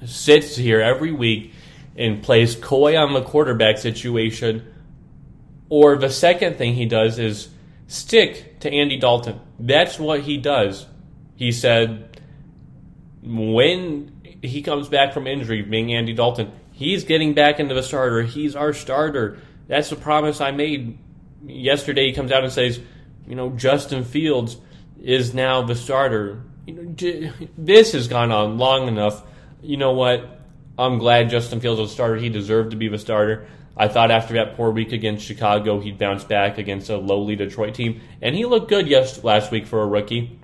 sits 0.05 0.55
here 0.55 0.79
every 0.79 1.11
week 1.11 1.53
and 1.95 2.21
plays 2.21 2.55
coy 2.55 2.97
on 2.97 3.13
the 3.13 3.21
quarterback 3.21 3.77
situation. 3.77 4.71
Or 5.69 5.97
the 5.97 6.09
second 6.09 6.57
thing 6.57 6.75
he 6.75 6.85
does 6.85 7.17
is 7.17 7.49
stick 7.87 8.59
to 8.59 8.71
Andy 8.71 8.97
Dalton. 8.97 9.39
That's 9.59 9.97
what 9.97 10.21
he 10.21 10.37
does. 10.37 10.85
He 11.35 11.51
said 11.51 12.19
when 13.23 14.37
he 14.41 14.61
comes 14.61 14.89
back 14.89 15.13
from 15.13 15.25
injury, 15.25 15.61
being 15.61 15.93
Andy 15.93 16.13
Dalton, 16.13 16.51
he's 16.73 17.05
getting 17.05 17.33
back 17.33 17.59
into 17.59 17.73
the 17.73 17.83
starter. 17.83 18.23
He's 18.23 18.55
our 18.55 18.73
starter. 18.73 19.39
That's 19.67 19.89
the 19.89 19.95
promise 19.95 20.41
I 20.41 20.51
made 20.51 20.97
yesterday 21.45 22.07
he 22.07 22.13
comes 22.13 22.31
out 22.31 22.43
and 22.43 22.51
says, 22.51 22.79
you 23.27 23.35
know, 23.35 23.51
Justin 23.51 24.03
Fields 24.03 24.57
is 25.01 25.33
now 25.33 25.61
the 25.61 25.75
starter. 25.75 26.43
You 26.65 26.73
know, 26.73 27.31
this 27.57 27.93
has 27.93 28.07
gone 28.07 28.31
on 28.31 28.57
long 28.57 28.87
enough. 28.87 29.23
You 29.61 29.77
know 29.77 29.93
what? 29.93 30.41
I'm 30.77 30.97
glad 30.97 31.29
Justin 31.29 31.59
Fields 31.59 31.79
was 31.79 31.91
starter. 31.91 32.17
He 32.17 32.29
deserved 32.29 32.71
to 32.71 32.77
be 32.77 32.87
the 32.87 32.97
starter. 32.97 33.47
I 33.75 33.87
thought 33.87 34.11
after 34.11 34.35
that 34.35 34.55
poor 34.55 34.71
week 34.71 34.91
against 34.91 35.25
Chicago, 35.25 35.79
he'd 35.79 35.97
bounce 35.97 36.23
back 36.23 36.57
against 36.57 36.89
a 36.89 36.97
lowly 36.97 37.35
Detroit 37.35 37.73
team, 37.73 38.01
and 38.21 38.35
he 38.35 38.45
looked 38.45 38.69
good 38.69 38.87
yes 38.87 39.23
last 39.23 39.51
week 39.51 39.65
for 39.65 39.81
a 39.81 39.87
rookie. 39.87 40.39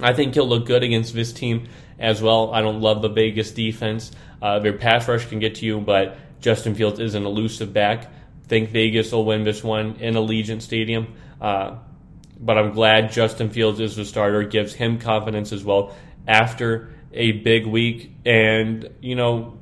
I 0.00 0.12
think 0.12 0.34
he'll 0.34 0.48
look 0.48 0.66
good 0.66 0.82
against 0.82 1.14
this 1.14 1.32
team 1.32 1.68
as 1.98 2.20
well. 2.20 2.52
I 2.52 2.60
don't 2.60 2.80
love 2.80 3.00
the 3.00 3.08
Vegas 3.08 3.52
defense. 3.52 4.10
Uh, 4.42 4.58
their 4.58 4.72
pass 4.72 5.06
rush 5.06 5.26
can 5.26 5.38
get 5.38 5.54
to 5.54 5.64
you, 5.64 5.80
but 5.80 6.18
Justin 6.40 6.74
Fields 6.74 6.98
is 6.98 7.14
an 7.14 7.24
elusive 7.24 7.72
back. 7.72 8.12
Think 8.48 8.70
Vegas 8.70 9.12
will 9.12 9.24
win 9.24 9.44
this 9.44 9.62
one 9.62 9.96
in 10.00 10.14
Allegiant 10.14 10.60
Stadium. 10.60 11.14
Uh, 11.40 11.76
but 12.40 12.58
I'm 12.58 12.72
glad 12.72 13.12
Justin 13.12 13.50
Fields 13.50 13.78
is 13.78 13.94
the 13.94 14.04
starter. 14.04 14.42
Gives 14.42 14.74
him 14.74 14.98
confidence 14.98 15.52
as 15.52 15.62
well 15.62 15.94
after 16.26 16.90
a 17.12 17.30
big 17.32 17.66
week. 17.66 18.10
And, 18.26 18.90
you 19.00 19.14
know, 19.14 19.58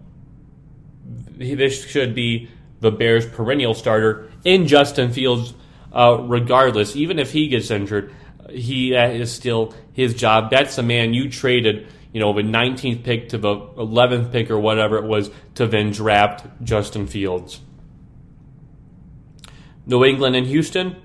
this 1.36 1.86
should 1.86 2.14
be 2.14 2.48
the 2.80 2.90
Bears' 2.90 3.26
perennial 3.26 3.74
starter 3.74 4.30
in 4.44 4.66
Justin 4.66 5.12
Fields, 5.12 5.52
uh, 5.92 6.18
regardless. 6.22 6.96
Even 6.96 7.18
if 7.18 7.32
he 7.32 7.48
gets 7.48 7.70
injured, 7.70 8.14
he 8.48 8.94
is 8.94 9.30
still 9.30 9.74
his 9.92 10.14
job. 10.14 10.50
That's 10.50 10.76
the 10.76 10.82
man 10.82 11.12
you 11.12 11.28
traded, 11.28 11.86
you 12.12 12.20
know, 12.20 12.32
the 12.32 12.42
19th 12.42 13.04
pick 13.04 13.28
to 13.30 13.38
the 13.38 13.54
11th 13.54 14.32
pick 14.32 14.50
or 14.50 14.58
whatever 14.58 14.98
it 14.98 15.04
was 15.04 15.30
to 15.54 15.66
then 15.66 15.90
draft 15.90 16.46
Justin 16.62 17.06
Fields. 17.06 17.60
New 19.86 20.04
England 20.04 20.36
and 20.36 20.46
Houston. 20.46 20.96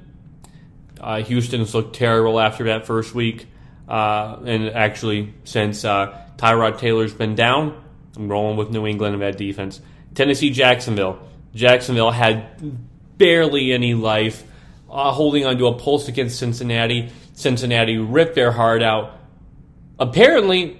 Uh, 0.99 1.21
Houston's 1.21 1.73
looked 1.73 1.95
terrible 1.95 2.39
after 2.39 2.65
that 2.65 2.85
first 2.85 3.13
week. 3.13 3.47
Uh, 3.87 4.39
and 4.45 4.69
actually, 4.69 5.33
since 5.43 5.85
uh, 5.85 6.19
Tyrod 6.37 6.79
Taylor's 6.79 7.13
been 7.13 7.35
down, 7.35 7.83
I'm 8.15 8.29
rolling 8.29 8.57
with 8.57 8.71
New 8.71 8.87
England 8.87 9.13
in 9.13 9.21
that 9.21 9.37
defense. 9.37 9.79
Tennessee, 10.15 10.49
Jacksonville. 10.49 11.19
Jacksonville 11.53 12.11
had 12.11 13.17
barely 13.17 13.71
any 13.71 13.93
life, 13.93 14.43
uh, 14.89 15.11
holding 15.11 15.45
onto 15.45 15.67
a 15.67 15.77
pulse 15.77 16.07
against 16.07 16.39
Cincinnati. 16.39 17.11
Cincinnati 17.33 17.97
ripped 17.97 18.35
their 18.35 18.51
heart 18.51 18.81
out. 18.81 19.19
Apparently, 19.99 20.79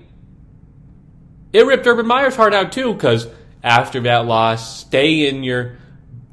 it 1.55 1.65
ripped 1.65 1.87
Urban 1.87 2.05
Meyer's 2.05 2.35
heart 2.35 2.53
out 2.53 2.73
too, 2.73 2.93
because 2.93 3.27
after 3.63 4.01
that 4.01 4.25
loss, 4.25 4.81
stay 4.81 5.29
in 5.29 5.41
your 5.43 5.77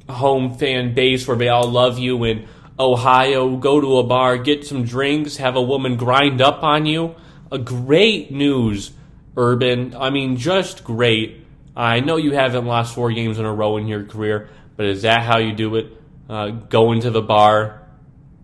home 0.08 0.58
fan 0.58 0.94
base 0.94 1.28
where 1.28 1.36
they 1.36 1.48
all 1.48 1.70
love 1.70 1.96
you 1.96 2.24
in 2.24 2.48
Ohio, 2.76 3.56
go 3.56 3.80
to 3.80 3.98
a 3.98 4.02
bar, 4.02 4.36
get 4.36 4.66
some 4.66 4.84
drinks, 4.84 5.36
have 5.36 5.54
a 5.54 5.62
woman 5.62 5.96
grind 5.96 6.40
up 6.40 6.64
on 6.64 6.86
you. 6.86 7.14
A 7.52 7.58
great 7.58 8.32
news, 8.32 8.90
Urban. 9.36 9.94
I 9.94 10.10
mean, 10.10 10.38
just 10.38 10.82
great. 10.82 11.46
I 11.76 12.00
know 12.00 12.16
you 12.16 12.32
haven't 12.32 12.66
lost 12.66 12.92
four 12.92 13.12
games 13.12 13.38
in 13.38 13.44
a 13.44 13.54
row 13.54 13.76
in 13.76 13.86
your 13.86 14.04
career, 14.04 14.48
but 14.76 14.86
is 14.86 15.02
that 15.02 15.22
how 15.22 15.38
you 15.38 15.52
do 15.52 15.76
it? 15.76 15.86
Uh, 16.28 16.48
going 16.48 17.02
to 17.02 17.10
the 17.10 17.22
bar 17.22 17.86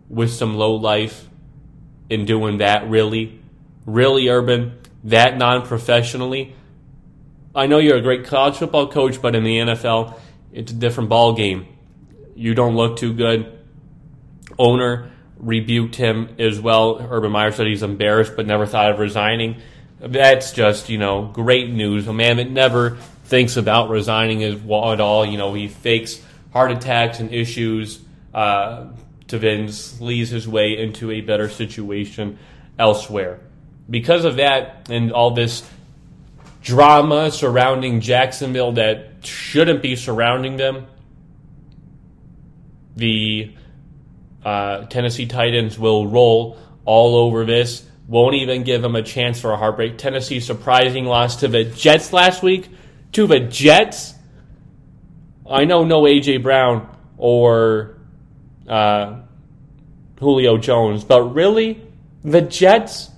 with 0.08 0.30
some 0.30 0.56
low 0.56 0.76
life 0.76 1.28
and 2.08 2.24
doing 2.24 2.58
that 2.58 2.88
really? 2.88 3.40
Really, 3.84 4.28
Urban? 4.28 4.78
That 5.04 5.36
non 5.36 5.66
professionally? 5.66 6.54
I 7.54 7.66
know 7.66 7.78
you're 7.78 7.96
a 7.96 8.02
great 8.02 8.26
college 8.26 8.56
football 8.56 8.88
coach, 8.88 9.20
but 9.20 9.34
in 9.34 9.44
the 9.44 9.58
NFL, 9.58 10.18
it's 10.52 10.72
a 10.72 10.74
different 10.74 11.08
ball 11.08 11.32
game. 11.32 11.66
You 12.34 12.54
don't 12.54 12.76
look 12.76 12.98
too 12.98 13.12
good. 13.12 13.58
Owner 14.58 15.10
rebuked 15.38 15.96
him 15.96 16.36
as 16.38 16.60
well. 16.60 16.98
Urban 17.10 17.32
Meyer 17.32 17.52
said 17.52 17.66
he's 17.66 17.82
embarrassed, 17.82 18.34
but 18.36 18.46
never 18.46 18.66
thought 18.66 18.92
of 18.92 18.98
resigning. 18.98 19.60
That's 20.00 20.52
just 20.52 20.88
you 20.88 20.98
know 20.98 21.30
great 21.32 21.70
news. 21.70 22.06
A 22.06 22.12
man 22.12 22.36
that 22.36 22.50
never 22.50 22.96
thinks 23.24 23.56
about 23.56 23.88
resigning 23.88 24.42
at 24.42 25.00
all. 25.00 25.26
You 25.26 25.38
know 25.38 25.54
he 25.54 25.68
fakes 25.68 26.22
heart 26.52 26.70
attacks 26.70 27.20
and 27.20 27.32
issues 27.32 28.00
uh, 28.34 28.86
to 29.28 29.38
then 29.38 29.70
leads 30.00 30.30
his 30.30 30.46
way 30.48 30.78
into 30.78 31.10
a 31.10 31.20
better 31.20 31.48
situation 31.48 32.38
elsewhere. 32.78 33.40
Because 33.90 34.24
of 34.24 34.36
that 34.36 34.88
and 34.90 35.12
all 35.12 35.30
this 35.30 35.68
drama 36.62 37.30
surrounding 37.30 38.00
Jacksonville 38.00 38.72
that 38.72 39.24
shouldn't 39.24 39.82
be 39.82 39.96
surrounding 39.96 40.56
them. 40.56 40.86
The 42.96 43.54
uh, 44.44 44.86
Tennessee 44.86 45.26
Titans 45.26 45.78
will 45.78 46.06
roll 46.06 46.58
all 46.84 47.16
over 47.16 47.44
this. 47.44 47.84
Won't 48.06 48.34
even 48.36 48.64
give 48.64 48.82
them 48.82 48.96
a 48.96 49.02
chance 49.02 49.40
for 49.40 49.52
a 49.52 49.56
heartbreak. 49.56 49.98
Tennessee 49.98 50.40
surprising 50.40 51.04
loss 51.04 51.36
to 51.36 51.48
the 51.48 51.64
Jets 51.64 52.12
last 52.12 52.42
week. 52.42 52.68
To 53.12 53.26
the 53.26 53.40
Jets. 53.40 54.14
I 55.48 55.64
know 55.64 55.84
no 55.84 56.02
AJ 56.02 56.42
Brown 56.42 56.88
or 57.16 57.98
uh, 58.66 59.20
Julio 60.18 60.58
Jones, 60.58 61.04
but 61.04 61.22
really, 61.34 61.82
the 62.22 62.40
Jets, 62.40 63.10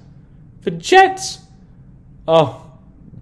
the 0.62 0.70
Jets. 0.70 1.38
Oh, 2.26 2.59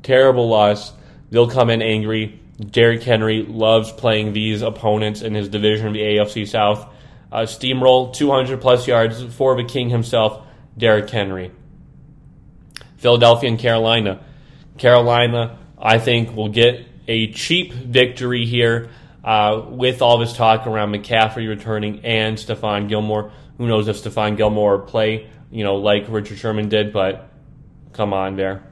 terrible 0.09 0.49
loss. 0.49 0.93
They'll 1.31 1.51
come 1.51 1.69
in 1.69 1.83
angry. 1.83 2.41
Derrick 2.59 3.03
Henry 3.03 3.43
loves 3.43 3.93
playing 3.93 4.33
these 4.33 4.63
opponents 4.63 5.21
in 5.21 5.35
his 5.35 5.51
division 5.51 5.89
of 5.89 5.93
the 5.93 6.01
AFC 6.01 6.49
South. 6.49 6.91
Uh, 7.31 7.43
steamroll, 7.43 8.15
200 8.15 8.59
plus 8.59 8.89
yards 8.89 9.23
for 9.35 9.55
the 9.55 9.65
king 9.65 9.91
himself, 9.91 10.47
Derrick 10.79 11.11
Henry. 11.11 11.53
Philadelphia 12.97 13.51
and 13.51 13.59
Carolina. 13.59 14.25
Carolina, 14.79 15.59
I 15.79 15.99
think, 15.99 16.35
will 16.35 16.49
get 16.49 16.87
a 17.07 17.31
cheap 17.33 17.75
victory 17.75 18.47
here 18.47 18.89
uh, 19.23 19.63
with 19.69 20.01
all 20.01 20.17
this 20.17 20.33
talk 20.33 20.67
around 20.67 20.91
McCaffrey 20.91 21.47
returning 21.47 22.01
and 22.05 22.39
Stephon 22.39 22.89
Gilmore. 22.89 23.31
Who 23.59 23.69
knows 23.69 23.89
if 23.89 24.03
Stephon 24.03 24.39
Gilmore 24.39 24.79
will 24.79 24.87
play, 24.87 25.29
you 25.51 25.65
know, 25.65 25.77
like 25.77 26.07
Richard 26.09 26.39
Sherman 26.39 26.71
did, 26.71 26.95
but 26.95 27.29
come 27.93 28.15
on 28.15 28.37
there. 28.37 28.68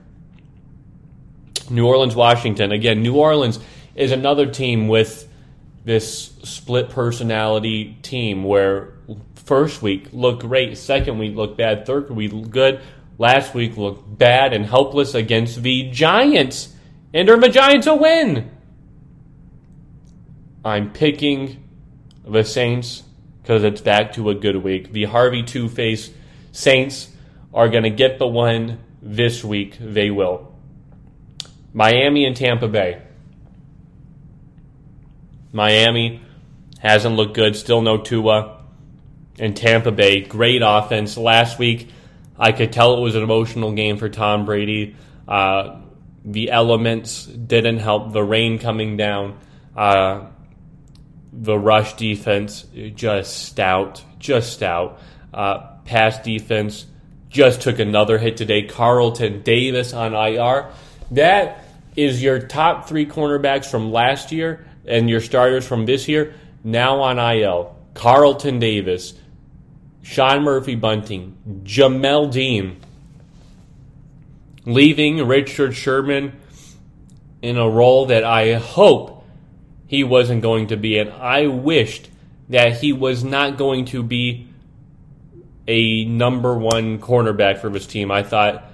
New 1.71 1.87
Orleans, 1.87 2.15
Washington. 2.15 2.73
Again, 2.73 3.03
New 3.03 3.17
Orleans 3.17 3.59
is 3.95 4.13
another 4.13 4.47
team 4.47 4.89
with 4.89 5.29
this 5.85 6.33
split 6.43 6.91
personality 6.91 7.97
team 8.03 8.45
where 8.45 8.95
first 9.35 9.83
week 9.83 10.09
looked 10.13 10.43
great, 10.43 10.77
second 10.77 11.19
week 11.19 11.37
looked 11.37 11.57
bad, 11.57 11.87
third 11.87 12.11
week 12.11 12.51
good, 12.51 12.81
last 13.19 13.55
week 13.55 13.77
looked 13.77 14.19
bad 14.19 14.53
and 14.53 14.67
helpless 14.67 15.15
against 15.15 15.63
the 15.63 15.91
Giants. 15.91 16.75
And 17.15 17.31
are 17.31 17.39
the 17.39 17.49
Giants 17.49 17.87
a 17.87 17.95
win? 17.95 18.51
I'm 20.65 20.93
picking 20.93 21.63
the 22.27 22.43
Saints 22.43 23.05
because 23.41 23.63
it's 23.63 23.81
back 23.81 24.15
to 24.15 24.31
a 24.31 24.35
good 24.35 24.57
week. 24.57 24.93
The 24.93 25.05
Harvey 25.05 25.45
Two 25.45 25.69
Face 25.69 26.11
Saints 26.51 27.09
are 27.55 27.69
going 27.69 27.85
to 27.85 27.91
get 27.91 28.19
the 28.19 28.27
one 28.27 28.81
this 29.01 29.45
week. 29.45 29.77
They 29.81 30.11
will. 30.11 30.56
Miami 31.77 32.25
and 32.25 32.35
Tampa 32.35 32.69
Bay. 32.69 33.03
Miami 35.53 36.23
hasn't 36.79 37.17
looked 37.17 37.35
good. 37.35 37.55
Still 37.55 37.83
no 37.83 37.99
Tua. 37.99 38.63
And 39.39 39.55
Tampa 39.55 39.93
Bay, 39.93 40.23
great 40.23 40.63
offense. 40.65 41.19
Last 41.19 41.59
week, 41.59 41.91
I 42.39 42.53
could 42.53 42.73
tell 42.73 42.97
it 42.97 43.01
was 43.03 43.15
an 43.15 43.23
emotional 43.23 43.73
game 43.73 43.99
for 43.99 44.09
Tom 44.09 44.47
Brady. 44.47 44.97
Uh, 45.29 45.81
the 46.25 46.51
elements 46.51 47.27
didn't 47.27 47.81
help. 47.81 48.11
The 48.15 48.25
rain 48.25 48.59
coming 48.59 48.97
down. 48.97 49.39
Uh, 49.77 50.29
the 51.31 51.59
rush 51.59 51.93
defense, 51.97 52.65
just 52.95 53.45
stout. 53.45 54.03
Just 54.19 54.55
stout. 54.55 54.99
Uh, 55.35 55.59
pass 55.85 56.19
defense 56.21 56.87
just 57.29 57.61
took 57.61 57.79
another 57.81 58.17
hit 58.17 58.39
today. 58.39 58.63
Carlton 58.63 59.43
Davis 59.43 59.93
on 59.93 60.15
IR. 60.15 60.71
That 61.11 61.66
is 61.97 62.23
your 62.23 62.39
top 62.39 62.89
three 62.89 63.07
cornerbacks 63.07 63.67
from 63.67 63.91
last 63.91 64.33
year 64.33 64.67
and 64.87 65.09
your 65.11 65.21
starters 65.21 65.67
from 65.67 65.87
this 65.87 66.09
year 66.09 66.35
now 66.63 67.01
on 67.01 67.19
IL. 67.19 67.77
Carlton 67.95 68.59
Davis, 68.59 69.15
Sean 70.03 70.43
Murphy 70.43 70.75
Bunting, 70.75 71.37
Jamel 71.65 72.31
Dean, 72.31 72.79
leaving 74.67 75.27
Richard 75.27 75.75
Sherman 75.75 76.33
in 77.41 77.57
a 77.57 77.69
role 77.69 78.07
that 78.07 78.25
I 78.25 78.55
hope 78.55 79.25
he 79.87 80.05
wasn't 80.05 80.43
going 80.43 80.69
to 80.69 80.77
be 80.77 80.99
in. 80.99 81.11
I 81.11 81.47
wished 81.47 82.11
that 82.49 82.81
he 82.81 82.93
was 82.93 83.25
not 83.25 83.57
going 83.57 83.87
to 83.87 84.03
be 84.03 84.49
a 85.67 86.05
number 86.05 86.57
one 86.57 86.99
cornerback 86.99 87.59
for 87.59 87.71
his 87.71 87.87
team. 87.87 88.11
I 88.11 88.23
thought 88.23 88.71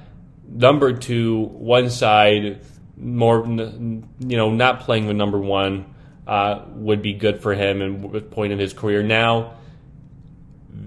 number 0.48 0.92
two, 0.92 1.42
one 1.44 1.90
side, 1.90 2.60
more, 2.96 3.46
you 3.46 4.02
know, 4.20 4.50
not 4.50 4.80
playing 4.80 5.06
the 5.06 5.14
number 5.14 5.38
one 5.38 5.94
uh, 6.26 6.64
would 6.74 7.02
be 7.02 7.14
good 7.14 7.42
for 7.42 7.54
him 7.54 7.82
and 7.82 8.30
point 8.30 8.52
in 8.52 8.58
his 8.58 8.72
career. 8.72 9.02
Now 9.02 9.54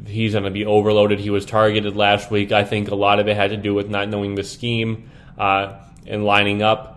he's 0.07 0.33
going 0.33 0.43
to 0.43 0.51
be 0.51 0.65
overloaded. 0.65 1.19
He 1.19 1.29
was 1.29 1.45
targeted 1.45 1.95
last 1.95 2.31
week. 2.31 2.51
I 2.51 2.63
think 2.63 2.89
a 2.89 2.95
lot 2.95 3.19
of 3.19 3.27
it 3.27 3.35
had 3.35 3.51
to 3.51 3.57
do 3.57 3.73
with 3.73 3.89
not 3.89 4.09
knowing 4.09 4.35
the 4.35 4.43
scheme 4.43 5.09
uh, 5.37 5.79
and 6.07 6.23
lining 6.23 6.61
up. 6.61 6.91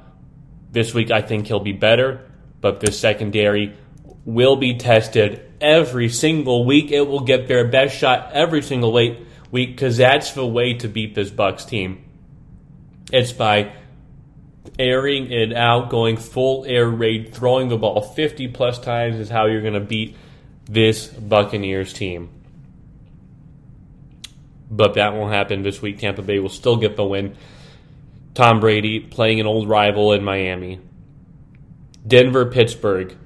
This 0.71 0.92
week, 0.92 1.11
I 1.11 1.23
think 1.23 1.47
he'll 1.47 1.61
be 1.61 1.73
better, 1.73 2.31
but 2.61 2.81
the 2.81 2.92
secondary 2.92 3.75
will 4.25 4.57
be 4.57 4.77
tested 4.77 5.51
every 5.61 6.11
single 6.11 6.66
week. 6.66 6.90
It 6.90 7.07
will 7.07 7.21
get 7.21 7.49
their 7.49 7.66
best 7.66 7.97
shot 7.97 8.33
every 8.33 8.62
single 8.62 8.92
week 8.92 9.18
because 9.51 9.97
that's 9.97 10.33
the 10.33 10.47
way 10.47 10.75
to 10.75 10.88
beat 10.88 11.14
this 11.14 11.31
Bucs 11.31 11.66
team. 11.66 12.05
It's 13.11 13.33
by 13.33 13.73
airing 14.79 15.31
it 15.31 15.53
out, 15.53 15.90
going 15.90 16.16
full 16.16 16.64
air 16.64 16.88
raid, 16.88 17.35
throwing 17.35 17.68
the 17.68 17.77
ball 17.77 18.01
50 18.01 18.49
plus 18.49 18.79
times 18.79 19.18
is 19.18 19.29
how 19.29 19.47
you're 19.47 19.62
going 19.62 19.75
to 19.75 19.81
beat 19.81 20.16
this 20.64 21.07
Buccaneers 21.07 21.92
team. 21.92 22.31
But 24.71 24.94
that 24.94 25.14
won't 25.14 25.33
happen 25.33 25.62
this 25.62 25.81
week. 25.81 25.99
Tampa 25.99 26.23
Bay 26.23 26.38
will 26.38 26.49
still 26.51 26.77
get 26.77 26.97
the 26.97 27.05
win. 27.05 27.37
Tom 28.35 28.61
Brady 28.61 29.01
playing 29.01 29.40
an 29.40 29.47
old 29.47 29.68
rival 29.68 30.12
in 30.12 30.23
Miami. 30.23 30.81
Denver, 32.07 32.47
Pittsburgh. 32.47 33.16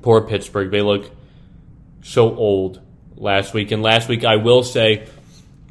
Poor 0.00 0.22
Pittsburgh. 0.22 0.70
They 0.70 0.80
look 0.80 1.10
so 2.02 2.34
old 2.34 2.80
last 3.14 3.54
week. 3.54 3.70
And 3.70 3.82
last 3.82 4.08
week, 4.08 4.24
I 4.24 4.36
will 4.36 4.62
say 4.62 5.06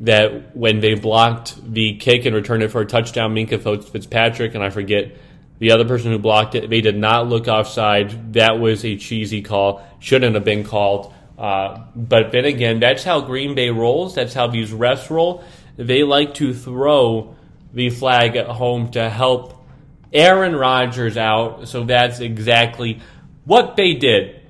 that 0.02 0.56
when 0.56 0.80
they 0.80 0.96
blocked 0.96 1.74
the 1.74 1.96
kick 1.98 2.26
and 2.26 2.36
returned 2.36 2.64
it 2.64 2.70
for 2.70 2.82
a 2.82 2.86
touchdown, 2.86 3.36
Minkah 3.36 3.84
Fitzpatrick, 3.84 4.56
and 4.56 4.64
I 4.64 4.70
forget 4.70 5.16
the 5.60 5.72
other 5.72 5.86
person 5.86 6.12
who 6.12 6.18
blocked 6.18 6.56
it, 6.56 6.70
they 6.72 6.82
did 6.82 6.98
not 6.98 7.28
look 7.28 7.48
offside. 7.48 8.34
That 8.34 8.60
was 8.60 8.84
a 8.84 8.98
cheesy 8.98 9.44
call. 9.44 9.88
Shouldn't 10.00 10.34
have 10.34 10.44
been 10.44 10.64
called. 10.64 11.14
Uh, 11.38 11.86
but 11.96 12.32
then 12.32 12.46
again, 12.46 12.80
that's 12.80 13.04
how 13.04 13.22
Green 13.22 13.54
Bay 13.54 13.70
rolls. 13.70 14.16
That's 14.16 14.34
how 14.34 14.48
these 14.48 14.72
refs 14.72 15.10
roll. 15.12 15.44
They 15.78 16.02
like 16.02 16.34
to 16.36 16.54
throw 16.54 17.36
the 17.72 17.92
flag 17.92 18.36
at 18.36 18.48
home 18.48 18.90
to 18.92 19.08
help 19.08 19.64
Aaron 20.12 20.56
Rodgers 20.56 21.16
out. 21.16 21.68
So 21.68 21.84
that's 21.84 22.20
exactly 22.20 23.02
what 23.46 23.76
they 23.76 23.94
did. 23.94 24.42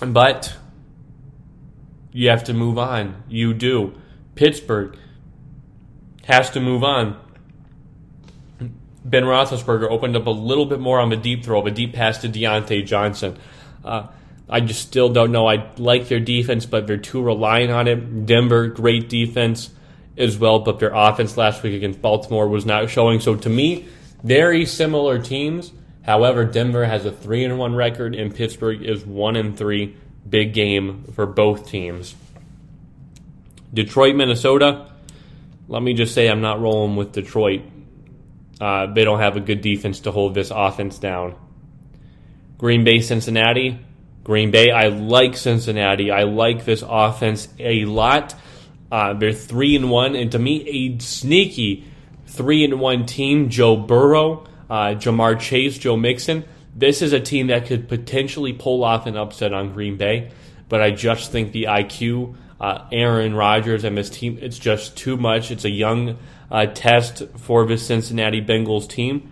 But 0.00 0.54
you 2.12 2.30
have 2.30 2.44
to 2.44 2.54
move 2.54 2.78
on. 2.78 3.22
You 3.28 3.54
do. 3.54 3.94
Pittsburgh 4.34 4.96
has 6.24 6.50
to 6.50 6.60
move 6.60 6.84
on. 6.84 7.18
Ben 9.04 9.24
Roethlisberger 9.24 9.90
opened 9.90 10.16
up 10.16 10.26
a 10.26 10.30
little 10.30 10.66
bit 10.66 10.78
more 10.78 11.00
on 11.00 11.08
the 11.08 11.16
deep 11.16 11.44
throw, 11.44 11.64
a 11.66 11.70
deep 11.70 11.94
pass 11.94 12.18
to 12.18 12.28
Diontae 12.28 12.84
Johnson. 12.86 13.38
Uh, 13.84 14.08
I 14.48 14.60
just 14.60 14.82
still 14.82 15.08
don't 15.08 15.32
know. 15.32 15.46
I 15.46 15.70
like 15.76 16.08
their 16.08 16.20
defense, 16.20 16.66
but 16.66 16.86
they're 16.86 16.96
too 16.96 17.22
reliant 17.22 17.72
on 17.72 17.88
it. 17.88 18.26
Denver, 18.26 18.66
great 18.66 19.08
defense 19.08 19.70
as 20.18 20.38
well, 20.38 20.58
but 20.58 20.80
their 20.80 20.92
offense 20.92 21.36
last 21.36 21.62
week 21.62 21.74
against 21.74 22.02
Baltimore 22.02 22.48
was 22.48 22.66
not 22.66 22.90
showing. 22.90 23.20
So 23.20 23.36
to 23.36 23.48
me, 23.48 23.86
very 24.22 24.66
similar 24.66 25.18
teams. 25.18 25.72
However, 26.02 26.44
Denver 26.44 26.84
has 26.84 27.06
a 27.06 27.12
three 27.12 27.44
and 27.44 27.58
one 27.58 27.74
record, 27.74 28.14
and 28.14 28.34
Pittsburgh 28.34 28.82
is 28.82 29.06
one 29.06 29.36
and 29.36 29.56
three. 29.56 29.96
Big 30.28 30.54
game 30.54 31.04
for 31.14 31.26
both 31.26 31.68
teams. 31.68 32.14
Detroit, 33.72 34.16
Minnesota. 34.16 34.90
Let 35.68 35.82
me 35.82 35.94
just 35.94 36.14
say, 36.14 36.28
I'm 36.28 36.40
not 36.40 36.60
rolling 36.60 36.96
with 36.96 37.12
Detroit. 37.12 37.62
Uh, 38.60 38.92
they 38.92 39.04
don't 39.04 39.20
have 39.20 39.36
a 39.36 39.40
good 39.40 39.60
defense 39.60 40.00
to 40.00 40.12
hold 40.12 40.34
this 40.34 40.50
offense 40.54 40.98
down. 40.98 41.34
Green 42.58 42.84
Bay, 42.84 43.00
Cincinnati. 43.00 43.78
Green 44.22 44.50
Bay, 44.50 44.70
I 44.70 44.88
like 44.88 45.36
Cincinnati. 45.36 46.10
I 46.10 46.24
like 46.24 46.64
this 46.64 46.84
offense 46.86 47.48
a 47.58 47.84
lot. 47.86 48.34
Uh, 48.92 49.14
they're 49.14 49.32
three 49.32 49.76
and 49.76 49.88
one, 49.88 50.14
and 50.14 50.32
to 50.32 50.38
me, 50.38 50.68
a 50.68 51.00
sneaky 51.00 51.84
three 52.26 52.64
and 52.64 52.80
one 52.80 53.06
team. 53.06 53.48
Joe 53.48 53.76
Burrow, 53.76 54.46
uh, 54.68 54.94
Ja'Marr 54.94 55.38
Chase, 55.40 55.78
Joe 55.78 55.96
Mixon. 55.96 56.44
This 56.74 57.02
is 57.02 57.12
a 57.12 57.20
team 57.20 57.48
that 57.48 57.66
could 57.66 57.88
potentially 57.88 58.52
pull 58.52 58.84
off 58.84 59.06
an 59.06 59.16
upset 59.16 59.52
on 59.52 59.72
Green 59.72 59.96
Bay, 59.96 60.30
but 60.68 60.80
I 60.80 60.90
just 60.92 61.32
think 61.32 61.52
the 61.52 61.64
IQ, 61.64 62.36
uh, 62.60 62.86
Aaron 62.92 63.34
Rodgers 63.34 63.84
and 63.84 63.96
this 63.96 64.10
team, 64.10 64.38
it's 64.40 64.58
just 64.58 64.96
too 64.96 65.16
much. 65.16 65.50
It's 65.50 65.64
a 65.64 65.70
young 65.70 66.18
uh, 66.50 66.66
test 66.66 67.22
for 67.36 67.66
the 67.66 67.76
Cincinnati 67.76 68.40
Bengals 68.40 68.88
team. 68.88 69.30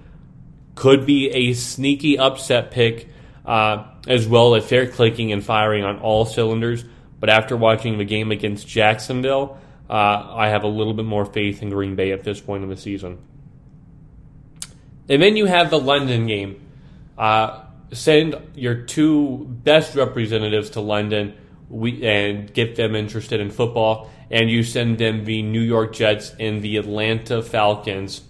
Could 0.75 1.07
be 1.07 1.31
a 1.31 1.55
sneaky 1.55 2.19
upset 2.19 2.71
pick, 2.71 3.09
uh, 3.47 3.85
as 4.07 4.27
well 4.27 4.55
as 4.55 4.69
they're 4.69 4.89
clicking 4.89 5.33
and 5.33 5.45
firing 5.45 5.85
on 5.85 5.99
all 5.99 6.25
cylinders. 6.25 6.85
But 7.21 7.31
after 7.31 7.57
watching 7.57 7.99
the 7.99 8.05
game 8.05 8.31
against 8.31 8.67
Jacksonville, 8.67 9.59
uh, 9.91 9.93
I 9.93 10.49
have 10.49 10.65
a 10.65 10.69
little 10.69 10.95
bit 10.95 11.05
more 11.05 11.25
faith 11.25 11.63
in 11.63 11.71
Green 11.71 11.97
Bay 11.97 12.13
at 12.13 12.23
this 12.23 12.41
point 12.41 12.63
in 12.63 12.69
the 12.69 12.77
season. 12.77 13.19
And 15.09 15.23
then 15.23 15.37
you 15.37 15.47
have 15.47 15.71
the 15.71 15.81
London 15.81 16.27
game. 16.27 16.68
Uh, 17.19 17.65
send 17.93 18.37
your 18.55 18.83
two 18.83 19.47
best 19.49 19.97
representatives 19.97 20.71
to 20.71 20.81
London 20.81 21.35
we, 21.69 22.03
and 22.07 22.53
get 22.53 22.77
them 22.77 22.95
interested 22.95 23.41
in 23.41 23.51
football, 23.51 24.11
and 24.31 24.49
you 24.49 24.63
send 24.63 24.99
them 24.99 25.25
the 25.25 25.43
New 25.43 25.61
York 25.61 25.95
Jets 25.95 26.33
and 26.39 26.63
the 26.63 26.77
Atlanta 26.77 27.43
Falcons. 27.43 28.23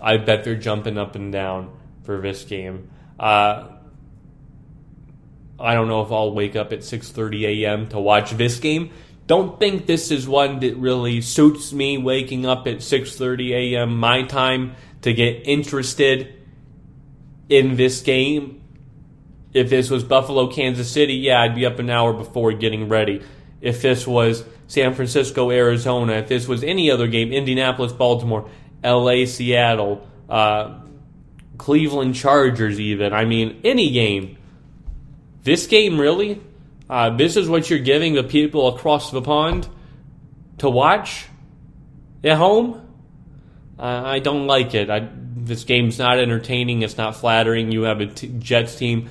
I 0.00 0.16
bet 0.18 0.44
they're 0.44 0.54
jumping 0.56 0.96
up 0.96 1.14
and 1.14 1.32
down 1.32 1.76
for 2.04 2.20
this 2.20 2.44
game. 2.44 2.90
Uh, 3.18 3.68
I 5.58 5.74
don't 5.74 5.88
know 5.88 6.02
if 6.02 6.12
I'll 6.12 6.32
wake 6.32 6.54
up 6.54 6.72
at 6.72 6.80
6:30 6.80 7.64
a.m. 7.64 7.88
to 7.88 7.98
watch 7.98 8.32
this 8.32 8.60
game. 8.60 8.90
Don't 9.26 9.58
think 9.58 9.86
this 9.86 10.10
is 10.10 10.28
one 10.28 10.60
that 10.60 10.76
really 10.76 11.20
suits 11.20 11.72
me 11.72 11.98
waking 11.98 12.46
up 12.46 12.66
at 12.66 12.76
6:30 12.76 13.74
a.m. 13.74 13.98
my 13.98 14.22
time 14.22 14.76
to 15.02 15.12
get 15.12 15.46
interested 15.46 16.35
in 17.48 17.76
this 17.76 18.00
game. 18.00 18.62
If 19.52 19.70
this 19.70 19.90
was 19.90 20.04
Buffalo, 20.04 20.48
Kansas 20.48 20.90
City, 20.90 21.14
yeah, 21.14 21.40
I'd 21.40 21.54
be 21.54 21.64
up 21.64 21.78
an 21.78 21.88
hour 21.88 22.12
before 22.12 22.52
getting 22.52 22.88
ready. 22.88 23.22
If 23.60 23.80
this 23.80 24.06
was 24.06 24.44
San 24.66 24.94
Francisco, 24.94 25.50
Arizona, 25.50 26.14
if 26.14 26.28
this 26.28 26.46
was 26.46 26.62
any 26.62 26.90
other 26.90 27.06
game, 27.06 27.32
Indianapolis, 27.32 27.92
Baltimore, 27.92 28.50
LA, 28.84 29.24
Seattle, 29.24 30.06
uh, 30.28 30.80
Cleveland 31.56 32.14
Chargers, 32.14 32.78
even, 32.78 33.12
I 33.12 33.24
mean, 33.24 33.60
any 33.64 33.90
game, 33.90 34.36
this 35.42 35.66
game, 35.66 35.98
really? 35.98 36.42
Uh, 36.90 37.16
this 37.16 37.36
is 37.36 37.48
what 37.48 37.70
you're 37.70 37.78
giving 37.78 38.14
the 38.14 38.24
people 38.24 38.68
across 38.68 39.10
the 39.10 39.22
pond 39.22 39.68
to 40.58 40.68
watch 40.68 41.26
at 42.22 42.36
home? 42.36 42.82
Uh, 43.78 44.02
I 44.04 44.18
don't 44.18 44.46
like 44.46 44.74
it. 44.74 44.90
I, 44.90 45.08
this 45.46 45.64
game's 45.64 45.98
not 45.98 46.18
entertaining. 46.18 46.82
It's 46.82 46.96
not 46.96 47.16
flattering. 47.16 47.72
You 47.72 47.82
have 47.82 48.00
a 48.00 48.06
t- 48.06 48.34
Jets 48.38 48.76
team 48.76 49.08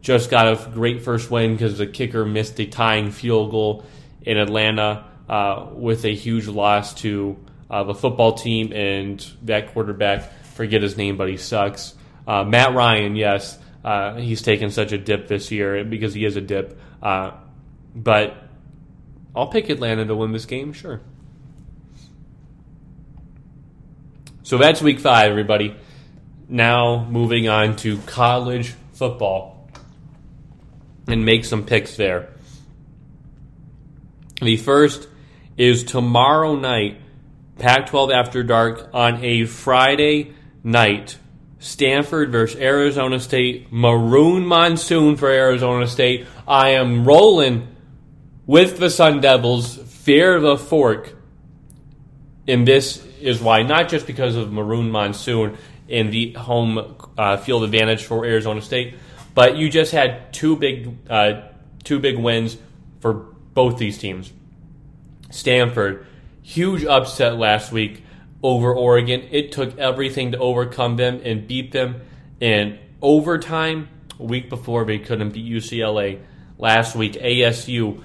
just 0.00 0.30
got 0.30 0.46
a 0.46 0.70
great 0.70 1.02
first 1.02 1.30
win 1.30 1.52
because 1.52 1.78
the 1.78 1.86
kicker 1.86 2.24
missed 2.24 2.58
a 2.60 2.66
tying 2.66 3.10
field 3.10 3.50
goal 3.50 3.84
in 4.22 4.36
Atlanta 4.36 5.04
uh, 5.28 5.66
with 5.72 6.04
a 6.04 6.14
huge 6.14 6.46
loss 6.46 6.94
to 6.94 7.36
uh, 7.70 7.84
the 7.84 7.94
football 7.94 8.34
team 8.34 8.72
and 8.72 9.26
that 9.42 9.72
quarterback. 9.72 10.32
Forget 10.54 10.82
his 10.82 10.96
name, 10.96 11.16
but 11.16 11.28
he 11.28 11.36
sucks. 11.36 11.94
Uh, 12.26 12.44
Matt 12.44 12.74
Ryan, 12.74 13.16
yes. 13.16 13.58
Uh, 13.84 14.14
he's 14.14 14.42
taken 14.42 14.70
such 14.70 14.92
a 14.92 14.98
dip 14.98 15.28
this 15.28 15.50
year 15.50 15.84
because 15.84 16.14
he 16.14 16.24
is 16.24 16.36
a 16.36 16.40
dip. 16.40 16.80
Uh, 17.02 17.32
but 17.94 18.36
I'll 19.34 19.48
pick 19.48 19.68
Atlanta 19.70 20.04
to 20.04 20.14
win 20.14 20.32
this 20.32 20.46
game, 20.46 20.72
sure. 20.72 21.00
So 24.48 24.56
that's 24.56 24.80
week 24.80 24.98
five, 24.98 25.30
everybody. 25.30 25.76
Now 26.48 27.04
moving 27.04 27.50
on 27.50 27.76
to 27.84 27.98
college 28.06 28.72
football 28.94 29.68
and 31.06 31.22
make 31.22 31.44
some 31.44 31.66
picks 31.66 31.98
there. 31.98 32.30
The 34.40 34.56
first 34.56 35.06
is 35.58 35.84
tomorrow 35.84 36.56
night, 36.56 36.98
Pac 37.58 37.88
12 37.88 38.10
After 38.10 38.42
Dark, 38.42 38.88
on 38.94 39.22
a 39.22 39.44
Friday 39.44 40.32
night. 40.64 41.18
Stanford 41.58 42.32
versus 42.32 42.58
Arizona 42.58 43.20
State. 43.20 43.70
Maroon 43.70 44.46
monsoon 44.46 45.16
for 45.16 45.28
Arizona 45.28 45.86
State. 45.86 46.26
I 46.46 46.70
am 46.70 47.04
rolling 47.04 47.68
with 48.46 48.78
the 48.78 48.88
Sun 48.88 49.20
Devils. 49.20 49.76
Fear 49.76 50.40
the 50.40 50.56
fork. 50.56 51.14
in 52.46 52.64
this 52.64 53.04
is 53.20 53.40
why, 53.40 53.62
not 53.62 53.88
just 53.88 54.06
because 54.06 54.36
of 54.36 54.52
Maroon 54.52 54.90
monsoon 54.90 55.56
in 55.88 56.10
the 56.10 56.32
home 56.32 56.96
uh, 57.16 57.36
field 57.38 57.64
advantage 57.64 58.04
for 58.04 58.24
Arizona 58.24 58.60
State, 58.60 58.94
but 59.34 59.56
you 59.56 59.70
just 59.70 59.92
had 59.92 60.32
two 60.32 60.56
big 60.56 60.96
uh, 61.08 61.42
two 61.84 61.98
big 61.98 62.18
wins 62.18 62.56
for 63.00 63.14
both 63.14 63.78
these 63.78 63.98
teams. 63.98 64.32
Stanford, 65.30 66.06
huge 66.42 66.84
upset 66.84 67.36
last 67.36 67.72
week 67.72 68.02
over 68.42 68.74
Oregon. 68.74 69.26
It 69.30 69.52
took 69.52 69.78
everything 69.78 70.32
to 70.32 70.38
overcome 70.38 70.96
them 70.96 71.20
and 71.24 71.46
beat 71.46 71.72
them 71.72 72.02
in 72.40 72.78
overtime. 73.02 73.88
A 74.18 74.24
week 74.24 74.48
before, 74.48 74.84
they 74.84 74.98
couldn't 74.98 75.30
beat 75.30 75.50
UCLA. 75.50 76.20
Last 76.58 76.96
week, 76.96 77.12
ASU, 77.12 78.02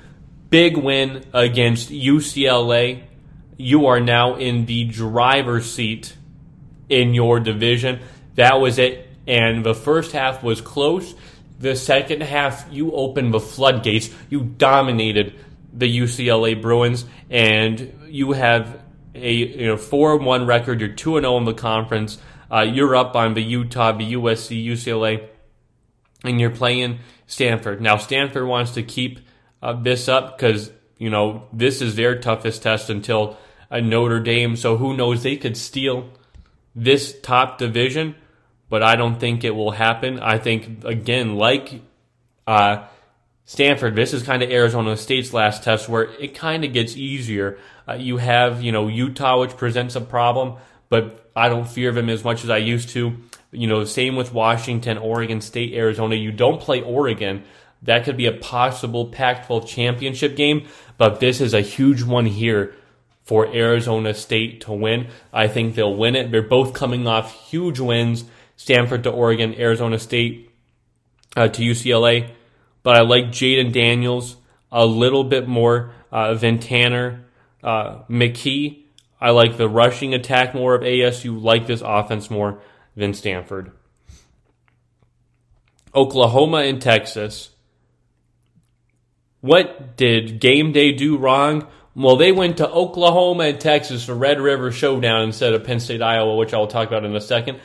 big 0.49 0.77
win 0.77 1.25
against 1.33 1.89
UCLA. 1.89 3.03
You 3.57 3.87
are 3.87 3.99
now 3.99 4.35
in 4.35 4.65
the 4.65 4.85
driver's 4.85 5.71
seat 5.71 6.15
in 6.89 7.13
your 7.13 7.39
division. 7.39 7.99
That 8.35 8.59
was 8.59 8.79
it. 8.79 9.09
And 9.27 9.65
the 9.65 9.75
first 9.75 10.11
half 10.11 10.43
was 10.43 10.61
close. 10.61 11.13
The 11.59 11.75
second 11.75 12.23
half, 12.23 12.67
you 12.71 12.91
opened 12.91 13.33
the 13.33 13.39
floodgates. 13.39 14.09
You 14.29 14.43
dominated 14.43 15.39
the 15.71 15.99
UCLA 15.99 16.61
Bruins, 16.61 17.05
and 17.29 18.07
you 18.07 18.33
have 18.33 18.81
a 19.15 19.31
you 19.31 19.67
know 19.67 19.77
four 19.77 20.17
one 20.17 20.45
record. 20.45 20.79
You're 20.81 20.89
two 20.89 21.17
and 21.17 21.23
zero 21.23 21.37
in 21.37 21.45
the 21.45 21.53
conference. 21.53 22.17
Uh, 22.51 22.61
you're 22.61 22.95
up 22.95 23.15
on 23.15 23.33
the 23.33 23.41
Utah, 23.41 23.93
the 23.93 24.13
USC, 24.13 24.63
UCLA, 24.63 25.27
and 26.23 26.39
you're 26.39 26.51
playing 26.51 26.99
Stanford. 27.27 27.81
Now 27.81 27.97
Stanford 27.97 28.45
wants 28.45 28.71
to 28.71 28.83
keep 28.83 29.19
uh, 29.61 29.73
this 29.73 30.07
up 30.07 30.37
because 30.37 30.71
you 31.03 31.09
know 31.09 31.43
this 31.51 31.81
is 31.81 31.95
their 31.95 32.17
toughest 32.17 32.63
test 32.63 32.89
until 32.89 33.37
a 33.69 33.81
Notre 33.81 34.21
Dame. 34.21 34.55
So 34.55 34.77
who 34.77 34.95
knows? 34.95 35.21
They 35.21 35.35
could 35.35 35.57
steal 35.57 36.09
this 36.73 37.19
top 37.19 37.57
division, 37.57 38.15
but 38.69 38.81
I 38.83 38.95
don't 38.95 39.19
think 39.19 39.43
it 39.43 39.53
will 39.53 39.71
happen. 39.71 40.19
I 40.21 40.37
think 40.37 40.85
again, 40.85 41.35
like 41.35 41.81
uh, 42.47 42.85
Stanford, 43.43 43.95
this 43.97 44.13
is 44.13 44.23
kind 44.23 44.41
of 44.43 44.49
Arizona 44.49 44.95
State's 44.95 45.33
last 45.33 45.63
test 45.63 45.89
where 45.89 46.03
it 46.03 46.35
kind 46.35 46.63
of 46.63 46.71
gets 46.71 46.95
easier. 46.95 47.57
Uh, 47.85 47.95
you 47.95 48.15
have, 48.15 48.63
you 48.63 48.71
know, 48.71 48.87
Utah, 48.87 49.41
which 49.41 49.57
presents 49.57 49.97
a 49.97 50.01
problem, 50.01 50.55
but 50.87 51.29
I 51.35 51.49
don't 51.49 51.67
fear 51.67 51.91
them 51.91 52.09
as 52.09 52.23
much 52.23 52.45
as 52.45 52.49
I 52.49 52.57
used 52.57 52.89
to. 52.89 53.17
You 53.51 53.67
know, 53.67 53.83
same 53.83 54.15
with 54.15 54.31
Washington, 54.31 54.97
Oregon 54.97 55.41
State, 55.41 55.73
Arizona. 55.73 56.15
You 56.15 56.31
don't 56.31 56.61
play 56.61 56.81
Oregon. 56.81 57.43
That 57.83 58.05
could 58.05 58.17
be 58.17 58.27
a 58.27 58.31
possible 58.31 59.07
Pac 59.07 59.45
12 59.45 59.67
championship 59.67 60.35
game, 60.35 60.67
but 61.03 61.19
this 61.19 61.41
is 61.41 61.53
a 61.53 61.61
huge 61.61 62.03
one 62.03 62.25
here 62.25 62.75
for 63.23 63.47
Arizona 63.47 64.13
State 64.13 64.61
to 64.61 64.73
win. 64.73 65.07
I 65.31 65.47
think 65.47 65.75
they'll 65.75 65.95
win 65.95 66.15
it. 66.15 66.31
They're 66.31 66.41
both 66.41 66.73
coming 66.73 67.07
off 67.07 67.33
huge 67.49 67.79
wins 67.79 68.25
Stanford 68.55 69.03
to 69.03 69.09
Oregon, 69.09 69.55
Arizona 69.59 69.99
State 69.99 70.51
uh, 71.35 71.47
to 71.47 71.61
UCLA 71.61 72.29
but 72.83 72.97
I 72.97 73.01
like 73.01 73.27
Jayden 73.27 73.71
Daniels 73.71 74.35
a 74.71 74.85
little 74.85 75.23
bit 75.23 75.47
more 75.47 75.93
uh, 76.11 76.33
than 76.35 76.59
Tanner 76.59 77.25
uh, 77.63 78.03
McKee. 78.09 78.83
I 79.19 79.31
like 79.31 79.57
the 79.57 79.69
rushing 79.69 80.13
attack 80.13 80.53
more 80.53 80.75
of 80.75 80.81
ASU, 80.81 81.41
like 81.41 81.65
this 81.65 81.81
offense 81.83 82.29
more 82.29 82.61
than 82.95 83.13
Stanford. 83.13 83.71
Oklahoma 85.95 86.57
and 86.57 86.81
Texas. 86.81 87.51
What 89.43 89.97
did 89.97 90.39
game 90.39 90.71
day 90.71 90.93
do 90.93 91.17
wrong? 91.17 91.67
Well, 91.95 92.15
they 92.15 92.31
went 92.31 92.57
to 92.57 92.69
Oklahoma 92.69 93.43
and 93.43 93.59
Texas 93.59 94.05
for 94.05 94.15
Red 94.15 94.39
River 94.39 94.71
Showdown 94.71 95.23
instead 95.23 95.53
of 95.53 95.65
Penn 95.65 95.81
State, 95.81 96.01
Iowa, 96.01 96.37
which 96.37 96.53
I 96.53 96.57
will 96.57 96.67
talk 96.67 96.87
about 96.87 97.03
in 97.03 97.13
a 97.13 97.19
second. 97.19 97.59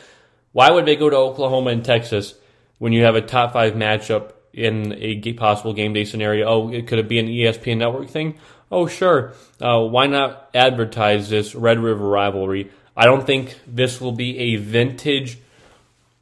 Why 0.51 0.73
would 0.73 0.87
they 0.87 0.97
go 0.97 1.09
to 1.09 1.17
Oklahoma 1.17 1.71
and 1.71 1.85
Texas 1.85 2.35
when 2.79 2.93
you 2.93 3.05
have 3.05 3.15
a 3.15 3.21
top 3.21 3.53
five 3.53 3.75
matchup 3.75 4.33
in 4.53 4.93
a 4.95 5.33
possible 5.35 5.73
game 5.73 5.93
day 5.93 6.05
scenario. 6.05 6.49
Oh, 6.49 6.73
it 6.73 6.87
could 6.89 6.99
it 6.99 7.09
be 7.09 7.21
an 7.21 7.29
ESPN 7.29 7.79
network 7.79 8.09
thing? 8.09 8.39
Oh, 8.71 8.87
sure. 8.87 9.35
Uh, 9.61 9.81
why 9.81 10.07
not 10.07 10.51
advertise 10.53 11.29
this 11.29 11.55
Red 11.55 11.79
River 11.79 12.07
rivalry? 12.07 12.71
I 12.97 13.05
don't 13.05 13.25
think 13.25 13.57
this 13.67 14.01
will 14.01 14.13
be 14.13 14.39
a 14.39 14.57
vintage, 14.57 15.39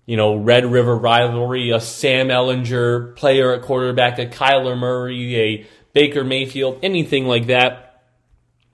you 0.06 0.16
know, 0.16 0.36
Red 0.36 0.64
River 0.64 0.96
rivalry. 0.96 1.70
A 1.70 1.80
Sam 1.80 2.28
Ehlinger 2.28 3.14
player 3.16 3.52
at 3.52 3.62
quarterback, 3.62 4.18
a 4.18 4.26
Kyler 4.26 4.78
Murray, 4.78 5.36
a 5.36 5.66
Baker 5.92 6.24
Mayfield, 6.24 6.78
anything 6.82 7.26
like 7.26 7.48
that. 7.48 8.02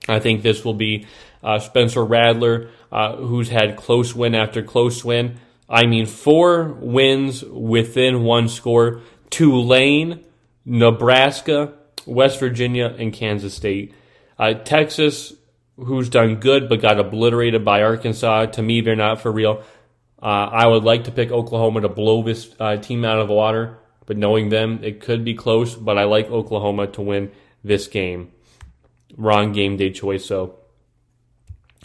I 0.07 0.19
think 0.19 0.43
this 0.43 0.63
will 0.63 0.73
be 0.73 1.07
uh, 1.43 1.59
Spencer 1.59 2.03
Rattler, 2.03 2.69
uh, 2.91 3.15
who's 3.15 3.49
had 3.49 3.75
close 3.75 4.15
win 4.15 4.35
after 4.35 4.61
close 4.61 5.03
win. 5.03 5.39
I 5.69 5.85
mean, 5.85 6.05
four 6.05 6.77
wins 6.79 7.43
within 7.43 8.23
one 8.23 8.47
score. 8.47 9.01
Tulane, 9.29 10.23
Nebraska, 10.65 11.73
West 12.05 12.39
Virginia, 12.39 12.95
and 12.97 13.11
Kansas 13.11 13.55
State. 13.55 13.93
Uh, 14.37 14.53
Texas, 14.53 15.33
who's 15.77 16.09
done 16.09 16.35
good 16.35 16.69
but 16.69 16.81
got 16.81 16.99
obliterated 16.99 17.65
by 17.65 17.81
Arkansas. 17.81 18.47
To 18.47 18.61
me, 18.61 18.81
they're 18.81 18.95
not 18.95 19.21
for 19.21 19.31
real. 19.31 19.63
Uh, 20.23 20.49
I 20.53 20.67
would 20.67 20.85
like 20.85 21.03
to 21.03 21.11
pick 21.11 21.31
Oklahoma 21.31 21.81
to 21.81 21.89
blow 21.89 22.23
this 22.23 22.49
uh, 22.57 22.77
team 22.77 23.03
out 23.03 23.19
of 23.19 23.27
the 23.27 23.33
water, 23.33 23.79
but 24.05 24.15
knowing 24.15 24.47
them, 24.47 24.79
it 24.81 25.01
could 25.01 25.25
be 25.25 25.33
close. 25.33 25.75
But 25.75 25.97
I 25.97 26.05
like 26.05 26.31
Oklahoma 26.31 26.87
to 26.87 27.01
win 27.01 27.31
this 27.61 27.87
game. 27.87 28.31
Wrong 29.17 29.51
game 29.51 29.75
day 29.75 29.91
choice, 29.91 30.25
so. 30.25 30.59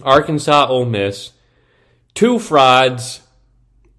Arkansas, 0.03 0.69
Ole 0.69 0.85
Miss. 0.85 1.33
Two 2.15 2.39
frauds 2.39 3.23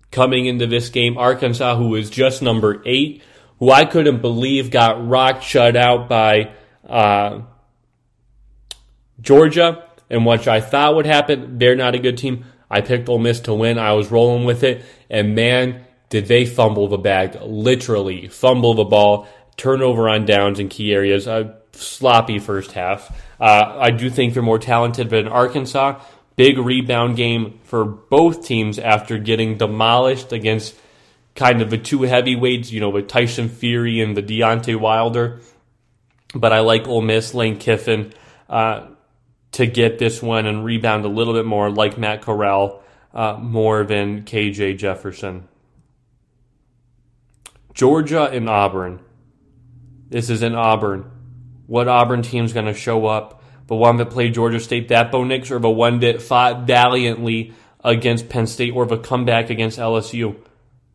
coming 0.10 0.46
into 0.46 0.68
this 0.68 0.88
game. 0.88 1.18
Arkansas, 1.18 1.76
who 1.76 1.96
is 1.96 2.10
just 2.10 2.42
number 2.42 2.82
eight, 2.86 3.22
who 3.60 3.70
I 3.70 3.84
couldn't 3.84 4.22
believe 4.22 4.72
got 4.72 5.06
rocked 5.06 5.44
shut 5.44 5.76
out 5.76 6.08
by 6.08 6.52
uh, 6.88 7.42
Georgia, 9.20 9.86
and 10.10 10.26
which 10.26 10.48
I 10.48 10.62
thought 10.62 10.96
would 10.96 11.06
happen. 11.06 11.58
They're 11.58 11.76
not 11.76 11.94
a 11.94 12.00
good 12.00 12.18
team. 12.18 12.46
I 12.70 12.82
picked 12.82 13.10
Ole 13.10 13.20
Miss 13.20 13.40
to 13.42 13.54
win. 13.54 13.80
I 13.80 13.94
was 13.94 14.12
rolling 14.12 14.46
with 14.46 14.64
it, 14.64 14.84
and 15.10 15.36
man, 15.36 15.86
did 16.10 16.28
they 16.28 16.46
fumble 16.46 16.88
the 16.88 16.98
bag! 16.98 17.38
Literally 17.42 18.28
fumble 18.28 18.74
the 18.74 18.84
ball, 18.84 19.28
turnover 19.58 20.10
on 20.10 20.26
downs 20.26 20.60
in 20.60 20.70
key 20.70 20.94
areas. 20.94 21.28
A 21.28 21.60
sloppy 21.72 22.40
first 22.40 22.72
half. 22.74 23.10
Uh, 23.40 23.78
I 23.80 23.92
do 23.92 24.10
think 24.10 24.34
they're 24.34 24.44
more 24.44 24.60
talented 24.60 25.10
than 25.10 25.28
Arkansas. 25.28 26.02
Big 26.36 26.58
rebound 26.58 27.18
game 27.18 27.60
for 27.64 27.86
both 27.86 28.46
teams 28.46 28.80
after 28.80 29.18
getting 29.18 29.58
demolished 29.58 30.32
against 30.32 30.76
kind 31.36 31.62
of 31.62 31.70
the 31.70 31.78
two 31.78 32.04
heavyweights, 32.04 32.72
you 32.72 32.80
know, 32.80 32.90
with 32.90 33.08
Tyson 33.08 33.50
Fury 33.50 34.02
and 34.02 34.16
the 34.16 34.24
Deontay 34.24 34.80
Wilder. 34.80 35.40
But 36.34 36.54
I 36.54 36.60
like 36.60 36.88
Ole 36.88 37.02
Miss, 37.02 37.34
Lane 37.34 37.58
Kiffin, 37.58 38.14
uh, 38.50 38.88
to 39.52 39.66
get 39.66 40.00
this 40.00 40.22
one 40.22 40.46
and 40.46 40.64
rebound 40.64 41.06
a 41.06 41.10
little 41.10 41.34
bit 41.34 41.46
more, 41.46 41.70
like 41.70 41.98
Matt 41.98 42.22
Corral, 42.22 42.82
uh, 43.14 43.38
more 43.40 43.84
than 43.84 44.24
KJ 44.24 44.78
Jefferson. 44.78 45.48
Georgia 47.74 48.26
and 48.26 48.50
Auburn. 48.50 49.00
This 50.10 50.30
is 50.30 50.44
in 50.44 50.56
Auburn. 50.56 51.10
What 51.68 51.88
Auburn 51.88 52.22
team's 52.22 52.54
going 52.54 52.66
to 52.66 52.74
show 52.74 53.06
up? 53.06 53.44
The 53.68 53.76
one 53.76 53.98
that 53.98 54.10
played 54.10 54.34
Georgia 54.34 54.60
State, 54.60 54.90
that 54.90 55.12
Bo 55.12 55.24
Nix, 55.24 55.52
or 55.52 55.60
the 55.60 55.70
one 55.70 56.00
that 56.00 56.22
fought 56.22 56.66
valiantly 56.66 57.54
against 57.84 58.28
Penn 58.28 58.48
State, 58.48 58.74
or 58.74 58.86
the 58.86 58.98
comeback 58.98 59.50
against 59.50 59.78
LSU? 59.78 60.36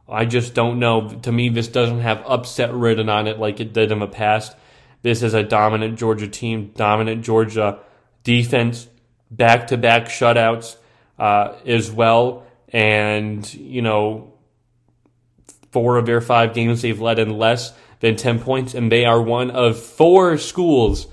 I 0.09 0.24
just 0.24 0.55
don't 0.55 0.78
know. 0.78 1.09
To 1.09 1.32
me, 1.32 1.48
this 1.48 1.68
doesn't 1.68 2.00
have 2.00 2.22
upset 2.26 2.74
written 2.74 3.09
on 3.09 3.28
it 3.28 3.38
like 3.38 3.61
it 3.61 3.72
did 3.72 3.92
in 3.92 4.00
the 4.00 4.07
past. 4.07 4.57
This 5.02 5.22
is 5.22 5.34
a 5.34 5.42
dominant 5.42 5.98
Georgia 5.98 6.28
team, 6.28 6.72
dominant 6.74 7.24
Georgia 7.24 7.78
defense, 8.25 8.89
back 9.31 9.68
to 9.68 9.77
back 9.77 10.07
shutouts 10.07 10.77
uh, 11.18 11.55
as 11.64 11.91
well. 11.91 12.47
And, 12.70 13.53
you 13.55 13.83
know, 13.83 14.33
four 15.70 15.97
of 15.97 16.07
their 16.07 16.20
five 16.20 16.55
games 16.55 16.83
they've 16.83 17.01
led 17.01 17.18
in 17.18 17.39
less 17.39 17.72
than 18.01 18.16
10 18.16 18.41
points, 18.41 18.75
and 18.75 18.91
they 18.91 19.05
are 19.05 19.22
one 19.22 19.51
of 19.51 19.79
four 19.79 20.37
schools 20.39 21.07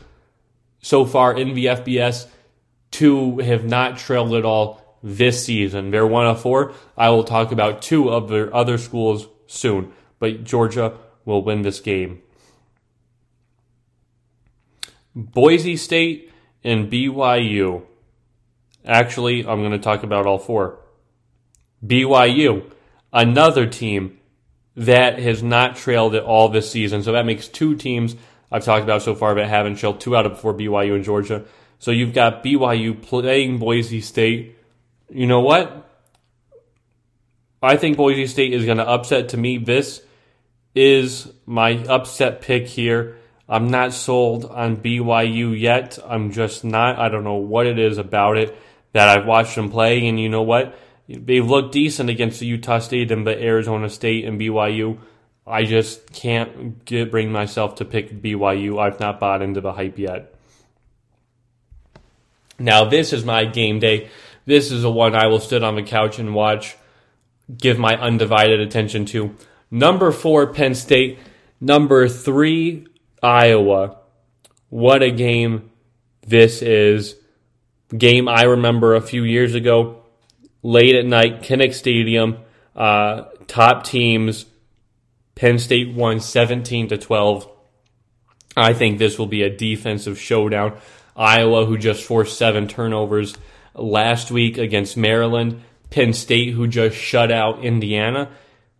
so 0.81 1.05
far 1.05 1.37
in 1.37 1.53
the 1.53 1.67
FBS 1.67 2.27
to 2.91 3.37
have 3.39 3.63
not 3.63 3.97
trailed 3.97 4.33
at 4.33 4.45
all 4.45 4.81
this 5.03 5.45
season. 5.45 5.91
They're 5.91 6.07
one 6.07 6.25
of 6.25 6.41
four. 6.41 6.73
I 6.97 7.09
will 7.09 7.23
talk 7.23 7.51
about 7.51 7.81
two 7.81 8.09
of 8.09 8.29
their 8.29 8.53
other 8.53 8.77
schools 8.77 9.27
soon, 9.47 9.93
but 10.19 10.43
Georgia 10.43 10.97
will 11.25 11.43
win 11.43 11.61
this 11.61 11.79
game. 11.79 12.21
Boise 15.15 15.77
State 15.77 16.30
and 16.63 16.91
BYU. 16.91 17.83
Actually, 18.85 19.45
I'm 19.45 19.59
going 19.59 19.71
to 19.71 19.79
talk 19.79 20.03
about 20.03 20.25
all 20.25 20.39
four. 20.39 20.79
BYU, 21.85 22.69
another 23.13 23.67
team 23.67 24.19
that 24.75 25.19
has 25.19 25.43
not 25.43 25.75
trailed 25.75 26.15
at 26.15 26.23
all 26.23 26.49
this 26.49 26.71
season. 26.71 27.03
So 27.03 27.11
that 27.13 27.25
makes 27.25 27.47
two 27.47 27.75
teams 27.75 28.15
I've 28.51 28.65
talked 28.65 28.83
about 28.83 29.01
so 29.01 29.15
far 29.15 29.35
that 29.35 29.47
haven't 29.47 29.75
trailed 29.75 30.01
two 30.01 30.15
out 30.15 30.25
of 30.25 30.39
four 30.39 30.53
BYU 30.53 30.95
and 30.95 31.03
Georgia. 31.03 31.45
So 31.79 31.91
you've 31.91 32.13
got 32.13 32.43
BYU 32.43 33.01
playing 33.01 33.59
Boise 33.59 34.01
State 34.01 34.57
you 35.13 35.27
know 35.27 35.41
what? 35.41 35.89
I 37.61 37.75
think 37.75 37.97
Boise 37.97 38.27
State 38.27 38.53
is 38.53 38.65
going 38.65 38.77
to 38.77 38.87
upset. 38.87 39.29
To 39.29 39.37
me, 39.37 39.57
this 39.57 40.01
is 40.73 41.31
my 41.45 41.83
upset 41.87 42.41
pick 42.41 42.67
here. 42.67 43.17
I'm 43.51 43.69
not 43.69 43.93
sold 43.93 44.45
on 44.45 44.77
BYU 44.77 45.59
yet. 45.59 45.99
I'm 46.05 46.31
just 46.31 46.63
not. 46.63 46.97
I 46.97 47.09
don't 47.09 47.23
know 47.23 47.35
what 47.35 47.67
it 47.67 47.77
is 47.77 47.97
about 47.97 48.37
it 48.37 48.57
that 48.93 49.09
I've 49.09 49.25
watched 49.25 49.55
them 49.55 49.69
play. 49.69 50.07
And 50.07 50.19
you 50.19 50.29
know 50.29 50.41
what? 50.41 50.77
They've 51.07 51.45
looked 51.45 51.73
decent 51.73 52.09
against 52.09 52.39
the 52.39 52.45
Utah 52.45 52.79
State 52.79 53.11
and 53.11 53.27
the 53.27 53.37
Arizona 53.39 53.89
State 53.89 54.25
and 54.25 54.39
BYU. 54.39 54.97
I 55.45 55.65
just 55.65 56.13
can't 56.13 56.83
get, 56.85 57.11
bring 57.11 57.31
myself 57.31 57.75
to 57.75 57.85
pick 57.85 58.21
BYU. 58.21 58.81
I've 58.81 58.99
not 58.99 59.19
bought 59.19 59.41
into 59.41 59.61
the 59.61 59.73
hype 59.73 59.99
yet. 59.99 60.33
Now, 62.57 62.85
this 62.85 63.11
is 63.11 63.25
my 63.25 63.45
game 63.45 63.79
day 63.79 64.09
this 64.45 64.71
is 64.71 64.81
the 64.81 64.91
one 64.91 65.15
I 65.15 65.27
will 65.27 65.39
sit 65.39 65.63
on 65.63 65.75
the 65.75 65.83
couch 65.83 66.19
and 66.19 66.33
watch, 66.33 66.75
give 67.55 67.77
my 67.77 67.95
undivided 67.95 68.59
attention 68.59 69.05
to. 69.07 69.35
Number 69.69 70.11
four, 70.11 70.51
Penn 70.51 70.75
State. 70.75 71.19
Number 71.59 72.07
three, 72.07 72.87
Iowa. 73.21 73.97
what 74.69 75.03
a 75.03 75.11
game 75.11 75.69
this 76.25 76.61
is. 76.61 77.15
Game 77.95 78.27
I 78.27 78.43
remember 78.43 78.95
a 78.95 79.01
few 79.01 79.23
years 79.23 79.53
ago, 79.53 80.03
late 80.63 80.95
at 80.95 81.05
night, 81.05 81.41
Kinnick 81.41 81.73
Stadium, 81.73 82.37
uh, 82.75 83.23
top 83.47 83.83
teams. 83.83 84.45
Penn 85.35 85.59
State 85.59 85.93
won 85.93 86.19
17 86.19 86.89
to 86.89 86.97
12. 86.97 87.49
I 88.55 88.73
think 88.73 88.97
this 88.97 89.17
will 89.17 89.27
be 89.27 89.43
a 89.43 89.55
defensive 89.55 90.19
showdown. 90.19 90.77
Iowa, 91.15 91.65
who 91.65 91.77
just 91.77 92.03
forced 92.03 92.37
seven 92.37 92.67
turnovers 92.67 93.35
last 93.73 94.31
week 94.31 94.57
against 94.57 94.97
Maryland. 94.97 95.61
Penn 95.89 96.13
State, 96.13 96.53
who 96.53 96.67
just 96.67 96.95
shut 96.95 97.31
out 97.31 97.63
Indiana. 97.63 98.29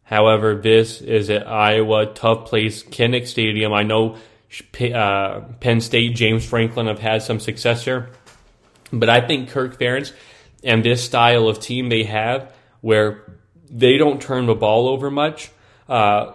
However, 0.04 0.56
this 0.56 1.02
is 1.02 1.30
at 1.30 1.48
Iowa, 1.48 2.06
tough 2.06 2.46
place, 2.46 2.84
Kinnick 2.84 3.28
Stadium. 3.28 3.74
I 3.74 3.84
know 3.84 4.18
uh, 4.80 5.42
Penn 5.60 5.82
State, 5.82 6.16
James 6.16 6.46
Franklin 6.46 6.88
have 6.88 7.00
had 7.00 7.22
some 7.22 7.40
success 7.40 7.86
here, 7.86 8.10
but 8.92 9.10
I 9.10 9.22
think 9.22 9.50
Kirk 9.50 9.80
Ferentz 9.80 10.12
and 10.64 10.84
this 10.84 11.04
style 11.04 11.48
of 11.48 11.60
team 11.60 11.90
they 11.90 12.04
have, 12.04 12.54
where 12.82 13.40
they 13.70 13.98
don't 13.98 14.22
turn 14.22 14.46
the 14.46 14.56
ball 14.56 14.88
over 14.90 15.10
much, 15.10 15.52
uh, 15.88 16.34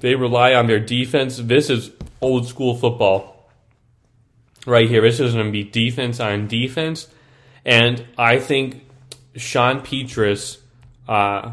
they 0.00 0.14
rely 0.14 0.54
on 0.54 0.66
their 0.66 0.78
defense. 0.78 1.36
This 1.36 1.70
is 1.70 1.90
old 2.20 2.46
school 2.46 2.76
football 2.76 3.50
right 4.66 4.88
here. 4.88 5.02
This 5.02 5.18
is 5.20 5.34
going 5.34 5.46
to 5.46 5.52
be 5.52 5.64
defense 5.64 6.20
on 6.20 6.46
defense, 6.46 7.08
and 7.64 8.04
I 8.16 8.38
think 8.38 8.86
Sean 9.36 9.80
Petras, 9.80 10.58
uh, 11.08 11.52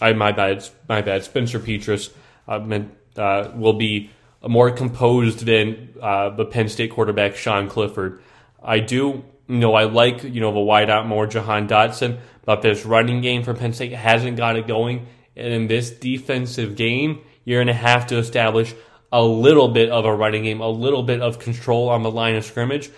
I 0.00 0.12
my 0.14 0.32
bad, 0.32 0.66
my 0.88 1.02
bad. 1.02 1.24
Spencer 1.24 1.58
Petras 1.58 2.10
uh, 2.48 3.20
uh, 3.20 3.52
will 3.54 3.74
be 3.74 4.10
more 4.48 4.70
composed 4.70 5.46
than 5.46 5.94
uh, 6.00 6.30
the 6.30 6.44
Penn 6.44 6.68
State 6.68 6.92
quarterback 6.92 7.36
Sean 7.36 7.68
Clifford. 7.68 8.20
I 8.62 8.80
do 8.80 9.24
you 9.48 9.58
know 9.58 9.74
I 9.74 9.84
like 9.84 10.24
you 10.24 10.40
know 10.40 10.52
the 10.52 10.58
wideout 10.58 11.06
more 11.06 11.26
Jahan 11.26 11.68
Dotson, 11.68 12.18
but 12.44 12.62
this 12.62 12.84
running 12.84 13.20
game 13.20 13.42
for 13.42 13.54
Penn 13.54 13.72
State 13.72 13.92
hasn't 13.92 14.36
got 14.36 14.56
it 14.56 14.66
going. 14.66 15.06
And 15.36 15.52
in 15.52 15.66
this 15.66 15.90
defensive 15.90 16.76
game, 16.76 17.20
you're 17.44 17.58
going 17.58 17.66
to 17.66 17.72
have 17.74 18.06
to 18.08 18.18
establish 18.18 18.74
a 19.10 19.22
little 19.22 19.68
bit 19.68 19.90
of 19.90 20.04
a 20.04 20.14
running 20.14 20.44
game, 20.44 20.60
a 20.60 20.68
little 20.68 21.02
bit 21.02 21.20
of 21.20 21.38
control 21.38 21.88
on 21.88 22.02
the 22.02 22.10
line 22.10 22.36
of 22.36 22.44
scrimmage. 22.44 22.90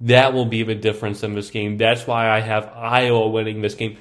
That 0.00 0.34
will 0.34 0.44
be 0.44 0.62
the 0.64 0.74
difference 0.74 1.22
in 1.22 1.34
this 1.34 1.50
game. 1.50 1.78
That's 1.78 2.06
why 2.06 2.28
I 2.28 2.40
have 2.40 2.66
Iowa 2.74 3.28
winning 3.28 3.62
this 3.62 3.74
game 3.74 3.96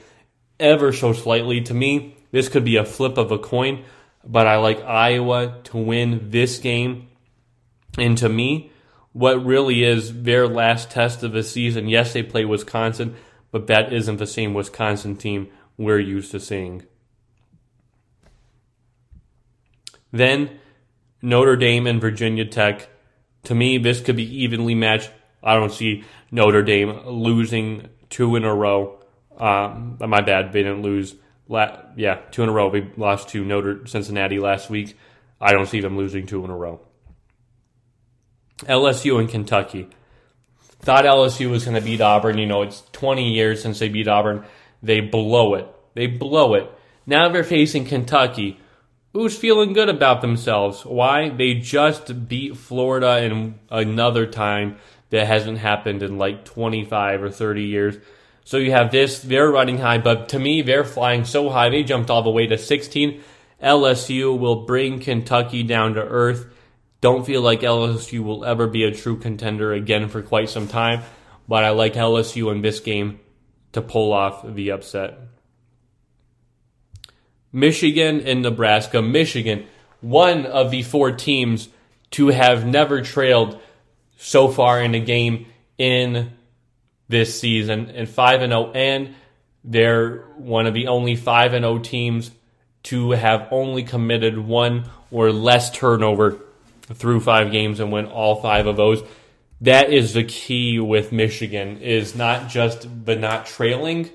ever 0.59 0.91
so 0.91 1.13
slightly. 1.13 1.61
To 1.61 1.73
me, 1.73 2.17
this 2.31 2.49
could 2.49 2.65
be 2.65 2.77
a 2.77 2.85
flip 2.85 3.17
of 3.17 3.31
a 3.31 3.37
coin, 3.37 3.83
but 4.25 4.47
I 4.47 4.57
like 4.57 4.81
Iowa 4.81 5.59
to 5.65 5.77
win 5.77 6.29
this 6.31 6.59
game. 6.59 7.09
And 7.97 8.17
to 8.17 8.29
me, 8.29 8.71
what 9.11 9.43
really 9.45 9.83
is 9.83 10.23
their 10.23 10.47
last 10.47 10.89
test 10.89 11.23
of 11.23 11.33
the 11.33 11.43
season, 11.43 11.87
yes, 11.87 12.13
they 12.13 12.23
play 12.23 12.45
Wisconsin, 12.45 13.15
but 13.51 13.67
that 13.67 13.93
isn't 13.93 14.17
the 14.17 14.27
same 14.27 14.53
Wisconsin 14.53 15.15
team 15.15 15.49
we're 15.77 15.99
used 15.99 16.31
to 16.31 16.39
seeing. 16.39 16.83
Then 20.11 20.59
Notre 21.21 21.55
Dame 21.55 21.87
and 21.87 22.01
Virginia 22.01 22.45
Tech. 22.45 22.89
To 23.43 23.55
me, 23.55 23.77
this 23.77 24.01
could 24.01 24.15
be 24.15 24.43
evenly 24.43 24.73
matched 24.73 25.11
I 25.43 25.55
don't 25.55 25.71
see 25.71 26.05
Notre 26.31 26.63
Dame 26.63 27.01
losing 27.05 27.89
two 28.09 28.35
in 28.35 28.45
a 28.45 28.55
row. 28.55 28.99
Um, 29.37 29.97
my 29.99 30.21
bad, 30.21 30.53
they 30.53 30.63
didn't 30.63 30.83
lose. 30.83 31.15
La- 31.47 31.81
yeah, 31.95 32.19
two 32.31 32.43
in 32.43 32.49
a 32.49 32.51
row. 32.51 32.69
They 32.69 32.89
lost 32.97 33.29
to 33.29 33.43
Notre 33.43 33.85
Cincinnati 33.85 34.39
last 34.39 34.69
week. 34.69 34.97
I 35.39 35.51
don't 35.51 35.67
see 35.67 35.81
them 35.81 35.97
losing 35.97 36.25
two 36.25 36.43
in 36.45 36.49
a 36.49 36.55
row. 36.55 36.79
LSU 38.59 39.19
and 39.19 39.29
Kentucky. 39.29 39.89
Thought 40.79 41.05
LSU 41.05 41.49
was 41.49 41.65
going 41.65 41.75
to 41.75 41.81
beat 41.81 42.01
Auburn. 42.01 42.37
You 42.37 42.45
know, 42.45 42.61
it's 42.61 42.83
20 42.91 43.33
years 43.33 43.61
since 43.61 43.79
they 43.79 43.89
beat 43.89 44.07
Auburn. 44.07 44.45
They 44.81 44.99
blow 44.99 45.53
it. 45.55 45.67
They 45.93 46.07
blow 46.07 46.53
it. 46.55 46.69
Now 47.05 47.29
they're 47.29 47.43
facing 47.43 47.85
Kentucky, 47.85 48.59
who's 49.13 49.37
feeling 49.37 49.73
good 49.73 49.89
about 49.89 50.21
themselves. 50.21 50.85
Why? 50.85 51.29
They 51.29 51.55
just 51.55 52.27
beat 52.27 52.57
Florida 52.57 53.23
in 53.23 53.59
another 53.69 54.25
time 54.25 54.77
that 55.09 55.27
hasn't 55.27 55.59
happened 55.59 56.03
in 56.03 56.17
like 56.17 56.45
25 56.45 57.23
or 57.23 57.29
30 57.29 57.63
years. 57.63 57.97
So 58.45 58.57
you 58.57 58.71
have 58.71 58.91
this, 58.91 59.19
they're 59.19 59.49
running 59.49 59.77
high, 59.77 59.97
but 59.97 60.29
to 60.29 60.39
me, 60.39 60.61
they're 60.61 60.83
flying 60.83 61.25
so 61.25 61.49
high, 61.49 61.69
they 61.69 61.83
jumped 61.83 62.09
all 62.09 62.23
the 62.23 62.29
way 62.29 62.47
to 62.47 62.57
16. 62.57 63.21
LSU 63.61 64.37
will 64.37 64.65
bring 64.65 64.99
Kentucky 64.99 65.63
down 65.63 65.93
to 65.93 66.01
earth. 66.01 66.45
Don't 66.99 67.25
feel 67.25 67.41
like 67.41 67.61
LSU 67.61 68.19
will 68.19 68.43
ever 68.43 68.67
be 68.67 68.83
a 68.83 68.91
true 68.91 69.17
contender 69.17 69.73
again 69.73 70.09
for 70.09 70.21
quite 70.21 70.49
some 70.49 70.67
time, 70.67 71.03
but 71.47 71.63
I 71.63 71.69
like 71.69 71.93
LSU 71.93 72.51
in 72.51 72.61
this 72.61 72.79
game 72.79 73.19
to 73.71 73.81
pull 73.81 74.11
off 74.11 74.45
the 74.45 74.71
upset. 74.71 75.17
Michigan 77.51 78.21
and 78.21 78.41
Nebraska. 78.41 79.01
Michigan, 79.01 79.67
one 80.01 80.45
of 80.45 80.71
the 80.71 80.83
four 80.83 81.11
teams 81.11 81.69
to 82.11 82.27
have 82.27 82.65
never 82.65 83.01
trailed 83.01 83.59
so 84.17 84.47
far 84.47 84.81
in 84.81 84.95
a 84.95 84.99
game 84.99 85.45
in 85.77 86.31
this 87.13 87.39
season 87.39 87.91
and 87.91 88.09
5 88.09 88.41
and 88.41 88.51
0 88.51 88.71
and 88.73 89.15
they're 89.63 90.23
one 90.35 90.65
of 90.65 90.73
the 90.73 90.87
only 90.87 91.15
5 91.15 91.53
and 91.53 91.63
0 91.63 91.79
teams 91.79 92.31
to 92.83 93.11
have 93.11 93.47
only 93.51 93.83
committed 93.83 94.37
one 94.37 94.89
or 95.11 95.31
less 95.31 95.69
turnover 95.71 96.39
through 96.93 97.19
5 97.19 97.51
games 97.51 97.79
and 97.79 97.91
win 97.91 98.07
all 98.07 98.41
5 98.41 98.67
of 98.67 98.75
those. 98.75 99.03
That 99.61 99.93
is 99.93 100.13
the 100.13 100.23
key 100.23 100.79
with 100.79 101.11
Michigan 101.11 101.79
is 101.81 102.15
not 102.15 102.49
just 102.49 102.87
the 103.05 103.15
not 103.15 103.45
trailing 103.45 104.09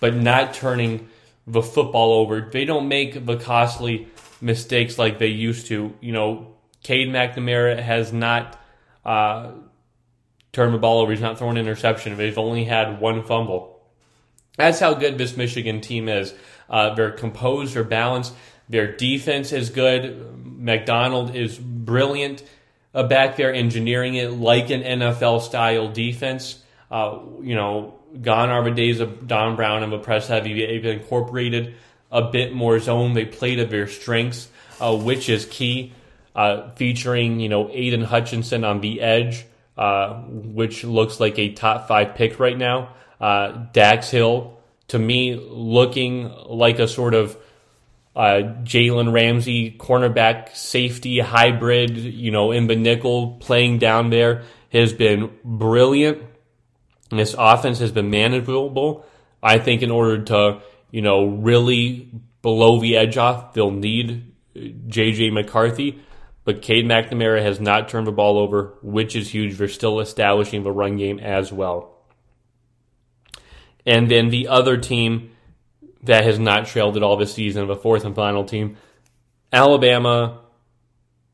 but 0.00 0.14
not 0.14 0.54
turning 0.54 1.08
the 1.46 1.62
football 1.62 2.14
over. 2.14 2.40
They 2.40 2.64
don't 2.64 2.88
make 2.88 3.26
the 3.26 3.36
costly 3.36 4.08
mistakes 4.40 4.98
like 4.98 5.18
they 5.18 5.28
used 5.28 5.66
to. 5.66 5.94
You 6.00 6.12
know, 6.12 6.54
Cade 6.82 7.08
McNamara 7.08 7.78
has 7.78 8.12
not 8.12 8.58
uh, 9.04 9.52
turn 10.58 10.72
the 10.72 10.78
ball 10.78 11.00
over. 11.00 11.12
He's 11.12 11.20
not 11.20 11.38
throwing 11.38 11.56
an 11.56 11.64
interception. 11.64 12.16
They've 12.16 12.36
only 12.36 12.64
had 12.64 13.00
one 13.00 13.22
fumble. 13.22 13.80
That's 14.56 14.80
how 14.80 14.94
good 14.94 15.16
this 15.16 15.36
Michigan 15.36 15.80
team 15.80 16.08
is. 16.08 16.34
Uh, 16.68 16.94
they're 16.94 17.12
composed, 17.12 17.74
they're 17.74 17.84
balanced. 17.84 18.34
Their 18.68 18.96
defense 18.96 19.52
is 19.52 19.70
good. 19.70 20.44
McDonald 20.44 21.34
is 21.34 21.56
brilliant 21.56 22.42
uh, 22.92 23.04
back 23.04 23.36
there, 23.36 23.54
engineering 23.54 24.16
it 24.16 24.32
like 24.32 24.70
an 24.70 24.82
NFL 24.82 25.42
style 25.42 25.90
defense. 25.90 26.62
Uh, 26.90 27.20
you 27.40 27.54
know, 27.54 27.94
gone 28.20 28.50
are 28.50 28.64
the 28.64 28.72
days 28.72 29.00
of 29.00 29.26
Don 29.26 29.56
Brown 29.56 29.82
and 29.82 29.92
the 29.92 29.98
press 29.98 30.26
heavy. 30.26 30.66
They've 30.66 30.84
incorporated 30.84 31.76
a 32.10 32.22
bit 32.22 32.52
more 32.52 32.78
zone. 32.80 33.14
They 33.14 33.24
play 33.24 33.54
to 33.56 33.64
their 33.64 33.86
strengths, 33.86 34.48
uh, 34.80 34.96
which 34.96 35.28
is 35.28 35.46
key 35.46 35.92
uh, 36.34 36.70
featuring 36.76 37.40
you 37.40 37.48
know 37.48 37.68
Aidan 37.70 38.02
Hutchinson 38.02 38.64
on 38.64 38.80
the 38.80 39.00
edge, 39.00 39.44
uh, 39.78 40.14
which 40.24 40.82
looks 40.82 41.20
like 41.20 41.38
a 41.38 41.52
top 41.52 41.86
five 41.86 42.16
pick 42.16 42.40
right 42.40 42.58
now. 42.58 42.94
Uh, 43.20 43.66
Dax 43.72 44.10
Hill, 44.10 44.58
to 44.88 44.98
me, 44.98 45.36
looking 45.36 46.32
like 46.46 46.80
a 46.80 46.88
sort 46.88 47.14
of 47.14 47.36
uh, 48.16 48.58
Jalen 48.64 49.12
Ramsey 49.12 49.70
cornerback 49.78 50.56
safety 50.56 51.20
hybrid, 51.20 51.96
you 51.96 52.32
know, 52.32 52.50
in 52.50 52.66
the 52.66 52.74
nickel 52.74 53.36
playing 53.38 53.78
down 53.78 54.10
there 54.10 54.42
has 54.72 54.92
been 54.92 55.30
brilliant. 55.44 56.24
This 57.10 57.36
offense 57.38 57.78
has 57.78 57.92
been 57.92 58.10
manageable. 58.10 59.06
I 59.40 59.58
think 59.58 59.82
in 59.82 59.92
order 59.92 60.24
to, 60.24 60.60
you 60.90 61.02
know, 61.02 61.26
really 61.26 62.10
blow 62.42 62.80
the 62.80 62.96
edge 62.96 63.16
off, 63.16 63.54
they'll 63.54 63.70
need 63.70 64.34
JJ 64.56 65.32
McCarthy. 65.32 66.00
But 66.48 66.62
Cade 66.62 66.86
McNamara 66.86 67.42
has 67.42 67.60
not 67.60 67.90
turned 67.90 68.06
the 68.06 68.10
ball 68.10 68.38
over, 68.38 68.78
which 68.80 69.14
is 69.14 69.28
huge. 69.28 69.58
They're 69.58 69.68
still 69.68 70.00
establishing 70.00 70.62
the 70.62 70.72
run 70.72 70.96
game 70.96 71.18
as 71.18 71.52
well. 71.52 71.94
And 73.84 74.10
then 74.10 74.30
the 74.30 74.48
other 74.48 74.78
team 74.78 75.32
that 76.04 76.24
has 76.24 76.38
not 76.38 76.64
trailed 76.64 76.96
at 76.96 77.02
all 77.02 77.18
this 77.18 77.34
season, 77.34 77.66
the 77.66 77.76
fourth 77.76 78.06
and 78.06 78.14
final 78.14 78.44
team, 78.44 78.78
Alabama, 79.52 80.40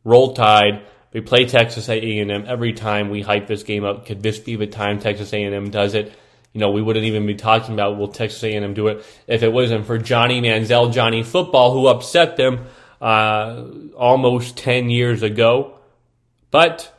roll 0.03 0.35
tide. 0.35 0.85
We 1.13 1.21
play 1.21 1.45
Texas 1.45 1.89
A&M 1.89 2.45
every 2.49 2.73
time 2.73 3.09
we 3.09 3.23
hype 3.23 3.47
this 3.47 3.63
game 3.63 3.85
up. 3.85 4.07
Could 4.07 4.21
this 4.21 4.41
be 4.41 4.57
the 4.57 4.67
time 4.67 4.99
Texas 4.99 5.33
A&M 5.33 5.71
does 5.71 5.95
it? 5.95 6.13
You 6.53 6.61
know, 6.61 6.73
we 6.73 6.83
wouldn't 6.83 7.05
even 7.07 7.25
be 7.25 7.37
talking 7.37 7.73
about 7.75 7.99
will 7.99 8.09
Texas 8.09 8.43
A&M 8.43 8.75
do 8.75 8.89
it 8.89 9.07
if 9.29 9.45
it 9.45 9.53
wasn't 9.53 9.87
for 9.87 9.97
Johnny 9.97 10.41
Manziel, 10.41 10.93
Johnny 10.93 11.23
Football, 11.23 11.73
who 11.73 11.87
upset 11.87 12.37
them 12.37 12.67
uh, 13.05 13.67
almost 13.99 14.57
10 14.57 14.89
years 14.89 15.23
ago. 15.23 15.79
But 16.51 16.91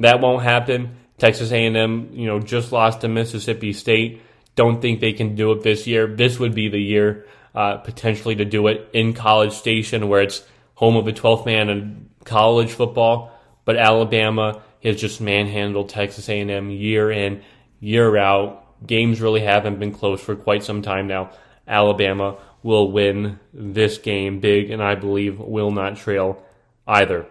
that 0.00 0.20
won't 0.20 0.42
happen. 0.42 0.96
Texas 1.18 1.52
A&M, 1.52 2.10
you 2.12 2.26
know, 2.26 2.40
just 2.40 2.72
lost 2.72 3.02
to 3.02 3.08
Mississippi 3.08 3.72
State. 3.72 4.20
Don't 4.56 4.82
think 4.82 4.98
they 4.98 5.12
can 5.12 5.36
do 5.36 5.52
it 5.52 5.62
this 5.62 5.86
year. 5.86 6.08
This 6.08 6.40
would 6.40 6.52
be 6.52 6.68
the 6.68 6.80
year 6.80 7.26
uh, 7.54 7.76
potentially 7.76 8.34
to 8.34 8.44
do 8.44 8.66
it 8.66 8.90
in 8.92 9.12
College 9.12 9.52
Station, 9.52 10.08
where 10.08 10.20
it's 10.20 10.44
home 10.74 10.96
of 10.96 11.06
a 11.06 11.12
12th 11.12 11.46
man 11.46 11.68
in 11.68 12.08
college 12.24 12.72
football. 12.72 13.38
But 13.64 13.76
Alabama 13.76 14.62
has 14.82 15.00
just 15.00 15.20
manhandled 15.20 15.90
Texas 15.90 16.28
A&M 16.28 16.70
year 16.70 17.12
in, 17.12 17.42
year 17.78 18.16
out. 18.16 18.84
Games 18.84 19.20
really 19.20 19.42
haven't 19.42 19.78
been 19.78 19.92
close 19.92 20.20
for 20.20 20.34
quite 20.34 20.64
some 20.64 20.82
time 20.82 21.06
now. 21.06 21.30
Alabama 21.68 22.38
will 22.62 22.90
win 22.90 23.38
this 23.52 23.98
game 23.98 24.40
big, 24.40 24.70
and 24.70 24.82
I 24.82 24.94
believe 24.94 25.38
will 25.38 25.70
not 25.70 25.96
trail 25.96 26.42
either. 26.86 27.26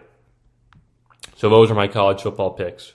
So 1.36 1.50
those 1.50 1.72
are 1.72 1.76
my 1.76 1.88
college 1.88 2.22
football 2.22 2.52
picks. 2.52 2.94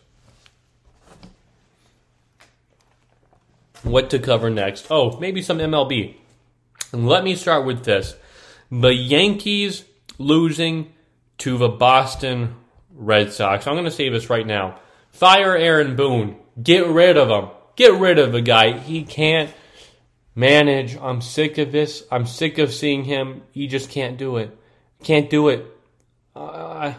What 3.82 4.10
to 4.10 4.18
cover 4.18 4.50
next? 4.50 4.86
Oh, 4.90 5.18
maybe 5.18 5.42
some 5.42 5.58
MLB. 5.58 6.16
Let 6.92 7.24
me 7.24 7.36
start 7.36 7.64
with 7.64 7.84
this. 7.84 8.16
The 8.70 8.92
Yankees 8.92 9.84
losing 10.18 10.92
to 11.38 11.58
the 11.58 11.68
Boston 11.68 12.56
Red 12.94 13.32
Sox. 13.32 13.66
I'm 13.66 13.74
going 13.74 13.84
to 13.84 13.90
say 13.90 14.08
this 14.08 14.30
right 14.30 14.46
now. 14.46 14.80
Fire 15.10 15.56
Aaron 15.56 15.96
Boone. 15.96 16.36
Get 16.60 16.86
rid 16.86 17.16
of 17.16 17.28
him. 17.28 17.50
Get 17.76 17.92
rid 17.94 18.18
of 18.18 18.32
the 18.32 18.40
guy. 18.40 18.78
He 18.78 19.04
can't 19.04 19.52
manage. 20.36 20.96
I'm 20.98 21.20
sick 21.20 21.58
of 21.58 21.72
this. 21.72 22.04
I'm 22.12 22.26
sick 22.26 22.58
of 22.58 22.72
seeing 22.72 23.02
him. 23.02 23.42
He 23.50 23.66
just 23.66 23.90
can't 23.90 24.16
do 24.16 24.36
it. 24.36 24.56
Can't 25.02 25.28
do 25.28 25.48
it. 25.48 25.66
Uh, 26.36 26.94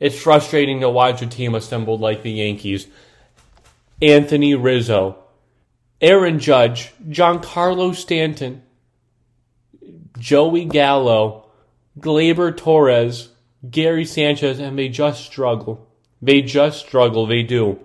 it's 0.00 0.20
frustrating 0.20 0.80
to 0.80 0.90
watch 0.90 1.22
a 1.22 1.26
team 1.26 1.54
assembled 1.54 2.00
like 2.00 2.22
the 2.22 2.32
Yankees. 2.32 2.88
Anthony 4.02 4.54
Rizzo, 4.54 5.18
Aaron 6.00 6.38
Judge, 6.38 6.92
Giancarlo 7.06 7.94
Stanton, 7.94 8.62
Joey 10.18 10.64
Gallo, 10.64 11.50
Gleyber 11.98 12.56
Torres, 12.56 13.28
Gary 13.68 14.06
Sanchez, 14.06 14.58
and 14.58 14.78
they 14.78 14.88
just 14.88 15.22
struggle. 15.22 15.86
They 16.22 16.40
just 16.40 16.86
struggle. 16.86 17.26
They 17.26 17.42
do. 17.42 17.78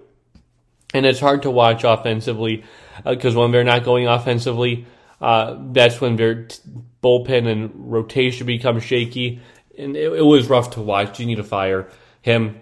And 0.94 1.06
it's 1.06 1.20
hard 1.20 1.42
to 1.44 1.52
watch 1.52 1.84
offensively 1.84 2.64
because 3.04 3.36
uh, 3.36 3.40
when 3.40 3.52
they're 3.52 3.64
not 3.64 3.84
going 3.84 4.08
offensively, 4.08 4.86
uh, 5.22 5.58
that's 5.72 6.00
when 6.00 6.16
their 6.16 6.46
t- 6.46 6.60
bullpen 7.04 7.48
and 7.48 7.92
rotation 7.92 8.48
become 8.48 8.80
shaky. 8.80 9.42
And 9.78 9.96
it, 9.96 10.12
it, 10.14 10.22
was 10.22 10.50
rough 10.50 10.72
to 10.72 10.82
watch. 10.82 11.20
You 11.20 11.26
need 11.26 11.36
to 11.36 11.44
fire 11.44 11.90
him 12.22 12.62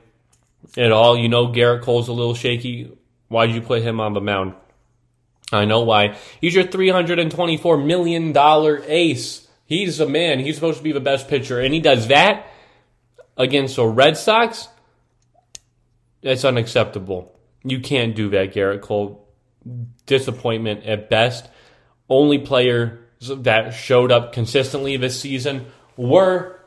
at 0.78 0.92
all. 0.92 1.18
You 1.18 1.30
know, 1.30 1.48
Gerrit 1.48 1.82
Cole's 1.82 2.08
a 2.08 2.14
little 2.14 2.36
shaky. 2.36 2.92
Why 3.28 3.48
did 3.48 3.56
you 3.56 3.62
put 3.62 3.82
him 3.82 4.00
on 4.00 4.14
the 4.14 4.22
mound? 4.22 4.54
I 5.52 5.66
know 5.66 5.82
why. 5.82 6.18
He's 6.42 6.56
your 6.56 6.64
$324 6.64 7.86
million 7.86 8.36
ace. 8.88 9.48
He's 9.66 10.00
a 10.00 10.08
man. 10.08 10.40
He's 10.40 10.56
supposed 10.56 10.80
to 10.80 10.84
be 10.84 10.92
the 10.92 11.00
best 11.00 11.28
pitcher. 11.28 11.60
And 11.60 11.74
he 11.74 11.80
does 11.80 12.08
that 12.08 12.48
against 13.38 13.76
the 13.76 13.86
Red 13.86 14.18
Sox. 14.18 14.68
That's 16.22 16.46
unacceptable. 16.46 17.38
You 17.64 17.80
can't 17.80 18.16
do 18.16 18.30
that, 18.30 18.54
Gerrit 18.54 18.82
Cole. 18.82 19.23
Disappointment 20.06 20.86
at 20.86 21.10
best. 21.10 21.48
Only 22.10 22.40
player 22.40 23.00
that 23.30 23.72
showed 23.72 24.12
up 24.12 24.34
consistently 24.34 24.98
this 24.98 25.20
season 25.20 25.68
were 25.96 26.60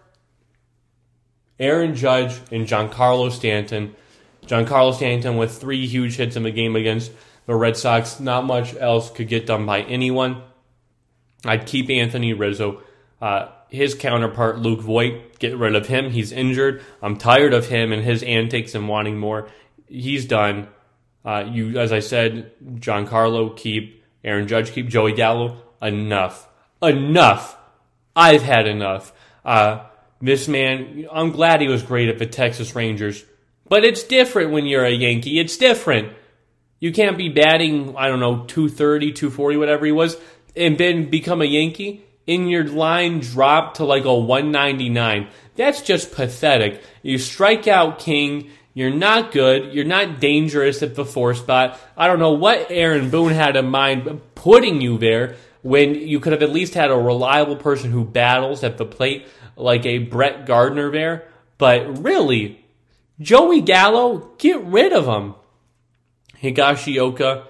Aaron 1.59 1.95
Judge 1.95 2.41
and 2.51 2.67
Giancarlo 2.67 3.31
Stanton. 3.31 3.95
Giancarlo 4.47 4.95
Stanton 4.95 5.37
with 5.37 5.59
three 5.59 5.87
huge 5.87 6.17
hits 6.17 6.37
in 6.37 6.43
the 6.43 6.51
game 6.51 6.77
against 6.77 7.13
the 7.47 7.55
Red 7.55 7.77
Sox. 7.77 8.21
Not 8.21 8.45
much 8.45 8.75
else 8.77 9.11
could 9.11 9.29
get 9.29 9.47
done 9.47 9.67
by 9.67 9.83
anyone. 9.83 10.43
I'd 11.45 11.67
keep 11.67 11.91
Anthony 11.91 12.33
Rizzo. 12.33 12.83
Uh, 13.21 13.49
his 13.69 13.95
counterpart, 13.95 14.59
Luke 14.59 14.81
Voit, 14.81 15.39
get 15.39 15.57
rid 15.57 15.75
of 15.75 15.87
him. 15.87 16.11
He's 16.11 16.33
injured. 16.33 16.85
I'm 17.03 17.17
tired 17.17 17.55
of 17.55 17.69
him 17.69 17.93
and 17.93 18.03
his 18.03 18.23
antics 18.23 18.75
and 18.75 18.89
wanting 18.89 19.19
more. 19.19 19.49
He's 19.89 20.27
done. 20.27 20.69
Uh, 21.27 21.45
you, 21.51 21.79
as 21.79 21.93
I 21.93 21.99
said, 21.99 22.53
Giancarlo 22.77 23.57
keep, 23.57 24.05
Aaron 24.23 24.47
Judge 24.47 24.71
keep, 24.71 24.89
Joey 24.89 25.13
Gallo. 25.13 25.61
Enough, 25.83 26.49
enough. 26.81 27.59
I've 28.15 28.43
had 28.43 28.69
enough. 28.69 29.13
Uh, 29.45 29.85
this 30.23 30.47
man, 30.47 31.07
I'm 31.13 31.33
glad 31.33 31.61
he 31.61 31.69
was 31.69 31.83
great 31.83 32.09
at 32.09 32.19
the 32.19 32.27
Texas 32.27 32.75
Rangers, 32.77 33.25
but 33.69 33.85
it's 33.85 34.05
different 34.05 34.53
when 34.53 34.67
you're 34.67 34.85
a 34.85 34.91
Yankee. 34.91 35.41
It's 35.41 35.57
different. 35.57 36.13
You 36.79 36.93
can't 36.93 37.19
be 37.19 37.29
batting, 37.29 37.97
I 37.97 38.09
don't 38.09 38.21
know, 38.21 38.45
230, 38.45 39.13
240, 39.13 39.57
whatever 39.57 39.85
he 39.85 39.93
was, 39.93 40.17
and 40.55 40.79
then 40.79 41.11
become 41.11 41.43
a 41.43 41.47
Yankee 41.47 42.05
and 42.29 42.51
your 42.51 42.65
line 42.65 43.21
drop 43.21 43.75
to 43.75 43.85
like 43.85 44.05
a 44.05 44.15
199. 44.15 45.29
That's 45.57 45.83
just 45.83 46.13
pathetic. 46.13 46.83
You 47.03 47.19
strike 47.19 47.67
out 47.67 47.99
King. 47.99 48.51
You're 48.77 48.91
not 48.91 49.33
good. 49.33 49.73
You're 49.73 49.87
not 49.87 50.21
dangerous 50.21 50.83
at 50.83 50.97
the 50.97 51.07
four 51.07 51.33
spot. 51.33 51.81
I 51.97 52.07
don't 52.07 52.19
know 52.19 52.33
what 52.33 52.67
Aaron 52.69 53.09
Boone 53.09 53.33
had 53.33 53.57
in 53.57 53.71
mind 53.71 54.21
putting 54.35 54.83
you 54.83 54.99
there 54.99 55.37
when 55.63 55.95
you 55.95 56.21
could 56.21 56.35
have 56.35 56.43
at 56.43 56.53
least 56.53 56.75
had 56.75 56.91
a 56.91 56.95
reliable 56.95 57.57
person 57.57 57.91
who 57.91 58.05
battles 58.05 58.63
at 58.63 58.77
the 58.77 58.85
plate 58.85 59.27
like 59.57 59.87
a 59.87 59.97
Brett 59.97 60.45
Gardner 60.45 60.91
there. 60.91 61.27
But 61.57 62.05
really, 62.05 62.63
Joey 63.19 63.63
Gallo, 63.63 64.33
get 64.37 64.63
rid 64.63 64.93
of 64.93 65.07
him. 65.07 65.37
Higashioka, 66.43 67.47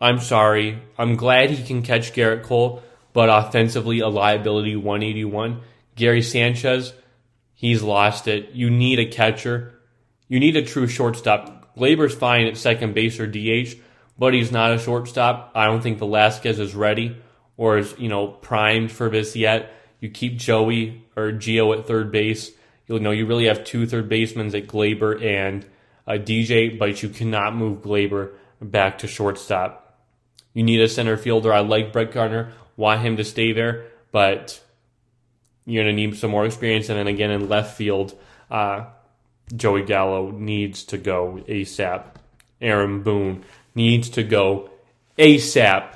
I'm 0.00 0.18
sorry. 0.18 0.78
I'm 0.96 1.16
glad 1.16 1.50
he 1.50 1.62
can 1.62 1.82
catch 1.82 2.14
Gerrit 2.14 2.42
Cole 2.44 2.82
but 3.12 3.28
offensively 3.28 4.00
a 4.00 4.08
liability 4.08 4.76
181. 4.76 5.60
Gary 5.94 6.22
Sanchez, 6.22 6.94
he's 7.52 7.82
lost 7.82 8.28
it. 8.28 8.52
You 8.52 8.70
need 8.70 8.98
a 8.98 9.04
catcher. 9.04 9.74
You 10.30 10.38
need 10.38 10.54
a 10.54 10.62
true 10.62 10.86
shortstop. 10.86 11.74
Gleyber's 11.76 12.14
fine 12.14 12.46
at 12.46 12.56
second 12.56 12.94
base 12.94 13.18
or 13.18 13.26
DH, 13.26 13.74
but 14.16 14.32
he's 14.32 14.52
not 14.52 14.72
a 14.72 14.78
shortstop. 14.78 15.50
I 15.56 15.66
don't 15.66 15.82
think 15.82 15.98
Velazquez 15.98 16.60
is 16.60 16.72
ready 16.72 17.16
or 17.56 17.78
is, 17.78 17.96
you 17.98 18.08
know, 18.08 18.28
primed 18.28 18.92
for 18.92 19.10
this 19.10 19.34
yet. 19.34 19.74
You 19.98 20.08
keep 20.08 20.36
Joey 20.36 21.04
or 21.16 21.32
Gio 21.32 21.76
at 21.76 21.88
third 21.88 22.12
base. 22.12 22.52
You 22.86 23.00
know, 23.00 23.10
you 23.10 23.26
really 23.26 23.46
have 23.46 23.64
two 23.64 23.86
third 23.86 24.08
basemen 24.08 24.46
at 24.54 24.68
Gleyber 24.68 25.20
and 25.20 25.66
DJ, 26.06 26.78
but 26.78 27.02
you 27.02 27.08
cannot 27.08 27.56
move 27.56 27.82
Glaber 27.82 28.30
back 28.62 28.98
to 28.98 29.08
shortstop. 29.08 29.98
You 30.54 30.62
need 30.62 30.80
a 30.80 30.88
center 30.88 31.16
fielder. 31.16 31.52
I 31.52 31.60
like 31.60 31.92
Brett 31.92 32.12
Gardner 32.12 32.52
want 32.76 33.00
him 33.00 33.16
to 33.16 33.24
stay 33.24 33.52
there, 33.52 33.86
but 34.12 34.60
you're 35.66 35.82
going 35.82 35.94
to 35.94 36.06
need 36.06 36.16
some 36.16 36.30
more 36.30 36.46
experience. 36.46 36.88
And 36.88 36.98
then 36.98 37.08
again, 37.08 37.32
in 37.32 37.48
left 37.48 37.76
field, 37.76 38.14
uh, 38.48 38.86
Joey 39.54 39.82
Gallo 39.82 40.30
needs 40.30 40.84
to 40.84 40.98
go 40.98 41.42
ASAP. 41.48 42.04
Aaron 42.60 43.02
Boone 43.02 43.44
needs 43.74 44.10
to 44.10 44.22
go 44.22 44.70
ASAP. 45.18 45.94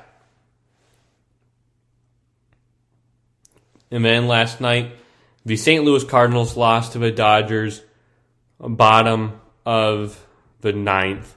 And 3.90 4.04
then 4.04 4.26
last 4.26 4.60
night, 4.60 4.92
the 5.44 5.56
St. 5.56 5.84
Louis 5.84 6.04
Cardinals 6.04 6.56
lost 6.56 6.92
to 6.92 6.98
the 6.98 7.12
Dodgers, 7.12 7.82
bottom 8.58 9.40
of 9.64 10.24
the 10.62 10.72
ninth. 10.72 11.36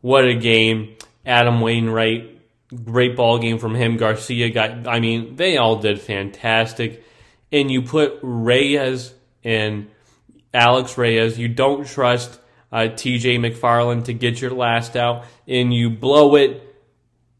What 0.00 0.24
a 0.24 0.34
game. 0.34 0.96
Adam 1.26 1.60
Wainwright 1.60 2.40
Great 2.84 3.16
ball 3.16 3.38
game 3.38 3.58
from 3.58 3.74
him. 3.74 3.96
Garcia 3.96 4.48
got, 4.50 4.86
I 4.86 5.00
mean, 5.00 5.34
they 5.34 5.56
all 5.56 5.76
did 5.76 6.00
fantastic. 6.00 7.04
And 7.50 7.68
you 7.68 7.82
put 7.82 8.20
Reyes 8.22 9.12
and 9.42 9.90
Alex 10.52 10.98
Reyes, 10.98 11.38
you 11.38 11.48
don't 11.48 11.86
trust 11.86 12.40
uh, 12.72 12.88
TJ 12.88 13.38
McFarland 13.38 14.04
to 14.04 14.14
get 14.14 14.40
your 14.40 14.50
last 14.50 14.96
out, 14.96 15.24
and 15.46 15.72
you 15.72 15.90
blow 15.90 16.36
it 16.36 16.66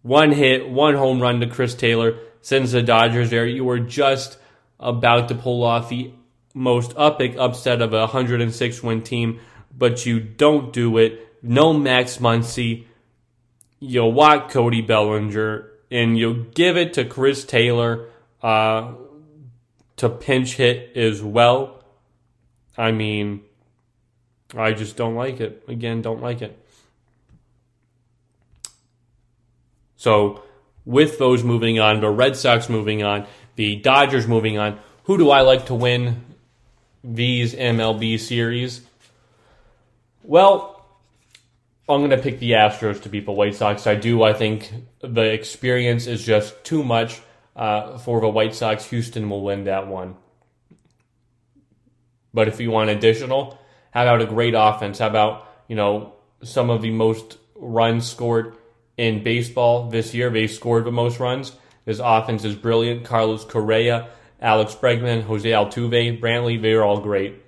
one 0.02 0.32
hit, 0.32 0.68
one 0.68 0.94
home 0.94 1.20
run 1.20 1.40
to 1.40 1.46
Chris 1.46 1.74
Taylor, 1.74 2.18
sends 2.40 2.72
the 2.72 2.82
Dodgers 2.82 3.30
there. 3.30 3.46
You 3.46 3.64
were 3.64 3.80
just 3.80 4.38
about 4.78 5.28
to 5.28 5.34
pull 5.34 5.62
off 5.62 5.88
the 5.88 6.12
most 6.54 6.94
epic 6.96 7.36
upset 7.38 7.82
of 7.82 7.92
a 7.92 8.00
106 8.00 8.82
win 8.82 9.02
team, 9.02 9.40
but 9.76 10.06
you 10.06 10.20
don't 10.20 10.72
do 10.72 10.96
it. 10.98 11.26
No 11.42 11.72
Max 11.72 12.18
Muncy 12.18 12.86
you'll 13.80 14.12
walk 14.12 14.50
Cody 14.50 14.82
Bellinger 14.82 15.68
and 15.90 16.16
you'll 16.16 16.44
give 16.54 16.76
it 16.76 16.92
to 16.94 17.04
Chris 17.04 17.44
Taylor 17.44 18.08
uh, 18.42 18.92
to 19.96 20.08
pinch 20.08 20.54
hit 20.56 20.96
as 20.96 21.22
well. 21.22 21.79
I 22.80 22.92
mean, 22.92 23.42
I 24.56 24.72
just 24.72 24.96
don't 24.96 25.14
like 25.14 25.38
it. 25.40 25.64
Again, 25.68 26.00
don't 26.00 26.22
like 26.22 26.40
it. 26.40 26.58
So, 29.96 30.42
with 30.86 31.18
those 31.18 31.44
moving 31.44 31.78
on, 31.78 32.00
the 32.00 32.08
Red 32.08 32.36
Sox 32.36 32.70
moving 32.70 33.02
on, 33.02 33.26
the 33.56 33.76
Dodgers 33.76 34.26
moving 34.26 34.56
on, 34.56 34.78
who 35.04 35.18
do 35.18 35.28
I 35.30 35.42
like 35.42 35.66
to 35.66 35.74
win 35.74 36.24
these 37.04 37.54
MLB 37.54 38.18
series? 38.18 38.80
Well, 40.22 40.82
I'm 41.86 42.00
going 42.00 42.10
to 42.10 42.18
pick 42.18 42.38
the 42.38 42.52
Astros 42.52 43.02
to 43.02 43.10
beat 43.10 43.26
the 43.26 43.32
White 43.32 43.56
Sox. 43.56 43.86
I 43.86 43.94
do. 43.94 44.22
I 44.22 44.32
think 44.32 44.72
the 45.00 45.32
experience 45.32 46.06
is 46.06 46.24
just 46.24 46.64
too 46.64 46.82
much 46.82 47.20
uh, 47.54 47.98
for 47.98 48.22
the 48.22 48.28
White 48.28 48.54
Sox. 48.54 48.86
Houston 48.86 49.28
will 49.28 49.42
win 49.42 49.64
that 49.64 49.86
one. 49.86 50.16
But 52.32 52.48
if 52.48 52.60
you 52.60 52.70
want 52.70 52.90
additional, 52.90 53.58
how 53.90 54.02
about 54.02 54.22
a 54.22 54.26
great 54.26 54.54
offense? 54.56 54.98
How 54.98 55.08
about, 55.08 55.48
you 55.68 55.76
know, 55.76 56.14
some 56.42 56.70
of 56.70 56.82
the 56.82 56.90
most 56.90 57.38
runs 57.56 58.08
scored 58.08 58.56
in 58.96 59.22
baseball 59.22 59.88
this 59.88 60.14
year. 60.14 60.30
They 60.30 60.46
scored 60.46 60.84
the 60.84 60.92
most 60.92 61.20
runs. 61.20 61.52
This 61.84 62.00
offense 62.02 62.44
is 62.44 62.54
brilliant. 62.54 63.04
Carlos 63.04 63.44
Correa, 63.44 64.10
Alex 64.40 64.74
Bregman, 64.74 65.22
Jose 65.22 65.48
Altuve, 65.48 66.20
Brantley, 66.20 66.60
they're 66.60 66.84
all 66.84 67.00
great. 67.00 67.42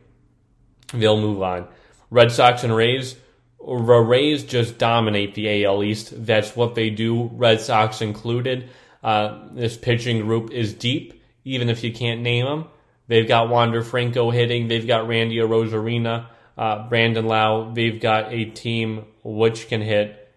They'll 0.93 1.21
move 1.21 1.43
on. 1.43 1.69
Red 2.11 2.33
Sox 2.33 2.65
and 2.65 2.75
Rays. 2.75 3.17
The 3.59 3.75
Rays 3.75 4.45
just 4.45 4.79
dominate 4.79 5.35
the 5.35 5.65
AL 5.65 5.85
East. 5.85 6.13
That's 6.27 6.57
what 6.57 6.75
they 6.75 6.91
do, 6.91 7.25
Red 7.35 7.61
Sox 7.61 8.01
included. 8.01 8.71
Uh, 9.03 9.49
this 9.53 9.77
pitching 9.77 10.23
group 10.23 10.51
is 10.51 10.75
deep, 10.75 11.23
even 11.45 11.69
if 11.69 11.85
you 11.85 11.93
can't 11.93 12.23
name 12.23 12.45
them. 12.45 12.67
They've 13.13 13.29
got 13.29 13.51
Wander 13.51 13.83
Franco 13.83 14.31
hitting. 14.31 14.69
They've 14.69 14.87
got 14.87 15.07
Randy 15.07 15.37
Arozarena, 15.37 16.29
uh, 16.57 16.89
Brandon 16.89 17.27
Lowe. 17.27 17.71
They've 17.75 18.01
got 18.01 18.33
a 18.33 18.47
team 18.47 19.05
which 19.23 19.69
can 19.69 19.83
hit. 19.83 20.33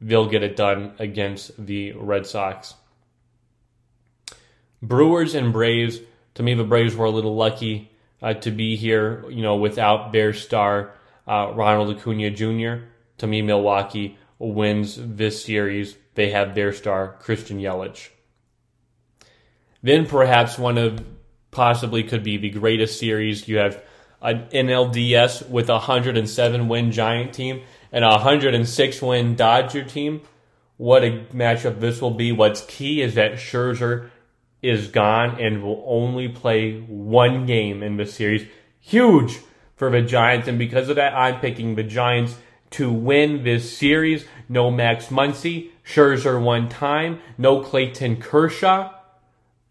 They'll 0.00 0.28
get 0.28 0.42
it 0.42 0.56
done 0.56 0.94
against 0.98 1.64
the 1.64 1.92
Red 1.92 2.26
Sox. 2.26 2.74
Brewers 4.82 5.36
and 5.36 5.52
Braves. 5.52 6.00
To 6.34 6.42
me, 6.42 6.54
the 6.54 6.64
Braves 6.64 6.96
were 6.96 7.06
a 7.06 7.10
little 7.10 7.36
lucky 7.36 7.88
uh, 8.20 8.34
to 8.34 8.50
be 8.50 8.74
here, 8.74 9.24
you 9.30 9.42
know, 9.42 9.54
without 9.54 10.10
their 10.10 10.32
star, 10.32 10.94
uh, 11.24 11.52
Ronald 11.54 11.96
Acuna 11.96 12.30
Jr. 12.30 12.86
To 13.18 13.28
me, 13.28 13.42
Milwaukee 13.42 14.18
wins 14.40 14.98
this 15.00 15.44
series. 15.44 15.96
They 16.16 16.30
have 16.30 16.56
their 16.56 16.72
star, 16.72 17.16
Christian 17.20 17.60
Yelich. 17.60 18.08
Then 19.84 20.04
perhaps 20.04 20.58
one 20.58 20.78
of 20.78 21.00
possibly 21.50 22.02
could 22.02 22.22
be 22.22 22.36
the 22.36 22.50
greatest 22.50 22.98
series. 22.98 23.48
You 23.48 23.58
have 23.58 23.82
an 24.20 24.46
NLDS 24.52 25.48
with 25.48 25.68
a 25.68 25.74
107 25.74 26.68
win 26.68 26.92
Giant 26.92 27.32
team 27.32 27.62
and 27.92 28.04
a 28.04 28.08
106 28.08 29.02
win 29.02 29.36
Dodger 29.36 29.84
team. 29.84 30.22
What 30.76 31.04
a 31.04 31.24
matchup 31.32 31.80
this 31.80 32.00
will 32.00 32.12
be. 32.12 32.32
What's 32.32 32.64
key 32.66 33.02
is 33.02 33.14
that 33.14 33.32
Scherzer 33.32 34.10
is 34.62 34.88
gone 34.88 35.40
and 35.40 35.62
will 35.62 35.84
only 35.86 36.28
play 36.28 36.80
one 36.80 37.46
game 37.46 37.82
in 37.82 37.96
the 37.96 38.06
series. 38.06 38.46
Huge 38.80 39.38
for 39.76 39.90
the 39.90 40.02
Giants, 40.02 40.48
and 40.48 40.58
because 40.58 40.88
of 40.88 40.96
that, 40.96 41.14
I'm 41.14 41.40
picking 41.40 41.74
the 41.74 41.84
Giants 41.84 42.36
to 42.70 42.92
win 42.92 43.44
this 43.44 43.76
series. 43.76 44.24
No 44.48 44.70
Max 44.70 45.06
Muncy, 45.06 45.70
Scherzer 45.84 46.42
one 46.42 46.68
time, 46.68 47.20
no 47.36 47.60
Clayton 47.60 48.16
Kershaw. 48.16 48.92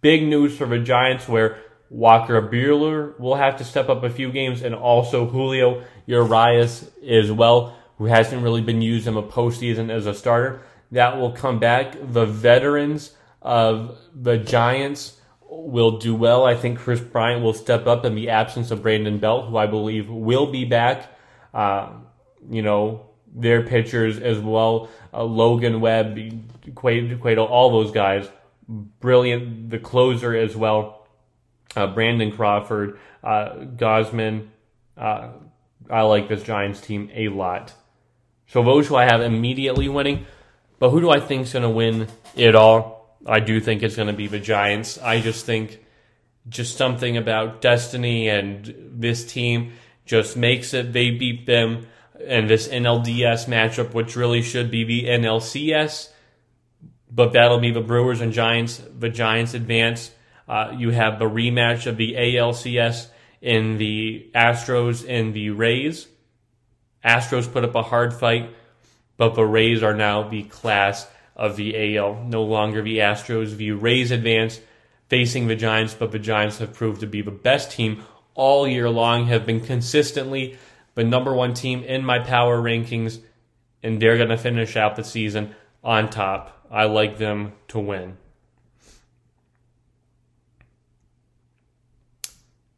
Big 0.02 0.24
news 0.24 0.58
for 0.58 0.68
the 0.68 0.80
Giants 0.80 1.28
where 1.28 1.58
Walker 1.90 2.42
Buehler 2.42 3.18
will 3.20 3.36
have 3.36 3.58
to 3.58 3.64
step 3.64 3.90
up 3.90 4.04
a 4.04 4.10
few 4.10 4.32
games, 4.32 4.62
and 4.62 4.76
also 4.76 5.28
Julio 5.28 5.84
Urias 6.06 6.90
as 7.08 7.32
well, 7.32 7.78
who 7.98 8.06
hasn't 8.06 8.44
really 8.44 8.62
been 8.62 8.82
used 8.82 9.08
in 9.08 9.16
a 9.16 9.24
postseason 9.24 9.90
as 9.90 10.06
a 10.06 10.14
starter. 10.14 10.62
That 10.92 11.18
will 11.18 11.32
come 11.32 11.60
back. 11.60 11.96
The 12.02 12.26
veterans 12.26 13.12
of 13.42 13.98
the 14.14 14.38
Giants 14.38 15.20
will 15.50 15.98
do 15.98 16.14
well. 16.14 16.46
I 16.46 16.56
think 16.56 16.80
Kris 16.80 17.00
Bryant 17.00 17.42
will 17.42 17.54
step 17.54 17.88
up 17.88 18.06
in 18.06 18.16
the 18.16 18.30
absence 18.30 18.72
of 18.72 18.82
Brandon 18.82 19.18
Belt, 19.18 19.50
who 19.50 19.58
I 19.58 19.68
believe 19.68 20.10
will 20.10 20.52
be 20.52 20.66
back. 20.66 21.10
Uh, 21.54 21.90
you 22.50 22.62
know, 22.62 23.08
their 23.34 23.64
pitchers 23.64 24.20
as 24.20 24.40
well. 24.40 24.90
Uh, 25.14 25.24
Logan 25.24 25.80
Webb, 25.80 26.18
Cueto, 26.76 27.46
all 27.46 27.72
those 27.72 27.92
guys. 27.92 28.30
Brilliant. 28.68 29.70
The 29.70 29.80
closer 29.80 30.36
as 30.36 30.56
well. 30.56 30.97
Uh, 31.76 31.88
Brandon 31.88 32.32
Crawford, 32.32 32.99
uh, 33.24 33.49
Gausman. 33.76 34.47
Uh, 34.97 35.30
I 35.89 36.01
like 36.01 36.28
this 36.28 36.43
Giants 36.43 36.82
team 36.82 37.09
a 37.13 37.30
lot. 37.30 37.74
So 38.47 38.63
those 38.63 38.88
who 38.88 38.95
I 38.95 39.05
have 39.05 39.22
immediately 39.22 39.89
winning. 39.89 40.26
But 40.80 40.91
who 40.91 41.01
do 41.01 41.09
I 41.09 41.20
think 41.20 41.43
is 41.43 41.53
going 41.53 41.63
to 41.63 41.70
win 41.70 42.07
it 42.36 42.55
all? 42.55 43.18
I 43.26 43.39
do 43.39 43.59
think 43.59 43.84
it's 43.84 43.95
going 43.95 44.07
to 44.07 44.13
be 44.13 44.28
the 44.28 44.39
Giants. 44.39 44.97
I 44.97 45.20
just 45.22 45.45
think 45.45 45.84
just 46.47 46.78
something 46.78 47.18
about 47.18 47.61
destiny 47.61 48.30
and 48.30 48.74
this 48.93 49.26
team 49.26 49.74
just 50.05 50.38
makes 50.38 50.74
it 50.74 50.93
they 50.93 51.11
beat 51.11 51.45
them 51.45 51.88
and 52.26 52.49
this 52.49 52.68
NLDS 52.68 53.47
matchup, 53.47 53.93
which 53.93 54.15
really 54.15 54.41
should 54.41 54.72
be 54.72 54.84
the 54.84 55.05
NLCS, 55.05 56.09
but 57.11 57.34
that'll 57.34 57.59
be 57.59 57.72
the 57.72 57.82
Brewers 57.82 58.22
and 58.22 58.34
Giants. 58.34 58.82
The 58.97 59.09
Giants 59.09 59.53
advance. 59.53 60.11
Uh, 60.48 60.74
you 60.78 60.91
have 60.91 61.20
the 61.20 61.26
rematch 61.26 61.88
of 61.88 61.98
the 61.98 62.14
ALCS 62.16 63.08
in 63.41 63.78
the 63.78 64.30
Astros 64.34 65.06
and 65.08 65.34
the 65.34 65.50
Rays. 65.50 66.08
Astros 67.04 67.52
put 67.52 67.64
up 67.64 67.76
a 67.76 67.84
hard 67.84 68.14
fight, 68.14 68.50
but 69.18 69.36
the 69.36 69.45
Rays 69.45 69.84
are 69.84 69.93
now 69.93 70.28
the 70.28 70.43
class 70.43 71.08
of 71.36 71.56
the 71.56 71.98
AL. 71.98 72.24
No 72.26 72.43
longer 72.43 72.82
the 72.82 73.00
Astros. 73.00 73.58
The 73.58 73.72
Rays 73.72 74.12
advance 74.12 74.60
facing 75.10 75.48
the 75.48 75.56
Giants, 75.56 75.93
but 75.93 76.12
the 76.12 76.20
Giants 76.20 76.58
have 76.60 76.74
proved 76.74 77.02
to 77.02 77.08
be 77.08 77.22
the 77.22 77.32
best 77.32 77.72
team 77.72 78.04
all 78.34 78.68
year 78.68 78.89
long, 78.89 79.28
have 79.28 79.45
been 79.45 79.62
consistently 79.62 80.58
the 80.95 81.04
number 81.04 81.34
one 81.34 81.54
team 81.54 81.84
in 81.84 82.04
my 82.04 82.20
power 82.20 82.62
rankings, 82.62 83.20
and 83.84 84.02
they're 84.02 84.18
going 84.18 84.30
to 84.30 84.38
finish 84.38 84.76
out 84.76 84.95
the 84.95 85.04
season 85.04 85.56
on 85.84 86.10
top. 86.10 86.66
I 86.72 86.86
like 86.86 87.18
them 87.18 87.54
to 87.70 87.80
win. 87.80 88.18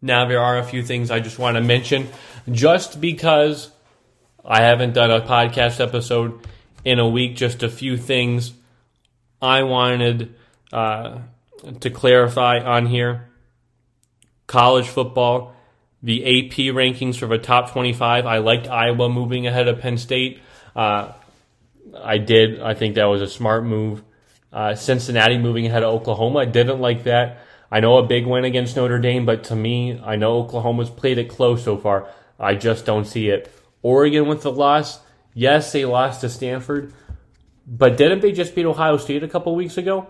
Now, 0.02 0.26
there 0.26 0.39
are 0.39 0.58
a 0.58 0.64
few 0.64 0.84
things 0.84 1.12
I 1.12 1.20
just 1.20 1.39
want 1.39 1.56
to 1.56 1.62
mention. 1.62 2.08
Just 2.50 3.02
because 3.02 3.70
I 4.45 4.62
haven't 4.62 4.93
done 4.93 5.12
a 5.12 5.22
podcast 5.22 5.80
episode 5.80 6.39
in 6.86 7.00
a 7.00 7.08
week, 7.08 7.36
just 7.36 7.64
a 7.64 7.70
few 7.70 7.97
things 7.97 8.54
I 9.41 9.64
wanted 9.64 10.36
uh, 10.72 11.20
to 11.82 11.89
clarify 11.89 12.60
on 12.60 12.86
here. 12.86 13.30
College 14.47 14.88
football, 14.88 15.54
the 16.02 16.24
AP 16.24 16.74
rankings 16.74 17.18
for 17.18 17.28
the 17.28 17.38
top 17.38 17.72
25. 17.72 18.26
I 18.26 18.38
liked 18.38 18.68
Iowa 18.68 19.10
moving 19.10 19.47
ahead 19.47 19.68
of 19.68 19.80
Penn 19.80 19.97
State. 19.97 20.39
Uh, 20.76 21.12
I 22.02 22.18
did. 22.18 22.62
I 22.62 22.74
think 22.74 22.95
that 22.95 23.06
was 23.06 23.22
a 23.22 23.28
smart 23.28 23.66
move. 23.66 24.02
Uh, 24.52 24.76
Cincinnati 24.76 25.38
moving 25.38 25.68
ahead 25.68 25.84
of 25.84 25.93
Oklahoma. 25.93 26.39
I 26.39 26.45
didn't 26.45 26.80
like 26.80 27.04
that. 27.04 27.43
I 27.72 27.80
know 27.80 27.97
a 27.97 28.07
big 28.07 28.26
win 28.26 28.45
against 28.45 28.76
Notre 28.76 28.99
Dame, 28.99 29.26
but 29.26 29.43
to 29.45 29.55
me, 29.55 29.99
I 30.03 30.15
know 30.15 30.39
Oklahoma's 30.39 30.89
played 30.89 31.17
it 31.17 31.30
close 31.30 31.63
so 31.63 31.78
far. 31.78 32.09
I 32.39 32.55
just 32.55 32.86
don't 32.86 33.05
see 33.05 33.30
it. 33.30 33.51
Oregon 33.82 34.28
with 34.28 34.41
the 34.41 34.51
loss. 34.51 34.99
Yes, 35.34 35.72
they 35.72 35.86
lost 35.86 36.22
to 36.22 36.30
Stanford, 36.30 36.93
but 37.67 37.97
didn't 37.97 38.22
they 38.22 38.32
just 38.32 38.55
beat 38.55 38.65
Ohio 38.65 38.97
State 38.97 39.24
a 39.24 39.28
couple 39.28 39.55
weeks 39.55 39.78
ago? 39.78 40.07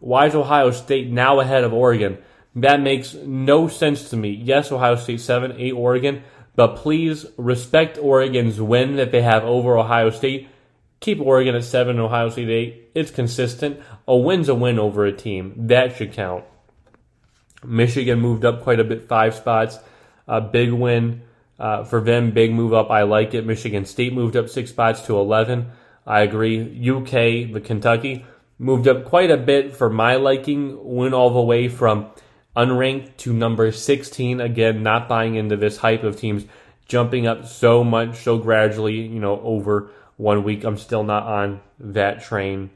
Why 0.00 0.26
is 0.26 0.34
Ohio 0.34 0.70
State 0.72 1.08
now 1.08 1.40
ahead 1.40 1.64
of 1.64 1.72
Oregon? 1.72 2.18
That 2.56 2.80
makes 2.80 3.14
no 3.14 3.68
sense 3.68 4.10
to 4.10 4.16
me. 4.16 4.30
Yes, 4.30 4.72
Ohio 4.72 4.96
State 4.96 5.20
7, 5.20 5.54
8 5.56 5.72
Oregon, 5.72 6.24
but 6.56 6.76
please 6.76 7.26
respect 7.36 7.98
Oregon's 7.98 8.60
win 8.60 8.96
that 8.96 9.12
they 9.12 9.22
have 9.22 9.44
over 9.44 9.78
Ohio 9.78 10.10
State. 10.10 10.48
Keep 11.00 11.20
Oregon 11.20 11.54
at 11.54 11.64
7 11.64 11.98
Ohio 11.98 12.30
State 12.30 12.48
8. 12.48 12.90
It's 12.94 13.10
consistent. 13.10 13.80
A 14.08 14.16
win's 14.16 14.48
a 14.48 14.54
win 14.54 14.78
over 14.78 15.04
a 15.04 15.12
team. 15.12 15.54
That 15.56 15.96
should 15.96 16.12
count. 16.12 16.44
Michigan 17.64 18.20
moved 18.20 18.44
up 18.44 18.62
quite 18.62 18.80
a 18.80 18.84
bit, 18.84 19.08
five 19.08 19.34
spots. 19.34 19.78
A 20.28 20.40
big 20.40 20.72
win 20.72 21.22
uh, 21.58 21.84
for 21.84 22.00
them, 22.00 22.32
big 22.32 22.52
move 22.52 22.74
up. 22.74 22.90
I 22.90 23.02
like 23.02 23.34
it. 23.34 23.46
Michigan 23.46 23.84
State 23.84 24.12
moved 24.12 24.36
up 24.36 24.48
six 24.48 24.70
spots 24.70 25.02
to 25.02 25.16
11. 25.16 25.70
I 26.06 26.20
agree. 26.20 26.60
UK, 26.60 27.52
the 27.52 27.62
Kentucky, 27.64 28.24
moved 28.58 28.88
up 28.88 29.04
quite 29.04 29.30
a 29.30 29.36
bit 29.36 29.74
for 29.74 29.88
my 29.88 30.16
liking. 30.16 30.78
Went 30.82 31.14
all 31.14 31.30
the 31.30 31.40
way 31.40 31.68
from 31.68 32.10
unranked 32.56 33.16
to 33.18 33.32
number 33.32 33.70
16. 33.72 34.40
Again, 34.40 34.82
not 34.82 35.08
buying 35.08 35.34
into 35.34 35.56
this 35.56 35.78
hype 35.78 36.02
of 36.02 36.18
teams 36.18 36.44
jumping 36.86 37.26
up 37.26 37.46
so 37.46 37.82
much, 37.82 38.18
so 38.18 38.38
gradually, 38.38 39.00
you 39.00 39.20
know, 39.20 39.40
over 39.40 39.90
one 40.16 40.44
week. 40.44 40.64
I'm 40.64 40.78
still 40.78 41.02
not 41.02 41.24
on 41.24 41.60
that 41.78 42.22
train. 42.22 42.70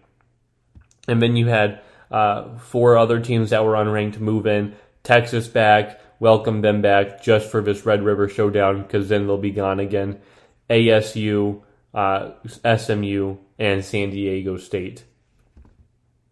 And 1.06 1.22
then 1.22 1.36
you 1.36 1.46
had 1.46 1.80
uh, 2.10 2.56
four 2.58 2.96
other 2.96 3.20
teams 3.20 3.50
that 3.50 3.64
were 3.64 3.74
unranked 3.74 4.18
move 4.18 4.46
in. 4.46 4.74
Texas 5.02 5.48
back, 5.48 6.00
welcome 6.18 6.60
them 6.60 6.82
back 6.82 7.22
just 7.22 7.50
for 7.50 7.62
this 7.62 7.86
Red 7.86 8.02
River 8.02 8.28
Showdown 8.28 8.82
because 8.82 9.08
then 9.08 9.26
they'll 9.26 9.38
be 9.38 9.50
gone 9.50 9.80
again. 9.80 10.20
ASU, 10.68 11.62
uh, 11.94 12.32
SMU, 12.46 13.36
and 13.58 13.84
San 13.84 14.10
Diego 14.10 14.56
State. 14.56 15.04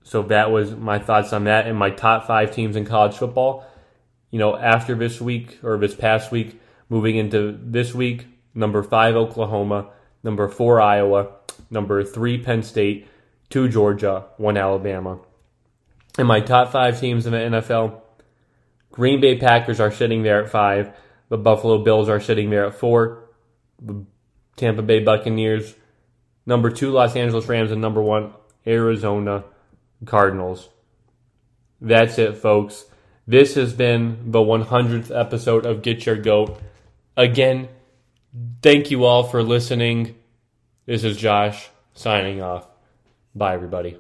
So 0.03 0.23
that 0.23 0.51
was 0.51 0.75
my 0.75 0.99
thoughts 0.99 1.33
on 1.33 1.45
that 1.45 1.67
and 1.67 1.79
my 1.79 1.91
top 1.91 2.27
five 2.27 2.55
teams 2.55 2.77
in 2.77 2.87
college 2.87 3.17
football. 3.17 3.67
You 4.31 4.39
know, 4.39 4.57
after 4.57 4.95
this 4.95 5.21
week 5.21 5.59
or 5.63 5.77
this 5.79 5.95
past 5.95 6.31
week, 6.31 6.61
moving 6.89 7.17
into 7.17 7.59
this 7.63 7.95
week, 7.95 8.27
number 8.55 8.83
five 8.83 9.17
Oklahoma, 9.17 9.91
number 10.23 10.49
four 10.49 10.81
Iowa, 10.81 11.33
number 11.71 12.05
three 12.05 12.39
Penn 12.39 12.63
State, 12.63 13.07
two 13.51 13.69
Georgia, 13.69 14.27
one 14.37 14.57
Alabama. 14.57 15.19
And 16.19 16.27
my 16.27 16.41
top 16.41 16.73
five 16.73 16.99
teams 16.99 17.27
in 17.27 17.33
the 17.33 17.39
NFL, 17.39 18.01
Green 18.91 19.21
Bay 19.21 19.39
Packers 19.39 19.79
are 19.79 19.93
sitting 19.93 20.25
there 20.25 20.43
at 20.43 20.51
five. 20.51 20.93
The 21.29 21.39
Buffalo 21.39 21.79
Bills 21.79 22.09
are 22.09 22.21
sitting 22.21 22.51
there 22.51 22.67
at 22.67 22.75
four. 22.75 23.31
The 23.81 24.05
Tampa 24.57 24.83
Bay 24.83 24.99
Buccaneers. 24.99 25.77
Number 26.45 26.71
two, 26.71 26.91
Los 26.91 27.15
Angeles 27.15 27.47
Rams. 27.47 27.71
And 27.71 27.81
number 27.81 28.03
one, 28.03 28.33
Arizona 28.67 29.45
Cardinals. 30.05 30.69
That's 31.81 32.19
it, 32.19 32.37
folks. 32.37 32.87
This 33.27 33.55
has 33.55 33.73
been 33.73 34.33
the 34.33 34.41
100th 34.41 35.17
episode 35.17 35.67
of 35.67 35.83
Get 35.83 36.07
Your 36.07 36.17
Goat. 36.17 36.59
Again, 37.17 37.69
thank 38.63 38.91
you 38.91 39.05
all 39.05 39.23
for 39.23 39.43
listening. 39.43 40.17
This 40.87 41.05
is 41.05 41.17
Josh 41.17 41.69
signing 41.95 42.43
off. 42.43 42.67
Bye, 43.35 43.55
everybody. 43.55 43.99